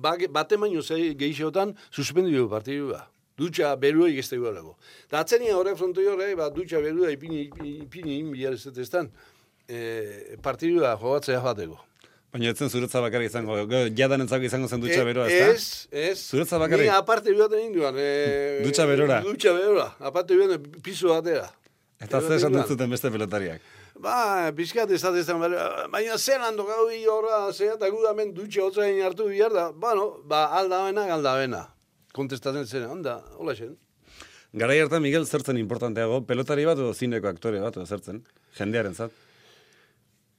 bate 0.00 0.56
baino 0.60 0.82
zei 0.82 1.14
gehixeotan 1.14 1.74
suspendio 1.90 2.48
partidua. 2.48 3.06
Dutxa 3.40 3.72
berua 3.80 4.10
egizte 4.10 4.36
guelako. 4.36 4.74
Da 5.08 5.22
atzenia 5.24 5.56
horre 5.56 5.72
frontoi 5.76 6.04
horre, 6.12 6.34
ba, 6.36 6.50
dutxa 6.52 6.80
berua 6.84 7.10
ipini, 7.14 7.46
ipini, 7.48 7.78
ipini 7.86 8.18
inbiar 8.20 8.52
ez 8.52 8.66
eztan, 8.84 9.08
eh, 9.68 10.36
partidua 10.42 10.96
jogatzea 11.00 11.40
Baina 12.30 12.52
etzen 12.52 12.70
zuretza 12.70 13.00
bakarrik 13.02 13.26
izango, 13.32 13.56
jadan 13.98 14.22
entzako 14.22 14.46
izango 14.46 14.68
zen 14.68 14.82
dutxa 14.82 15.00
Eh, 15.00 15.06
beroa, 15.08 15.26
ezta? 15.26 15.48
Ez, 15.50 15.88
ez. 15.90 16.18
Zuretza 16.30 16.58
bakarrik? 16.62 16.86
Ni 16.86 16.94
aparte 16.94 17.32
biaten 17.34 17.64
induan. 17.66 17.96
Eh, 17.98 18.60
Dutxa 18.62 18.86
berora? 18.86 19.20
Dutxa 19.24 19.52
berora. 19.52 19.88
Aparte 19.98 20.36
biaten 20.38 20.70
piso 20.82 21.08
batera. 21.10 21.48
Eta 21.98 22.20
ze 22.20 22.36
esaten 22.36 22.64
zuten 22.66 22.90
beste 22.90 23.10
pelotariak. 23.10 23.60
Ba, 24.00 24.50
pixkat 24.56 24.90
ez 24.90 25.02
da 25.02 25.10
baina 25.90 26.16
zer 26.16 26.40
hando 26.40 26.64
gau 26.64 26.88
hi 26.88 27.04
horra, 27.06 27.52
zer 27.52 27.74
eta 27.74 27.90
gu 27.90 27.98
dutxe 28.32 28.60
hotza 28.62 28.86
egin 28.88 29.04
hartu 29.04 29.26
bihar 29.28 29.52
da, 29.52 29.70
bueno, 29.72 30.22
ba, 30.24 30.46
aldabena, 30.56 31.12
aldabena. 31.12 31.66
Kontestatzen 32.12 32.66
zen, 32.66 32.86
onda, 32.86 33.22
hola 33.36 33.54
zen. 33.54 33.76
Garai 34.52 34.80
hartan 34.80 35.02
Miguel 35.02 35.26
zertzen 35.26 35.58
importanteago, 35.58 36.24
pelotari 36.26 36.64
bat 36.64 36.78
edo 36.78 36.94
zineko 36.94 37.28
aktore 37.28 37.60
bat 37.60 37.76
edo 37.76 37.86
zertzen, 37.86 38.24
jendearen 38.56 38.94
zat. 38.94 39.10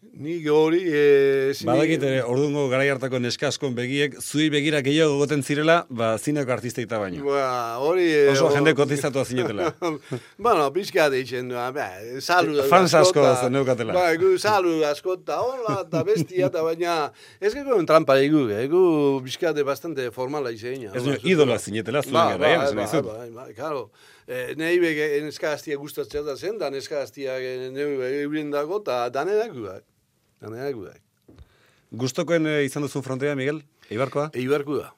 Ni 0.02 0.42
hori, 0.50 0.80
e, 0.90 1.52
zini- 1.54 1.68
Badakit 1.70 2.02
ere, 2.04 2.24
ordungo 2.26 2.64
garai 2.72 2.88
hartako 2.90 3.20
neska 3.22 3.48
askon 3.52 3.76
begiek, 3.78 4.16
zui 4.20 4.48
begira 4.50 4.80
gehiago 4.82 5.20
goten 5.20 5.44
zirela, 5.46 5.86
ba, 5.90 6.16
zineko 6.18 6.52
artisteita 6.52 6.98
baino. 6.98 7.22
Ba, 7.24 7.78
hori... 7.78 8.08
e, 8.10 8.24
Oso 8.34 8.48
o- 8.48 8.52
jende 8.56 8.74
kotizatua 8.74 9.24
zinetela. 9.30 9.70
bueno, 10.42 10.66
pixka 10.74 11.06
deitzen 11.14 11.50
du, 11.54 11.56
ba, 11.56 11.86
salu 12.20 12.64
Fans 12.68 12.96
asko 12.98 13.22
zeneukatela. 13.44 13.94
Ba, 13.94 14.08
gu 14.18 14.34
salu 14.42 14.80
asko 14.90 15.20
eta 15.22 15.38
hola, 15.46 15.78
eta 15.86 16.02
bestia, 16.10 16.50
eta 16.50 16.64
baina, 16.66 16.98
ez 17.40 17.54
gego 17.54 17.78
trampa 17.86 18.18
egu, 18.26 18.48
egu 18.58 18.84
pixka 19.24 19.54
de 19.54 19.62
bastante 19.64 20.10
formala 20.10 20.50
izeina. 20.52 20.96
Ez 20.98 21.06
nio, 21.06 21.20
idola 21.24 21.60
zinetela 21.62 22.02
zuen 22.02 22.18
Ba, 22.18 22.26
garaian, 22.34 22.66
ba, 22.66 22.66
esan 22.66 22.82
ba, 22.82 22.90
dizut. 22.90 23.06
ba, 23.06 23.30
ba, 23.46 23.54
claro. 23.54 23.92
Eh, 24.32 24.54
nei 24.56 24.78
bege 24.80 25.08
neska 25.26 25.50
hastia 25.58 25.76
gustatzen 25.76 26.24
da 26.24 26.38
zen, 26.38 26.56
da 26.62 26.70
neska 26.72 27.02
hastia 27.04 27.34
neu 27.76 27.90
euren 28.08 28.52
dago, 28.54 28.78
eta 28.80 29.10
danenak 29.12 29.52
guak. 29.58 29.84
Danenak 30.40 30.78
guak. 30.78 31.02
Gustokoen 31.92 32.48
eh, 32.48 32.62
izan 32.64 32.86
duzun 32.88 33.04
frontea, 33.04 33.34
Miguel? 33.36 33.60
Eibarkoa? 33.92 34.30
Eibarku 34.40 34.78
da. 34.80 34.94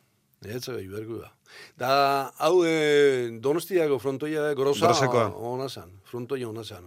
Ehetza 0.46 0.76
eibarku 0.78 1.18
da. 1.24 1.32
Da, 1.82 1.94
hau 2.46 2.62
e, 2.66 2.76
donostiako 3.42 3.98
frontoia 4.02 4.52
grosa 4.58 4.86
Grosekoa. 4.86 5.26
ona 5.50 5.68
zan. 5.70 5.90
Frontoia 6.10 6.50
ona 6.50 6.64
zan. 6.64 6.86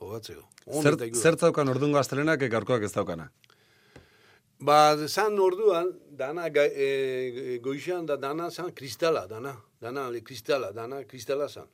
Hogatzeko. 0.00 0.48
Zer, 0.80 0.96
zer 1.12 1.36
zaukan 1.36 1.68
ordungo 1.68 2.00
astelenak 2.00 2.46
gaurkoak 2.52 2.88
ez 2.88 2.92
daukana? 2.94 3.28
Ba, 4.62 4.96
zan 5.08 5.36
orduan, 5.42 5.92
dana, 6.08 6.48
ga, 6.54 6.64
e, 6.64 7.58
goixan 7.60 8.06
da 8.06 8.16
dana 8.16 8.48
zan 8.50 8.72
kristala, 8.72 9.26
dana. 9.26 9.56
Dana, 9.82 10.08
le 10.08 10.22
kristala, 10.24 10.72
dana 10.72 11.02
kristala 11.04 11.48
zan. 11.48 11.68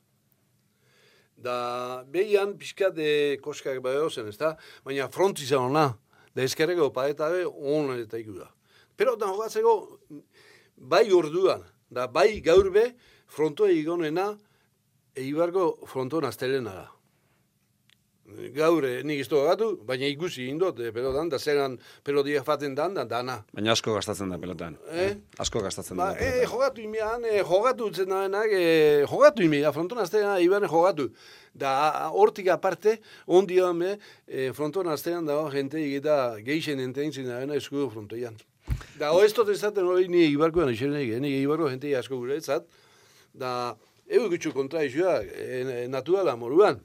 Da, 1.38 2.04
behian 2.10 2.56
pixkat 2.58 2.98
e, 2.98 3.10
koskak 3.42 3.78
baio 3.82 4.08
zen, 4.10 4.28
ezta? 4.28 4.56
Baina 4.84 5.08
fronti 5.12 5.46
zan 5.46 5.70
ona. 5.70 5.86
Da 6.34 6.42
eskerreko 6.42 6.90
paeta 6.94 7.30
ona 7.48 7.96
eta 7.98 8.18
iku 8.18 8.34
da. 8.40 8.50
Pero 8.98 9.14
da 9.16 9.30
jogatzeko, 9.30 9.74
bai 10.76 11.06
orduan, 11.14 11.62
da 11.90 12.06
bai 12.10 12.40
gaur 12.42 12.70
be, 12.74 12.90
frontoa 13.30 13.70
igonena, 13.70 14.32
eibarko 15.14 15.86
fronton 15.86 16.26
astelena 16.26 16.74
da. 16.74 16.86
Gaur, 18.54 18.84
eh, 18.84 19.00
nik 19.08 19.22
izto 19.22 19.40
gatu, 19.46 19.70
baina 19.88 20.06
ikusi 20.06 20.48
indot, 20.52 20.78
eh, 20.84 20.90
pelotan, 20.92 21.30
da 21.32 21.38
zeran 21.38 21.78
pelotia 22.04 22.42
faten 22.44 22.74
dan, 22.76 22.92
da 22.94 23.04
dana. 23.08 23.38
Baina 23.56 23.72
asko 23.72 23.94
gastatzen 23.94 24.28
da 24.28 24.38
pelotan. 24.38 24.76
Eh? 24.92 25.14
Asko 25.38 25.62
gastatzen 25.64 25.96
Ba, 25.96 26.10
da 26.12 26.18
e, 26.18 26.18
pelotan. 26.18 26.50
jogatu 26.52 26.82
imian, 26.82 27.24
e, 27.24 27.38
jogatu 27.42 27.88
utzen 27.88 28.08
dabenak, 28.12 28.52
e, 28.52 29.06
jogatu 29.08 29.42
imian, 29.42 29.72
fronton 29.72 29.98
astean 29.98 30.42
iban 30.44 30.68
jogatu. 30.68 31.08
Da, 31.54 32.10
hortik 32.12 32.48
aparte, 32.52 32.98
ondi 33.26 33.58
hame, 33.64 33.96
e, 34.26 34.52
fronton 34.52 34.86
astean 34.92 35.26
dago 35.26 35.48
jente 35.50 35.80
egita 35.80 36.36
geixen 36.44 36.80
enteintzen 36.84 37.26
dabena 37.26 37.56
eskudu 37.56 37.88
frontoian. 37.90 38.36
Da, 38.98 39.10
dut 39.12 39.48
ezaten 39.48 39.86
hori 39.86 40.08
ni 40.08 40.26
ibarkoan 40.26 40.68
eh, 40.68 41.18
ni 41.20 41.40
ibarko 41.40 41.70
jente 41.70 41.96
asko 41.96 42.18
gure 42.18 42.36
etzat, 42.36 42.66
da, 43.32 43.74
egu 44.06 44.28
gutxu 44.28 44.52
kontra 44.52 44.84
izua, 44.84 45.22
e, 45.22 45.86
naturala 45.88 46.36
moruan. 46.36 46.80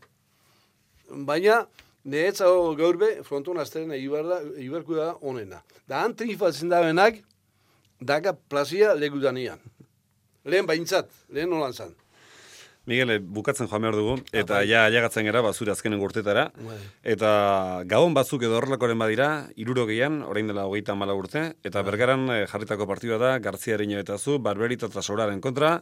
Baina, 1.13 1.63
Nehetzago 2.03 2.73
gaur 2.75 2.97
be, 2.99 3.09
fronton 3.23 3.59
azteren 3.61 3.93
ibarda, 3.95 4.41
ibarku 4.59 4.95
da 4.97 5.13
onena. 5.21 5.61
Da, 5.87 6.01
han 6.01 6.15
trifatzen 6.19 6.71
da 6.71 6.81
benak, 6.83 7.21
daga 8.01 8.33
plazia 8.35 8.91
legudanian. 8.93 9.61
Lehen 10.43 10.67
baintzat, 10.67 11.07
lehen 11.31 11.49
nolan 11.49 11.71
zan. 11.71 11.93
Miguel, 12.85 13.11
eh, 13.11 13.19
bukatzen 13.19 13.69
joan 13.71 13.81
behar 13.85 13.95
dugu, 13.95 14.17
eta 14.35 14.57
bai. 14.57 14.67
ja 14.67 14.81
ailegatzen 14.89 15.23
gara, 15.23 15.39
bazure 15.41 15.71
azkenen 15.71 16.01
urtetara. 16.03 16.49
Bai. 16.59 16.77
Eta 17.13 17.29
gabon 17.87 18.13
batzuk 18.13 18.43
edo 18.43 18.57
horrelakoren 18.57 18.99
badira, 18.99 19.47
iruro 19.55 19.85
gehian, 19.87 20.21
orain 20.27 20.47
dela 20.51 20.65
hogeita 20.67 20.93
mala 20.93 21.15
urte, 21.15 21.53
eta 21.63 21.79
Bai. 21.81 21.85
bergaran 21.91 22.27
eh, 22.29 22.45
jarritako 22.51 22.85
partidua 22.89 23.17
da, 23.21 23.37
Garzia 23.39 23.75
Erino 23.77 23.99
eta 23.99 24.17
zu, 24.17 24.37
Barberito 24.43 24.87
eta 24.91 25.01
Soraren 25.01 25.39
kontra, 25.39 25.77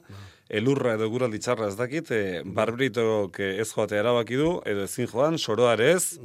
elurra 0.47 0.93
edo 0.93 1.09
guraldi 1.09 1.39
txarra 1.41 1.71
ez 1.71 1.75
dakit, 1.79 2.11
e, 2.11 2.41
Barberitok 2.45 3.39
eh, 3.39 3.59
ez 3.61 3.71
joatea 3.73 4.03
erabaki 4.03 4.37
du, 4.37 4.59
edo 4.69 4.85
ezin 4.85 5.07
joan, 5.09 5.39
soroare 5.41 5.93
ez, 5.95 6.19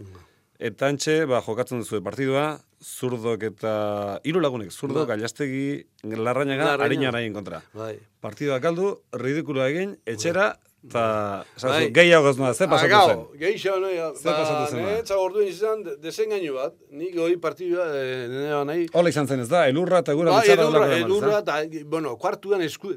eta 0.60 0.88
antxe, 0.92 1.24
ba, 1.24 1.40
jokatzen 1.40 1.80
duzu 1.80 2.02
partidua, 2.04 2.58
zurdok 2.84 3.42
eta 3.48 4.20
hiru 4.24 4.40
lagunek, 4.44 4.70
zurdok, 4.70 5.06
Ba. 5.06 5.14
gailastegi, 5.14 5.86
Larrañaga. 6.04 6.74
harina 6.76 7.10
kontra. 7.32 7.62
Bai. 7.72 7.98
Partidua 8.20 8.58
galdu, 8.58 9.00
ridikuloa 9.12 9.68
egin, 9.68 9.96
etxera, 10.04 10.58
Esan 10.86 11.70
Bai. 11.70 11.86
zu, 11.86 11.92
gehiago 11.92 12.30
ez 12.30 12.36
noa, 12.38 12.52
ze 12.54 12.66
pasatu 12.70 13.00
zen? 13.08 13.22
Gehiago, 13.40 13.80
no, 13.80 13.90
ja. 13.90 14.12
Zer 14.14 14.32
pasatu 14.32 14.70
zen, 14.70 14.84
ba? 14.84 14.92
Netza 14.96 15.18
orduen 15.18 15.48
izan, 15.48 15.82
de- 15.82 15.96
desengainu 16.02 16.54
bat, 16.54 16.74
nik 16.90 17.16
hori 17.18 17.36
partidua, 17.42 17.86
e, 17.90 18.28
nire 18.30 18.64
nahi, 18.70 18.86
Hola 18.92 19.08
izan 19.10 19.26
zen 19.26 19.40
ez 19.40 19.48
da, 19.48 19.66
elurra 19.68 19.98
eta 20.04 20.14
gura 20.14 20.30
Ba, 20.30 20.40
bitxarra 20.40 20.62
edurra, 20.62 20.86
dolako 20.86 21.06
edurra, 21.06 21.38
eta, 21.42 21.82
bueno, 21.84 22.16
kuartuan 22.16 22.62
esku, 22.62 22.94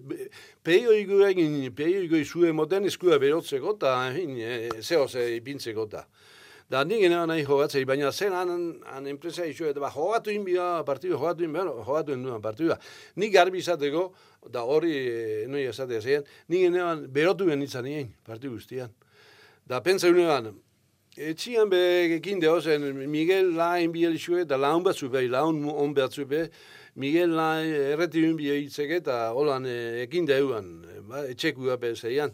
peioiko 0.63 1.21
egin, 1.27 1.59
peioiko 1.75 2.15
izue 2.15 2.51
moten 2.53 2.85
eskua 2.85 3.17
berotzeko, 3.21 3.75
eta, 3.79 3.95
en 4.13 4.37
e, 4.37 4.69
zeo 4.81 5.07
ze 5.07 5.35
ipintzeko, 5.37 5.87
eta. 5.89 6.05
Da, 6.69 6.83
nik 6.85 6.99
gena 7.01 7.23
nahi 7.25 7.41
jogatzei, 7.41 7.81
baina 7.89 8.11
zen 8.11 8.33
han, 8.37 8.49
han 8.85 9.07
enpresa 9.09 9.45
izu, 9.49 9.65
eta 9.71 9.81
ba, 9.81 9.89
jogatu 9.89 10.29
inbia 10.29 10.83
partidu, 10.85 11.15
jogatu 11.17 11.43
inbia, 11.43 11.63
jogatu 11.65 12.13
induan 12.13 12.43
partidua. 12.43 12.77
Nik 13.15 13.33
garbi 13.33 13.57
izateko, 13.57 14.11
da 14.47 14.63
hori, 14.63 14.93
e, 14.95 15.45
noi 15.47 15.65
esatea 15.67 16.01
zein, 16.01 16.25
nik 16.47 16.65
genean 16.67 17.05
berotu 17.13 17.45
ben 17.49 17.61
izan 17.61 17.85
nien, 17.85 18.09
partidu 18.25 18.55
guztian. 18.55 18.91
Da, 19.67 19.81
pentsa 19.83 20.09
unean, 20.09 20.53
etxian 21.17 21.69
be 21.69 21.81
ekin 22.15 22.41
deozen, 22.41 22.85
Miguel 23.11 23.51
lain 23.57 23.91
biel 23.93 24.15
izue, 24.15 24.45
da 24.47 24.57
laun 24.57 24.83
batzu 24.85 25.09
be, 25.11 25.25
laun 25.27 25.61
on 25.69 25.93
batzu 25.95 26.25
be, 26.29 26.47
Miguel 26.95 27.35
lain 27.35 27.69
erreti 27.93 28.23
un 28.27 28.37
bie 28.39 28.57
hitzeke, 28.63 29.01
eta 29.03 29.19
holan 29.35 29.67
e, 29.67 29.77
ekin 30.05 30.27
deuan, 30.27 30.71
e, 30.87 31.01
ba, 31.09 31.25
etxekua 31.29 31.77
be 31.81 31.93
zeian. 31.95 32.33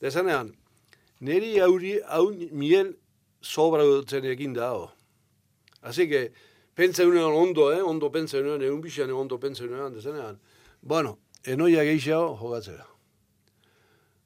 Da 0.00 0.08
esanean, 0.08 0.54
neri 1.20 1.58
hauri, 1.60 1.98
hau 2.08 2.30
Miguel 2.50 2.94
sobra 3.42 3.84
dutzen 3.84 4.24
ekin 4.30 4.54
dao. 4.54 4.92
Así 5.82 6.08
que, 6.08 6.30
pentsa 6.74 7.04
unean 7.04 7.34
ondo, 7.34 7.72
eh? 7.74 7.82
ondo 7.82 8.10
pentsa 8.14 8.38
unean, 8.38 8.62
egun 8.62 8.80
bixan 8.80 9.10
ondo 9.10 9.38
pentsa 9.42 9.64
unean, 9.66 9.92
desanean, 9.94 10.38
bueno, 10.80 11.18
enoia 11.44 11.84
gehiago 11.84 12.36
jogatzera. 12.40 12.86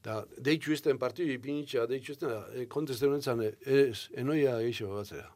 Da, 0.07 0.21
deitzu 0.39 0.71
izten 0.77 1.01
partidu 1.03 1.33
ipinitxa, 1.35 1.87
deitzu 1.91 2.15
izten, 2.15 2.31
e, 2.55 2.67
konteste 2.71 3.09
honetan, 3.09 3.43
ez, 3.67 4.07
enoia 4.15 4.55
geixo 4.63 4.93
batzera. 4.93 5.33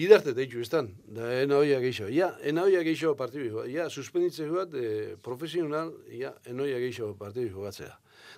Bidarte 0.00 0.34
deitzu 0.34 0.62
izten, 0.64 0.88
da 1.14 1.28
enoia 1.44 1.78
geixo. 1.82 2.08
Ja, 2.10 2.32
enoia 2.46 2.82
geixo 2.86 3.14
partidu, 3.18 3.62
ja, 3.70 3.86
suspenditze 3.90 4.48
bat, 4.50 4.74
e, 4.74 5.14
profesional, 5.22 5.92
ja, 6.10 6.32
enoia 6.50 6.82
geixo 6.82 7.12
partidu 7.18 7.52
jogatzea. 7.54 7.92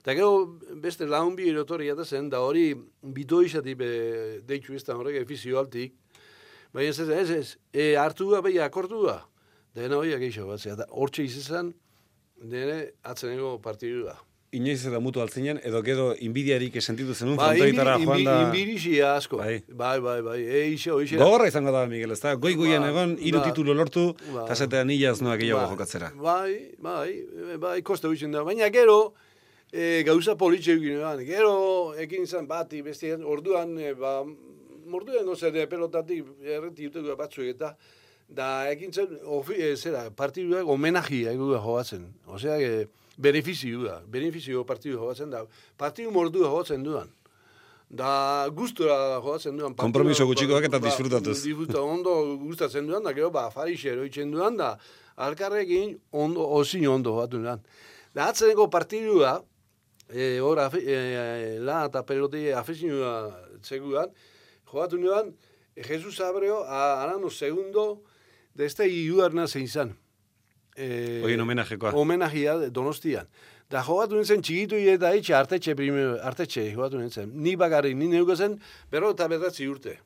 Da 0.04 0.12
gero 0.18 0.58
beste 0.84 1.08
laun 1.08 1.36
bi 1.36 1.48
erotori 1.48 1.88
zen, 2.04 2.28
da 2.28 2.40
hori 2.40 2.74
bito 3.02 3.40
izati 3.42 3.74
be 3.74 4.40
deitzu 4.44 4.74
izten 4.74 4.96
horrek 4.96 5.22
efizio 5.22 5.58
altik, 5.58 5.94
baina 6.72 6.90
ez 6.90 7.00
ez, 7.00 7.08
ez, 7.08 7.30
ez, 7.30 7.56
e, 7.72 7.96
hartua 7.96 8.42
behi 8.42 8.58
akordua, 8.58 9.22
da 9.74 9.84
enoia 9.88 10.18
geixo 10.18 10.46
batzea. 10.46 10.76
Da, 10.76 10.86
hortxe 10.90 11.24
izan, 11.24 11.72
nire 12.42 12.92
atzeneko 13.02 13.58
partidua. 13.62 14.16
Inoiz 14.52 14.82
eta 14.84 14.98
mutu 15.00 15.20
altzinen, 15.22 15.60
edo 15.64 15.80
gero 15.82 16.10
inbidiarik 16.20 16.74
sentitu 16.82 17.14
zenun, 17.14 17.38
Ba, 17.40 17.46
frontoitara 17.54 17.94
inbi- 17.96 18.04
joan 18.04 18.18
inbi- 18.18 18.26
da... 18.28 18.34
Inbirixia 18.44 19.14
asko. 19.16 19.38
Bai. 19.40 19.62
Bai, 19.68 19.94
bai, 20.04 20.18
bai. 20.20 20.40
E, 20.44 20.66
iso. 20.74 20.98
Gogorra 21.16 21.46
izango 21.48 21.72
da, 21.72 21.86
Miguel, 21.88 22.12
ez 22.12 22.20
da? 22.20 22.34
Goi 22.36 22.52
goian 22.54 22.82
Ba, 22.84 22.90
egon, 22.90 23.14
hiru 23.18 23.38
ba. 23.40 23.46
titulo 23.48 23.72
lortu, 23.72 24.10
Ba. 24.34 24.42
eta 24.44 24.54
zetea 24.54 24.84
nila 24.84 25.14
ez 25.14 25.22
noa 25.24 25.38
gehiago 25.40 25.62
Bai, 25.62 25.70
jokatzera. 25.72 26.10
Bai, 26.20 26.52
bai, 26.78 27.56
bai, 27.64 27.78
koste 27.82 28.10
huitzen 28.12 28.30
da. 28.36 28.44
Baina 28.44 28.68
gero, 28.68 29.14
e, 29.72 30.02
gauza 30.04 30.36
politxe 30.36 30.76
egin. 30.76 31.00
Gero, 31.24 31.94
ekin 31.96 32.28
izan 32.28 32.46
bati, 32.46 32.82
beste, 32.82 33.14
orduan, 33.16 33.72
e, 33.80 33.94
ba, 33.94 34.18
morduan 34.84 35.24
no 35.24 35.32
zer, 35.34 35.56
pelotatik 35.66 36.28
erreti 36.44 36.90
juteko 36.90 37.16
batzuek 37.16 37.54
eta, 37.56 37.72
da, 38.28 38.68
ekin 38.70 38.92
zen, 38.92 39.18
ofi, 39.24 39.56
e, 39.58 39.74
zera, 39.76 40.10
partiduak 40.16 40.68
homenajia 40.68 41.32
egu 41.32 41.52
jogatzen. 41.54 42.06
Osea, 42.26 42.58
que, 42.58 42.88
benefizio 43.16 43.84
da, 43.84 44.00
benefizio 44.08 44.64
partidu 44.64 44.98
jogatzen 44.98 45.30
da. 45.30 45.44
Partidu 45.78 46.10
mordua 46.10 46.48
jogatzen 46.48 46.82
duan. 46.84 47.10
Da, 47.92 48.48
gustura 48.56 48.96
jogatzen 49.20 49.58
duan. 49.58 49.76
Konpromiso 49.76 50.26
gutxikoak 50.30 50.68
eta 50.70 50.80
ba, 50.80 50.88
disfrutatuz. 50.88 51.36
Disfruta 51.42 51.82
ondo 51.84 52.16
gustatzen 52.40 52.88
duan, 52.88 53.04
da 53.04 53.12
gero 53.12 53.30
ba 53.30 53.50
farixe 53.52 53.92
eroitzen 53.92 54.32
duan 54.32 54.56
da 54.56 54.76
alkarrekin 55.16 55.98
ondo 56.10 56.46
osin 56.58 56.86
ondo 56.88 57.16
batu 57.16 57.42
duan. 57.42 57.60
Da 58.14 58.28
atzeneko 58.32 58.68
partidua 58.70 59.42
eh 60.12 60.40
ora 60.40 60.70
eh, 60.76 61.58
la 61.60 61.86
eta 61.86 62.02
peloti 62.04 62.50
afesinua 62.52 63.32
seguan 63.62 64.08
jogatu 64.68 64.98
duan 64.98 65.32
Jesus 65.76 66.20
Abreu 66.20 66.64
a 66.64 67.02
Arano 67.02 67.30
segundo 67.30 68.02
de 68.54 68.66
este 68.66 68.88
iuarna 68.88 69.46
zein 69.48 69.68
zan. 69.68 69.96
Eh, 70.76 71.20
Horien 71.22 71.40
homenajekoa. 71.40 71.92
Homenajea 71.92 72.58
de 72.58 72.70
Donostian. 72.70 73.28
Da 73.72 73.82
jogatu 73.84 74.18
nintzen 74.18 74.42
txigitu 74.44 74.76
eta 74.76 75.12
etxe 75.16 75.34
artetxe 75.36 75.74
primero, 75.76 76.16
artetxe 76.24 76.64
jogatu 76.74 77.00
nintzen. 77.00 77.30
Ni 77.32 77.54
bagarri, 77.56 77.94
ni 77.94 78.08
neukazen, 78.12 78.58
pero 78.90 79.12
eta 79.16 79.28
bedatzi 79.28 79.68
urte. 79.68 79.98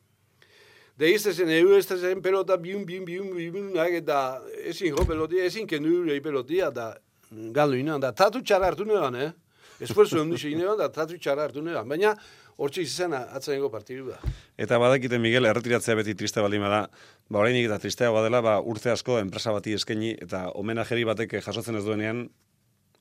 De 0.96 1.10
izte 1.12 1.32
zen, 1.34 1.50
egu 1.52 1.74
ez 1.76 1.84
zen 1.86 2.22
pelota 2.24 2.56
biun, 2.56 2.86
biun, 2.86 3.04
biun, 3.04 3.32
biun, 3.34 3.72
eta 3.98 4.40
ezin 4.64 4.94
jo 4.96 5.04
pelotia, 5.04 5.44
ezin 5.44 5.66
kendu 5.66 6.06
pelotia, 6.22 6.70
da 6.70 6.94
galdu 7.30 7.76
inan, 7.76 8.00
da 8.00 8.12
tatu 8.12 8.40
txara 8.40 8.70
hartu 8.70 8.84
neban, 8.84 9.14
eh? 9.14 9.32
Esfuerzo 9.80 10.24
neban, 10.24 10.78
da 10.78 10.88
tatu 10.88 11.18
txara 11.18 11.42
hartu 11.42 11.60
neban, 11.60 11.86
baina 11.88 12.14
hortxe 12.56 12.82
izan 12.82 13.14
atzeneko 13.16 13.70
partidu 13.70 14.10
da. 14.10 14.18
Eta 14.56 14.78
badakite 14.80 15.18
Miguel 15.20 15.48
erretiratzea 15.48 15.96
beti 15.98 16.14
triste 16.16 16.40
baldin 16.44 16.64
bada, 16.64 16.86
ba 17.28 17.42
orainik 17.42 17.68
eta 17.68 17.78
tristea 17.82 18.10
badela, 18.14 18.40
ba 18.44 18.58
urte 18.60 18.90
asko 18.92 19.18
enpresa 19.20 19.52
bati 19.52 19.76
eskaini 19.76 20.14
eta 20.16 20.46
homenajeri 20.54 21.04
batek 21.08 21.38
jasotzen 21.44 21.76
ez 21.76 21.84
duenean 21.84 22.26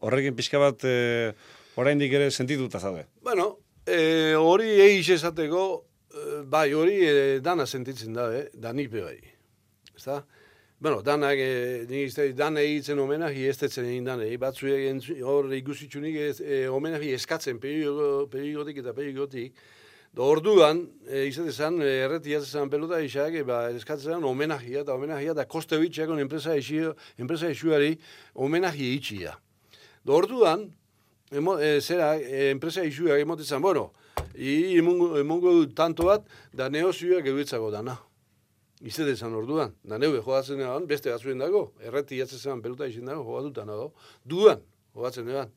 horrekin 0.04 0.36
pixka 0.36 0.60
bat 0.60 0.84
e, 0.84 1.34
oraindik 1.80 2.14
ere 2.14 2.32
sentituta 2.32 2.80
zaude. 2.80 3.06
Bueno, 3.24 3.48
eh, 3.86 4.36
hori 4.38 4.70
eiz 4.82 5.10
esateko, 5.16 5.66
eh, 6.14 6.42
bai, 6.46 6.72
hori 6.74 7.00
eh, 7.06 7.40
dana 7.44 7.66
sentitzen 7.66 8.14
da, 8.14 8.30
eh? 8.36 8.50
da 8.54 8.74
nipe 8.74 9.04
bai. 9.04 9.20
Ezta? 9.96 10.24
Bueno, 10.80 11.02
danak, 11.02 11.38
eh, 11.40 11.86
nik 11.88 12.10
izte, 12.10 12.34
dan 12.36 12.58
egitzen 12.60 13.00
homenaji 13.00 13.48
ez 13.48 13.56
tetzen 13.58 13.86
egin 13.88 14.06
dan, 14.06 14.20
eh? 14.22 14.36
batzu 14.38 14.68
egin 14.68 15.00
hor 15.24 15.48
ikusitzunik 15.56 16.16
ez, 16.20 16.42
eh, 16.42 16.66
homenaji 16.68 17.14
eskatzen 17.16 17.60
perigotik 17.64 18.84
eta 18.84 18.94
perigotik, 18.94 19.56
Da 20.16 20.24
orduan, 20.24 20.78
e, 21.12 21.26
izate 21.28 21.52
zan, 21.52 21.82
e, 21.84 21.90
erreti 22.06 22.38
zan 22.40 22.70
pelota 22.72 23.02
isak, 23.04 23.34
e, 23.36 23.44
ba, 23.44 23.70
eskatzen 23.76 24.14
zan 24.14 24.24
eta 24.24 24.94
homenajia, 24.94 25.34
da 25.34 25.44
koste 25.44 25.78
bitxeakon 25.78 26.20
enpresa 26.20 26.56
esio, 26.56 26.96
enpresa 27.18 27.50
esuari 27.50 28.00
homenajia 28.34 28.94
itxia. 28.96 29.34
Da 30.06 30.14
orduan, 30.14 30.72
emo, 31.32 31.60
e, 31.60 31.82
zera, 31.82 32.16
e, 32.16 32.52
enpresa 32.52 32.86
isuak 32.86 33.20
emotetzen, 33.20 33.62
bueno, 33.62 33.92
i, 34.36 34.78
emongo 34.78 35.52
dut 35.52 35.76
tanto 35.76 36.06
bat, 36.06 36.24
da 36.54 36.70
neozioak 36.70 37.26
eguetzago 37.26 37.70
dana. 37.72 37.98
Zan 38.92 39.34
orduan, 39.34 39.74
da 39.84 39.98
neue 39.98 40.22
joatzen 40.22 40.60
egan, 40.60 40.86
beste 40.86 41.10
batzuen 41.10 41.40
dago, 41.40 41.74
erreti 41.82 42.20
jatzen 42.20 42.40
zan 42.40 42.62
pelota 42.62 42.86
izen 42.86 43.06
dago, 43.06 43.24
jogatutan 43.24 43.68
dago, 43.68 43.94
duan, 44.24 44.62
jogatzen 44.94 45.30
egan. 45.30 45.52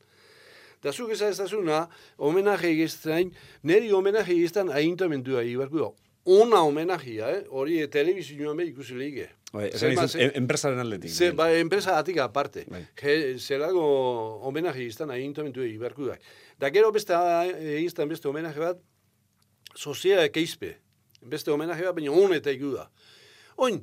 Da 0.81 0.91
zuk 0.91 1.11
ez 1.11 1.21
ezazuna, 1.21 1.87
homenaje 2.17 2.71
egiztain, 2.71 3.33
neri 3.63 3.91
homenaje 3.91 4.33
egiztan 4.33 4.71
aintamentua 4.71 5.43
ibarku 5.43 5.83
da. 5.83 5.89
Ona 6.25 6.63
homenajea, 6.65 7.29
eh? 7.35 7.43
hori 7.49 7.79
eh, 7.83 7.89
telebizioan 7.91 8.57
be 8.57 8.65
ikusi 8.69 8.97
lehige. 8.97 9.29
Bai, 9.53 9.69
enpresaren 10.37 10.79
aldetik. 10.79 11.11
Ze, 11.11 11.31
ba, 11.33 11.49
enpresa 11.57 11.97
atik 11.97 12.19
aparte. 12.21 12.65
Bai. 12.69 12.83
Je, 13.01 13.37
zelago 13.37 13.83
homenaje 14.45 14.85
izan 14.85 15.09
aintamentua 15.13 15.65
ibarku 15.65 16.09
da. 16.09 16.17
Da 16.61 16.69
gero 16.73 16.91
beste 16.93 17.17
egiztan 17.77 18.09
beste 18.09 18.29
homenaje 18.29 18.61
bat, 18.61 18.81
sozia 19.75 20.21
ekeizpe. 20.25 20.75
Beste 21.21 21.51
homenaje 21.51 21.87
bat, 21.87 21.97
baina 21.97 22.13
honeta 22.13 22.53
iku 22.53 22.75
da. 22.77 22.89
Oin, 23.59 23.81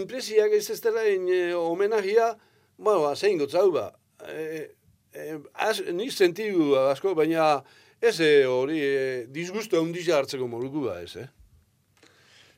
impresiak 0.00 0.52
ez 0.54 0.68
ez 0.70 0.80
dela 0.84 1.02
en, 1.06 1.28
eh, 1.28 1.54
homenajea, 1.54 2.28
bueno, 2.76 3.02
ba, 3.02 3.16
zein 3.16 3.38
gotzau 3.38 3.70
ba. 3.74 3.90
Eh, 4.28 4.70
eh, 5.12 5.38
az, 5.54 5.82
ni 5.92 6.10
sentidu 6.10 6.76
asko, 6.76 7.14
baina 7.14 7.64
ez 8.00 8.18
hori 8.46 8.78
eh, 8.78 9.26
disgusto 9.28 9.80
handia 9.80 10.18
hartzeko 10.18 10.46
moruko 10.46 10.86
ba 10.86 11.00
ez, 11.02 11.16
eh? 11.16 11.28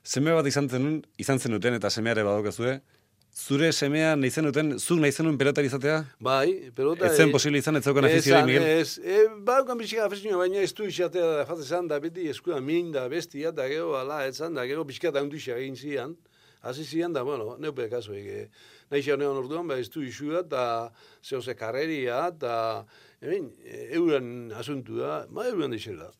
Seme 0.03 0.33
bat 0.33 0.47
izan 0.47 0.69
zenun, 0.69 1.03
izan 1.21 1.39
zenuten 1.39 1.77
eta 1.77 1.91
semeare 1.91 2.25
badokezue, 2.25 2.81
zure 3.37 3.71
semea 3.73 4.15
nahi 4.17 4.31
zenuten, 4.31 4.79
zuk 4.79 4.99
nahi 5.01 5.13
zenuen 5.13 5.37
pelotari 5.39 5.69
izatea? 5.69 6.01
Bai, 6.21 6.71
pelota... 6.77 7.07
Ez 7.07 7.17
zen 7.17 7.33
posible 7.33 7.61
izan, 7.61 7.77
ez 7.77 7.85
zeukan 7.85 8.09
afizioi, 8.09 8.37
Esan, 8.37 8.49
Miguel? 8.49 8.67
Ez, 8.81 8.99
e, 8.99 9.21
baukan 9.47 9.79
bizika 9.79 10.07
afizioa, 10.09 10.41
baina 10.41 10.65
ez 10.65 10.73
du 10.77 10.89
izatea 10.89 11.29
da 11.37 11.45
jate 11.45 11.67
zan, 11.69 11.89
da 11.89 12.01
beti 12.01 12.29
eskuda 12.33 12.61
min 12.65 12.91
da 12.93 13.07
bestia, 13.13 13.53
da 13.53 13.69
gero 13.71 13.95
ala, 14.01 14.25
etzan, 14.27 14.57
da 14.57 14.67
gero 14.67 14.85
bizka 14.89 15.13
da 15.15 15.23
egin 15.23 15.77
zian, 15.77 16.17
hasi 16.63 16.85
zian, 16.85 17.13
da, 17.13 17.23
bueno, 17.23 17.57
neupe 17.59 17.89
kaso 17.89 18.13
ege, 18.15 18.49
nahi 18.91 19.03
xan 19.03 19.19
neon 19.19 19.37
orduan, 19.41 19.69
ba, 19.69 19.79
ez 19.81 19.89
du 19.91 20.03
isua, 20.05 20.43
da 20.43 20.91
zehose 21.25 21.55
karreria, 21.57 22.31
da, 22.31 22.85
hemen, 23.21 23.51
euren 23.97 24.53
asuntua, 24.57 25.27
ma 25.31 25.47
euren 25.49 25.73
dixela. 25.73 26.11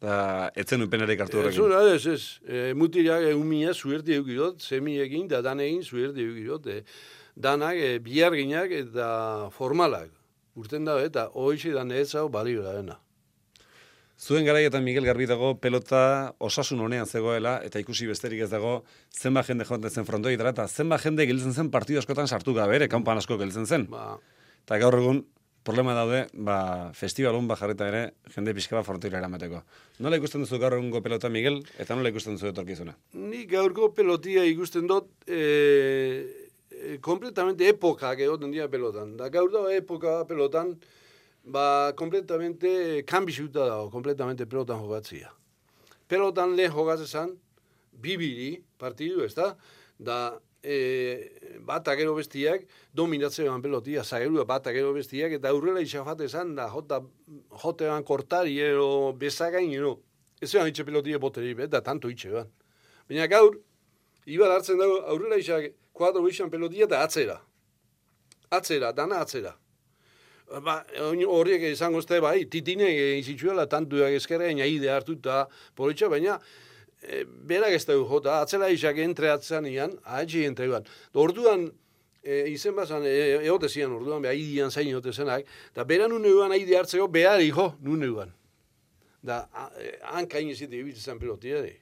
Da, 0.00 0.48
etzen 0.56 0.80
upenarik 0.80 1.20
hartu 1.20 1.36
Ez, 1.36 1.42
horrekin. 1.42 1.64
ura, 1.66 1.82
ez, 1.92 2.06
ez, 2.08 2.22
e, 2.48 2.72
mutirak 2.72 3.26
eumia 3.34 3.74
zuerti 3.74 4.16
eukirot, 4.16 4.62
semiekin, 4.64 5.28
da 5.28 5.42
danegin 5.44 5.82
zuerti 5.84 6.24
eukirot, 6.24 6.66
e, 6.72 6.82
danak 7.36 7.76
e, 7.76 7.98
biharginak 8.00 8.72
eta 8.72 9.10
formalak. 9.56 10.08
urten 10.60 10.84
da, 10.84 10.96
eta 11.00 11.28
hoxe 11.32 11.70
da 11.72 11.84
netzau 11.84 12.28
balio 12.28 12.62
da 12.62 12.72
dena. 12.74 12.96
Zuen 14.20 14.44
garaietan 14.44 14.84
Miguel 14.84 15.06
Garbi 15.08 15.24
dago 15.24 15.54
pelota 15.56 16.34
osasun 16.44 16.82
honean 16.84 17.06
zegoela 17.08 17.54
eta 17.64 17.80
ikusi 17.80 18.04
besterik 18.04 18.42
ez 18.44 18.50
dago 18.52 18.82
zenba 19.16 19.40
jende 19.42 19.64
joan 19.64 19.88
zen 19.88 20.04
frontoi 20.04 20.34
eta 20.34 20.68
zenba 20.68 20.98
jende 20.98 21.24
giltzen 21.24 21.54
zen 21.54 21.70
partidu 21.70 21.98
askotan 21.98 22.28
sartu 22.28 22.52
gabe 22.52 22.76
ere 22.76 22.88
kanpan 22.88 23.16
asko 23.16 23.38
giltzen 23.38 23.66
zen. 23.66 23.86
Ba, 23.88 24.18
Eta 24.66 24.78
gaur 24.78 24.98
egun 24.98 25.24
problema 25.64 25.94
daude, 25.94 26.26
ba, 26.34 26.92
festivalun 26.92 27.48
ba 27.48 27.56
jarrita 27.56 27.88
ere 27.88 28.02
jende 28.34 28.52
pixka 28.54 28.76
bat 28.76 28.84
frontoira 28.84 29.18
eramateko. 29.18 29.62
Nola 30.04 30.20
ikusten 30.20 30.44
duzu 30.44 30.60
gaur 30.60 30.76
egungo 30.76 31.00
pelota 31.00 31.32
Miguel 31.32 31.62
eta 31.78 31.96
nola 31.96 32.12
ikusten 32.12 32.36
duzu 32.36 32.52
etorkizuna? 32.52 32.94
Ni 33.14 33.46
gaurko 33.48 33.94
pelotia 33.96 34.44
ikusten 34.44 34.86
dut 34.86 35.08
e, 35.26 35.40
e, 36.68 36.98
kompletamente 37.00 37.72
epokak 37.72 38.20
egoten 38.20 38.52
dira 38.52 38.68
pelotan. 38.68 39.16
Da 39.16 39.32
gaur 39.32 39.48
da 39.52 39.64
epoka 39.72 40.20
pelotan, 40.28 40.76
ba, 41.44 41.92
kompletamente 41.96 43.04
kanbizuta 43.06 43.66
dago, 43.66 43.90
kompletamente 43.90 44.46
pelotan 44.46 44.80
jogatzia. 44.80 45.32
Pelotan 46.08 46.56
lehen 46.56 46.72
jogatzezan, 46.72 47.34
bibiri 47.92 48.62
partidu, 48.78 49.24
ez 49.24 49.34
da? 49.34 49.54
Da, 49.98 50.18
e, 50.62 51.58
bata 51.66 51.94
gero 51.96 52.14
bestiak 52.16 52.66
dominatzean 52.96 53.62
pelotia, 53.62 54.04
zagerua 54.04 54.44
bata 54.44 54.72
gero 54.72 54.92
bestiak, 54.96 55.36
eta 55.38 55.52
aurrela 55.52 55.80
isafate 55.80 56.28
zan, 56.28 56.54
da, 56.56 56.68
jota, 56.72 57.00
jotean 57.62 58.04
kortari, 58.04 58.58
ero, 58.60 59.12
bezagain, 59.12 59.72
ero, 59.72 59.98
ez 60.40 60.50
zean 60.50 60.68
itxe 60.68 60.84
pelotia 60.84 61.18
boteri, 61.18 61.54
da, 61.68 61.80
tanto 61.80 62.08
itxe, 62.08 62.32
ban. 62.34 62.50
Baina 63.08 63.26
gaur, 63.26 63.58
ibar 64.26 64.56
hartzen 64.56 64.78
dago, 64.78 65.00
aurrela 65.10 65.38
isak, 65.40 65.72
kuadro 65.92 66.26
izan 66.28 66.50
pelotia, 66.50 66.86
da 66.86 67.02
atzera. 67.04 67.40
Atzera, 68.50 68.92
dana 68.92 69.20
atzera. 69.20 69.54
Ba, 70.50 70.80
horiek 71.30 71.62
izango 71.68 72.00
zte, 72.02 72.18
bai, 72.22 72.42
titine 72.50 72.88
izitzuela, 73.20 73.68
tantuak 73.70 74.16
ezkerra, 74.18 74.48
ide 74.50 74.90
hartu 74.90 75.14
eta 75.14 75.44
politxa, 75.78 76.08
baina, 76.10 76.40
e, 77.02 77.22
berak 77.24 77.76
ez 77.76 77.84
dugu 77.86 78.08
jota, 78.08 78.40
atzela 78.42 78.70
isak 78.70 78.98
entre 78.98 79.30
atzan 79.30 79.68
ian, 79.70 79.94
ahetsi 80.04 80.44
entre. 80.48 80.66
Orduan, 81.14 81.68
e, 82.24 82.48
izen 82.50 82.74
bazan, 82.74 83.06
e, 83.06 83.46
zian 83.68 83.92
orduan, 83.92 84.22
beha 84.22 84.34
idian 84.34 84.70
zain 84.70 84.88
egote 84.88 85.12
zenak, 85.12 85.46
eta 85.70 85.84
bera 85.84 86.08
nun 86.08 86.24
eguan 86.24 86.52
aide 86.52 86.76
hartzeko, 86.76 87.06
behar 87.08 87.40
jo, 87.40 87.74
nun 87.80 88.02
eguan. 88.02 88.34
Da, 89.22 89.46
e, 89.78 89.98
hankain 90.16 90.50
izite 90.50 90.76
ibitzen 90.76 91.18
pelotia, 91.18 91.62
ere. 91.62 91.78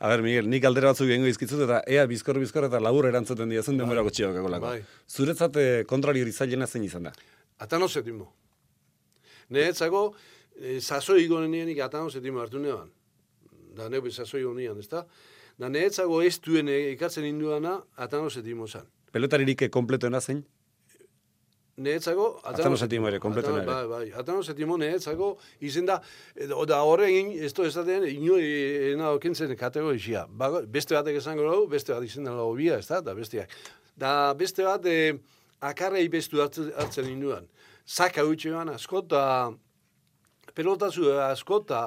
A 0.00 0.08
ber, 0.08 0.22
Miguel, 0.24 0.46
nik 0.48 0.64
aldera 0.64 0.94
batzuk 0.94 1.10
egingo 1.10 1.28
izkitzut 1.28 1.60
eta 1.66 1.82
ea 1.84 2.06
bizkor 2.08 2.38
bizkor 2.40 2.64
eta 2.70 2.78
labur 2.80 3.04
erantzuten 3.04 3.50
diazun 3.52 3.76
denbora 3.76 4.00
gutxi 4.00 4.24
daukagolako. 4.24 4.70
Bai. 4.70 4.80
Zuretzat 5.12 5.58
eh, 5.60 5.82
kontrari 5.88 6.22
hori 6.24 6.32
zailena 6.32 6.66
zein 6.66 6.86
izan 6.86 7.10
da? 7.10 7.12
Atano 7.60 7.88
setimo. 7.88 8.30
Niretzako, 9.50 10.14
e, 10.56 10.78
sasoi 10.80 11.26
gonenienik 11.28 11.80
atano 11.84 12.10
setimo 12.10 12.40
hartu 12.40 12.58
neban. 12.62 12.88
Da 13.76 13.88
neu 13.88 14.02
sasoi 14.10 14.42
gonian, 14.44 14.78
ezta? 14.80 15.04
Da 15.58 15.68
niretzako 15.68 16.22
ez 16.22 16.38
duen 16.40 16.68
e, 16.68 16.78
ikatzen 16.94 17.26
induana 17.28 17.80
atano 17.96 18.30
setimo 18.30 18.68
zan. 18.68 18.86
Pelotaririk 19.12 19.66
kompletuena 19.70 20.20
zein? 20.20 20.44
Niretzako... 21.80 22.40
Atano 22.44 22.76
setimo 22.76 23.08
ere, 23.08 23.18
kompletuena 23.20 23.62
Atano- 23.62 23.78
ere. 23.80 23.88
Bai, 23.88 24.06
bai. 24.10 24.20
Atano 24.20 24.42
setimo 24.44 24.76
niretzako 24.80 25.34
izen 25.64 25.86
da, 25.88 25.98
da 26.68 26.80
horregin, 26.84 27.32
ez 27.44 27.52
da 27.56 27.66
esaten, 27.68 28.04
inoi 28.10 28.44
ena 28.92 29.12
okentzen 29.16 29.52
kategorisia. 29.56 30.26
Ba, 30.28 30.50
beste 30.64 30.96
batek 30.96 31.20
esango 31.22 31.46
dugu, 31.48 31.68
beste 31.76 31.94
bat 31.96 32.04
izen 32.04 32.28
dela 32.28 32.44
hobia, 32.44 32.78
ez 32.80 32.86
da, 32.88 33.00
da 33.04 33.14
besteak. 33.16 33.52
Da 33.96 34.12
beste 34.36 34.64
bat, 34.68 34.84
e, 34.86 35.16
akarrei 35.60 36.08
bestu 36.08 36.42
hartzen, 36.42 37.08
induan. 37.10 37.46
Zaka 37.86 38.24
utxean 38.24 38.68
asko, 38.72 39.04
eta 39.06 39.52
pelotazu 40.54 41.12
asko, 41.24 41.60
eta 41.64 41.84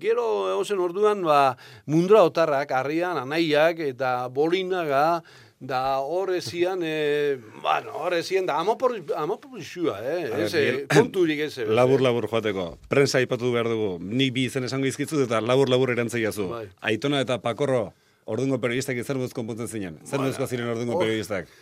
gero 0.00 0.24
egozen 0.52 0.80
orduan, 0.82 1.22
ba, 1.26 1.56
mundura 1.86 2.24
otarrak, 2.26 2.72
harrian, 2.74 3.18
anaiak, 3.20 3.78
eta 3.92 4.28
bolinaga, 4.34 5.22
da 5.60 6.00
horre 6.00 6.40
zian, 6.40 6.80
e, 6.82 7.36
bueno, 7.60 7.92
horre 8.00 8.22
zian, 8.24 8.46
da 8.48 8.56
amopor, 8.58 8.96
amoporizua, 9.16 9.98
eh? 10.00 10.22
Ez, 10.46 10.54
eh, 10.54 10.60
Miguel, 10.60 10.86
konturik 10.88 11.42
ez. 11.44 11.58
eh, 11.58 11.66
Labur 11.80 12.00
labur 12.00 12.26
joateko. 12.32 12.78
Prensa 12.88 13.20
aipatu 13.20 13.52
behar 13.52 13.68
dugu. 13.68 13.98
Nik 14.00 14.32
bi 14.32 14.46
izen 14.48 14.64
esango 14.64 14.88
izkitzut 14.88 15.26
eta 15.26 15.42
labur 15.44 15.68
labur 15.68 15.92
erantzeiazu. 15.92 16.48
Bai. 16.48 16.64
Aitona 16.88 17.20
eta 17.20 17.36
Pakorro 17.44 17.90
ordungo 18.24 18.56
periodistak 18.62 18.96
zer 19.04 19.20
duz 19.20 19.34
konpontzen 19.36 19.68
zinen? 19.68 20.00
Zer 20.06 20.22
Bueno, 20.22 20.46
ziren 20.46 20.72
ordungo 20.72 20.96
oh. 20.96 21.02
periodistak? 21.02 21.52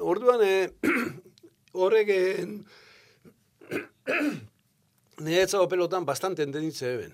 Orduan, 0.00 0.40
horrek 1.80 2.08
eh, 2.08 2.46
niretzako 5.20 5.68
pelotan 5.68 6.06
bastante 6.08 6.42
entenditze 6.42 6.94
eben. 6.94 7.12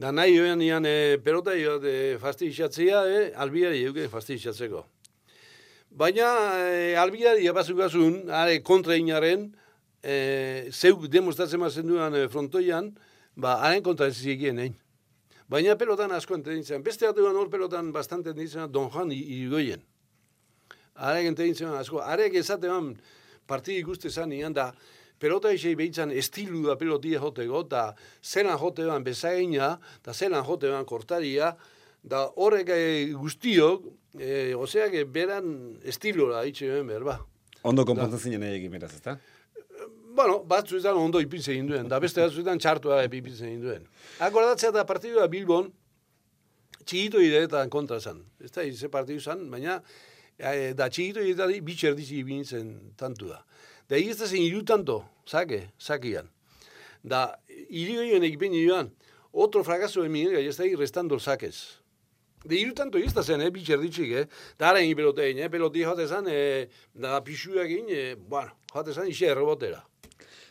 Da 0.00 0.12
nahi 0.12 0.38
joan 0.38 0.62
ian 0.64 0.86
eh, 0.88 1.18
pelota 1.20 1.52
joat 1.58 1.84
eh, 1.84 2.16
fastidixatzea, 2.22 3.04
eh, 3.04 3.26
albiari 3.36 3.84
euke 3.84 4.08
fastidixatzeko. 4.08 4.86
Baina 5.90 6.30
eh, 6.70 6.96
albiari 6.96 7.48
abazukazun, 7.50 8.30
are 8.32 8.62
kontra 8.64 8.96
inaren, 8.96 9.50
eh, 10.00 10.70
zeuk 10.72 11.04
demostratzen 11.12 11.60
mazen 11.60 11.88
duan 11.90 12.16
eh, 12.16 12.28
frontoian, 12.32 12.94
ba, 13.36 13.58
haren 13.66 13.84
kontra 13.84 14.08
ez 14.08 14.16
zikien, 14.16 14.58
eh? 14.64 14.72
Baina 15.50 15.74
pelotan 15.76 16.14
asko 16.16 16.36
entenditzen. 16.38 16.80
Beste 16.86 17.08
hor 17.10 17.50
pelotan 17.50 17.92
bastante 17.92 18.30
entenditzen 18.30 18.70
Don 18.72 18.88
Juan 18.88 19.10
Irigoyen. 19.12 19.82
Arek 20.96 21.30
entenditzen 21.30 21.74
asko. 21.76 22.00
Arek 22.02 22.34
esatean 22.40 22.94
partidi 23.48 23.80
ikuste 23.80 24.10
zan 24.10 24.32
ian 24.32 24.54
da, 24.54 24.70
pelota 25.20 25.52
isei 25.52 25.74
behitzan 25.76 26.12
estilu 26.16 26.62
da 26.66 26.76
pelotia 26.80 27.20
joteko, 27.20 27.64
eta 27.66 27.90
zelan 28.22 28.58
jotean 28.58 29.04
bezaina, 29.04 29.74
eta 30.00 30.14
zelan 30.14 30.44
jotean 30.46 30.86
kortaria, 30.88 31.54
da 32.02 32.24
horrek 32.40 32.72
eh, 32.72 33.10
guztiok, 33.12 33.84
eh, 34.18 34.54
oseak 34.56 34.96
eh, 34.96 35.04
beran 35.04 35.50
estilora 35.84 36.44
itxe 36.48 36.70
ben 36.72 36.88
behar, 36.88 37.04
ba. 37.04 37.18
Ondo 37.68 37.84
konpontzen 37.84 38.30
zinen 38.30 38.48
egin 38.48 38.72
beraz, 38.72 38.94
ezta? 38.96 39.18
Bueno, 40.16 40.40
batzuetan 40.48 40.96
ondo 40.98 41.20
ipintzen 41.22 41.54
egin 41.54 41.68
duen, 41.68 41.88
da 41.88 42.00
beste 42.02 42.22
batzuetan 42.24 42.58
txartua 42.58 43.02
ipintzen 43.04 43.50
egin 43.50 43.66
duen. 43.66 43.84
Akordatzea 44.24 44.72
da 44.74 44.86
partidua 44.88 45.28
Bilbon, 45.30 45.68
txigito 46.84 47.20
ideetan 47.22 47.70
kontra 47.70 48.00
zan. 48.00 48.24
Ez 48.42 48.50
da, 48.54 48.64
ze 48.64 48.88
partidu 48.88 49.20
zan, 49.20 49.44
baina 49.52 49.78
eh, 50.40 50.72
da 50.74 50.88
txigito 50.88 51.22
ideetari 51.22 51.60
bitxerdizi 51.64 52.20
ibintzen 52.20 52.72
tantu 52.96 53.28
da. 53.30 53.42
Da 53.88 53.98
egizte 53.98 54.26
zen 54.26 54.42
iru 54.42 54.62
tanto, 54.64 55.02
sake, 55.26 55.68
sakian. 55.78 56.30
Da, 57.02 57.36
irigoien 57.68 58.24
ekipen 58.24 58.56
joan, 58.56 58.90
otro 59.32 59.62
fracaso 59.64 60.02
de 60.02 60.08
Miguel 60.08 60.38
Gallestegui 60.38 60.76
restando 60.80 61.18
saques. 61.18 61.80
De 62.44 62.56
iru 62.56 62.72
tanto 62.74 62.98
egizte 62.98 63.22
zen, 63.22 63.42
eh, 63.44 63.50
bitxerditzik, 63.52 64.16
eh. 64.16 64.26
Da 64.58 64.70
haren 64.70 64.96
pelotein, 64.96 65.38
eh, 65.38 65.50
peloti 65.52 65.84
joate 65.84 66.06
zan, 66.08 66.26
eh, 66.28 66.68
da 66.94 67.20
pixua 67.20 67.64
egin, 67.64 67.86
eh, 67.88 68.16
bueno, 68.16 68.56
joate 68.72 68.92
zan, 68.92 69.08
ise 69.08 69.26
errebotera. 69.26 69.84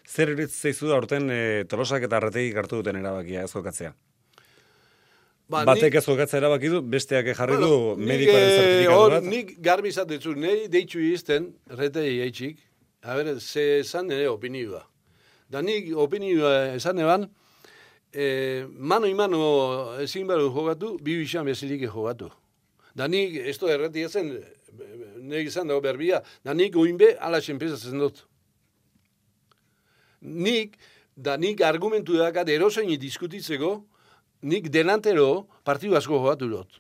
Zer 0.10 0.32
eritz 0.34 0.54
zeizu 0.56 0.88
da 0.90 0.98
orten 0.98 1.30
e, 1.30 1.42
tolosak 1.70 2.08
eta 2.08 2.18
arretegik 2.18 2.58
hartu 2.58 2.80
duten 2.80 2.98
erabakia 2.98 3.44
ez 3.46 3.52
jokatzea? 3.54 3.94
Ba, 5.50 5.64
Batek 5.66 5.96
ez 5.98 6.04
jokatzea 6.06 6.38
erabaki 6.44 6.70
du, 6.70 6.80
besteak 6.86 7.32
jarri 7.34 7.56
du 7.58 7.70
Bueno, 7.72 7.96
medikoaren 8.06 8.50
eh, 8.52 8.58
zertifikatu 8.58 9.14
bat. 9.16 9.24
Nik 9.32 9.56
garbi 9.66 9.90
izatetzu, 9.90 10.36
nahi 10.38 10.68
deitzu 10.70 11.02
izten, 11.02 11.48
retei 11.80 12.20
eitxik, 12.28 12.60
a 13.02 13.16
ber, 13.18 13.32
ze 13.42 13.80
esan 13.80 14.06
nire 14.12 14.28
opinioa. 14.30 14.84
Da 15.50 15.64
nik 15.66 15.90
opinioa 15.98 16.76
esan 16.76 17.02
eban, 17.02 17.26
eh, 18.14 18.68
mano 18.70 19.10
y 19.10 19.16
mano 19.18 19.42
ezin 19.98 20.30
behar 20.30 20.46
jogatu, 20.54 21.00
bi 21.02 21.18
bisan 21.24 21.50
bezirik 21.50 21.90
jogatu. 21.90 22.30
Da 22.94 23.08
nik, 23.08 23.42
ez 23.42 23.58
da 23.58 23.74
erreti 23.74 24.06
ezen, 24.06 24.36
nire 25.18 25.44
izan 25.50 25.68
dago 25.68 25.82
berbia, 25.82 26.22
da 26.46 26.54
nik 26.54 26.78
oinbe 26.78 27.16
ala 27.18 27.42
enpresatzen 27.42 27.98
dut. 27.98 28.22
Nik, 30.22 30.78
da 31.16 31.38
nik 31.38 31.62
argumentu 31.66 32.22
dakat 32.22 32.50
erosein 32.54 33.00
diskutitzeko, 33.02 33.80
nik 34.42 34.70
delantero 34.72 35.48
partidu 35.64 35.96
asko 35.96 36.20
jogatu 36.20 36.50
dut. 36.50 36.80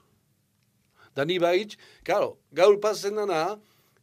Da 1.16 1.26
ni 1.26 1.39
baitz, 1.39 1.76
claro, 2.03 2.38
gaur 2.53 2.80
pasen 2.80 3.16
dana, 3.16 3.60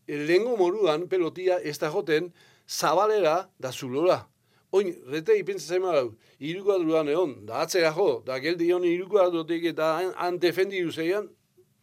lehengo 0.09 0.57
moruan 0.57 1.07
pelotia 1.09 1.59
ez 1.63 1.79
da 1.79 1.91
joten, 1.91 2.33
zabalera 2.69 3.49
da 3.59 3.73
zulora. 3.73 4.27
Oin, 4.73 4.93
rete 5.09 5.37
ipentsa 5.39 5.77
zema 5.77 5.95
hau, 5.95 6.09
irukuadruan 6.43 7.09
egon, 7.09 7.35
da 7.47 7.63
atzera 7.65 7.93
jo, 7.97 8.23
da 8.27 8.39
geldi 8.43 8.73
honi 8.75 8.93
irukuadrotik 8.97 9.65
eta 9.73 9.93
han, 10.01 10.13
han 10.19 10.39
defendi 10.43 10.83
duzeian, 10.85 11.31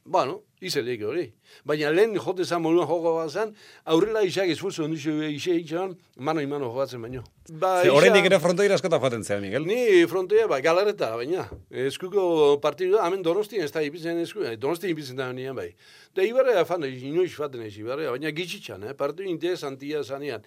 bueno, 0.05 0.41
izelek 0.61 1.01
hori. 1.07 1.23
Baina 1.67 1.91
lehen 1.91 2.17
jote 2.19 2.43
zan 2.45 2.61
moruan 2.61 2.87
joko 2.87 3.13
bat 3.15 3.31
zan, 3.31 3.53
aurrela 3.85 4.23
isak 4.27 4.49
esfuerzo 4.51 4.83
ondixo 4.83 5.13
ise 5.27 5.55
itxan, 5.61 5.95
mano 6.17 6.43
imano 6.43 6.69
jokatzen 6.71 7.01
baino. 7.01 7.23
Ba, 7.49 7.81
Ze 7.83 7.91
oraindik 7.91 8.27
ere 8.27 8.39
frontoira 8.43 8.75
askota 8.75 8.99
joaten 8.99 9.23
zea, 9.23 9.39
Miguel. 9.39 9.65
Ni 9.67 10.05
frontoia, 10.11 10.47
ba, 10.47 10.59
galareta, 10.63 11.13
baina. 11.19 11.47
Eskuko 11.71 12.59
partidu 12.63 12.99
hemen 12.99 13.23
donostin 13.23 13.63
ez 13.63 13.71
da 13.71 13.83
ipitzen 13.83 14.19
esku, 14.23 14.43
eh, 14.43 14.55
donostin 14.59 14.91
ipitzen 14.91 15.19
da 15.19 15.31
nian 15.31 15.55
bai. 15.55 15.69
Da 16.15 16.27
ibarrea 16.27 16.65
fan, 16.67 16.83
inoiz 16.83 17.31
faten 17.35 17.63
ez 17.63 17.75
ibarrea, 17.77 18.11
baina 18.11 18.31
gitzitzan, 18.35 18.83
eh, 18.83 18.93
partidu 18.93 19.29
interesantia 19.29 20.03
zanean. 20.03 20.43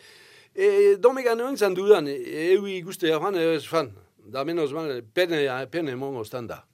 E, 0.57 0.97
domegan 0.97 1.41
egon 1.41 1.57
zan 1.57 1.75
dudan, 1.77 2.09
eu 2.09 2.65
ikuste 2.69 3.09
joan, 3.13 3.37
ez 3.37 3.67
fan, 3.69 3.91
da 4.25 4.45
menos 4.45 4.73
mal, 4.73 5.03
pene, 5.15 5.45
pene 5.71 5.97
mongo 5.97 6.25
da. 6.49 6.65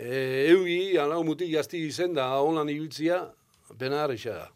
E, 0.00 0.48
eugi, 0.48 0.96
alau 0.96 1.20
mutik 1.28 1.50
jazti 1.52 1.82
izen 1.84 2.14
da, 2.16 2.30
holan 2.40 2.70
ibiltzia, 2.72 3.20
pena 3.78 4.06
da. 4.06 4.46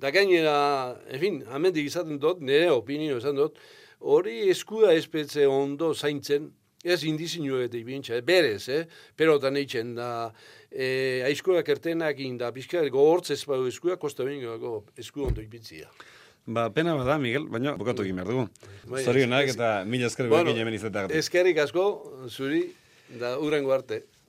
Da 0.00 0.10
gainera, 0.10 0.96
en 1.12 1.20
fin, 1.20 1.42
amendik 1.52 1.84
izaten 1.84 2.16
dut, 2.18 2.40
nire 2.40 2.70
opinio 2.72 3.18
esan 3.20 3.36
dut, 3.36 3.58
hori 4.00 4.48
eskua 4.48 4.94
espetze 4.96 5.44
ondo 5.46 5.92
zaintzen, 5.94 6.48
ez 6.82 7.02
indizinu 7.04 7.58
eta 7.60 7.76
ibintza, 7.76 8.22
berez, 8.24 8.68
eh? 8.72 8.86
pelotan 9.16 9.58
eitzen 9.60 9.92
da, 9.98 10.30
e, 10.72 11.20
aizkoak 11.28 11.68
ertenak 11.68 12.22
inda, 12.24 12.48
pixka, 12.56 12.80
gogortz 12.88 13.34
ez 13.34 13.44
bau 13.44 13.66
eskua, 13.68 13.98
kosta 14.00 14.24
bengo 14.24 14.86
esku 14.96 15.26
ondo 15.28 15.44
ibintzia. 15.44 15.90
Ba, 16.46 16.70
pena 16.72 16.94
bada, 16.96 17.18
Miguel, 17.20 17.44
baina 17.52 17.74
bukatu 17.76 18.06
egin 18.06 18.16
behar 18.16 18.32
dugu. 18.32 18.46
Bai, 18.88 19.04
Zorionak 19.04 19.52
eta 19.52 19.84
mila 19.84 20.08
eskerrik 20.08 20.32
bueno, 20.32 20.56
hemen 20.56 20.78
izatea. 20.78 21.12
Eskerrik 21.20 21.60
asko, 21.66 21.84
zuri, 22.32 22.64
da 23.20 23.36
urengo 23.44 23.76
arte. 23.76 24.00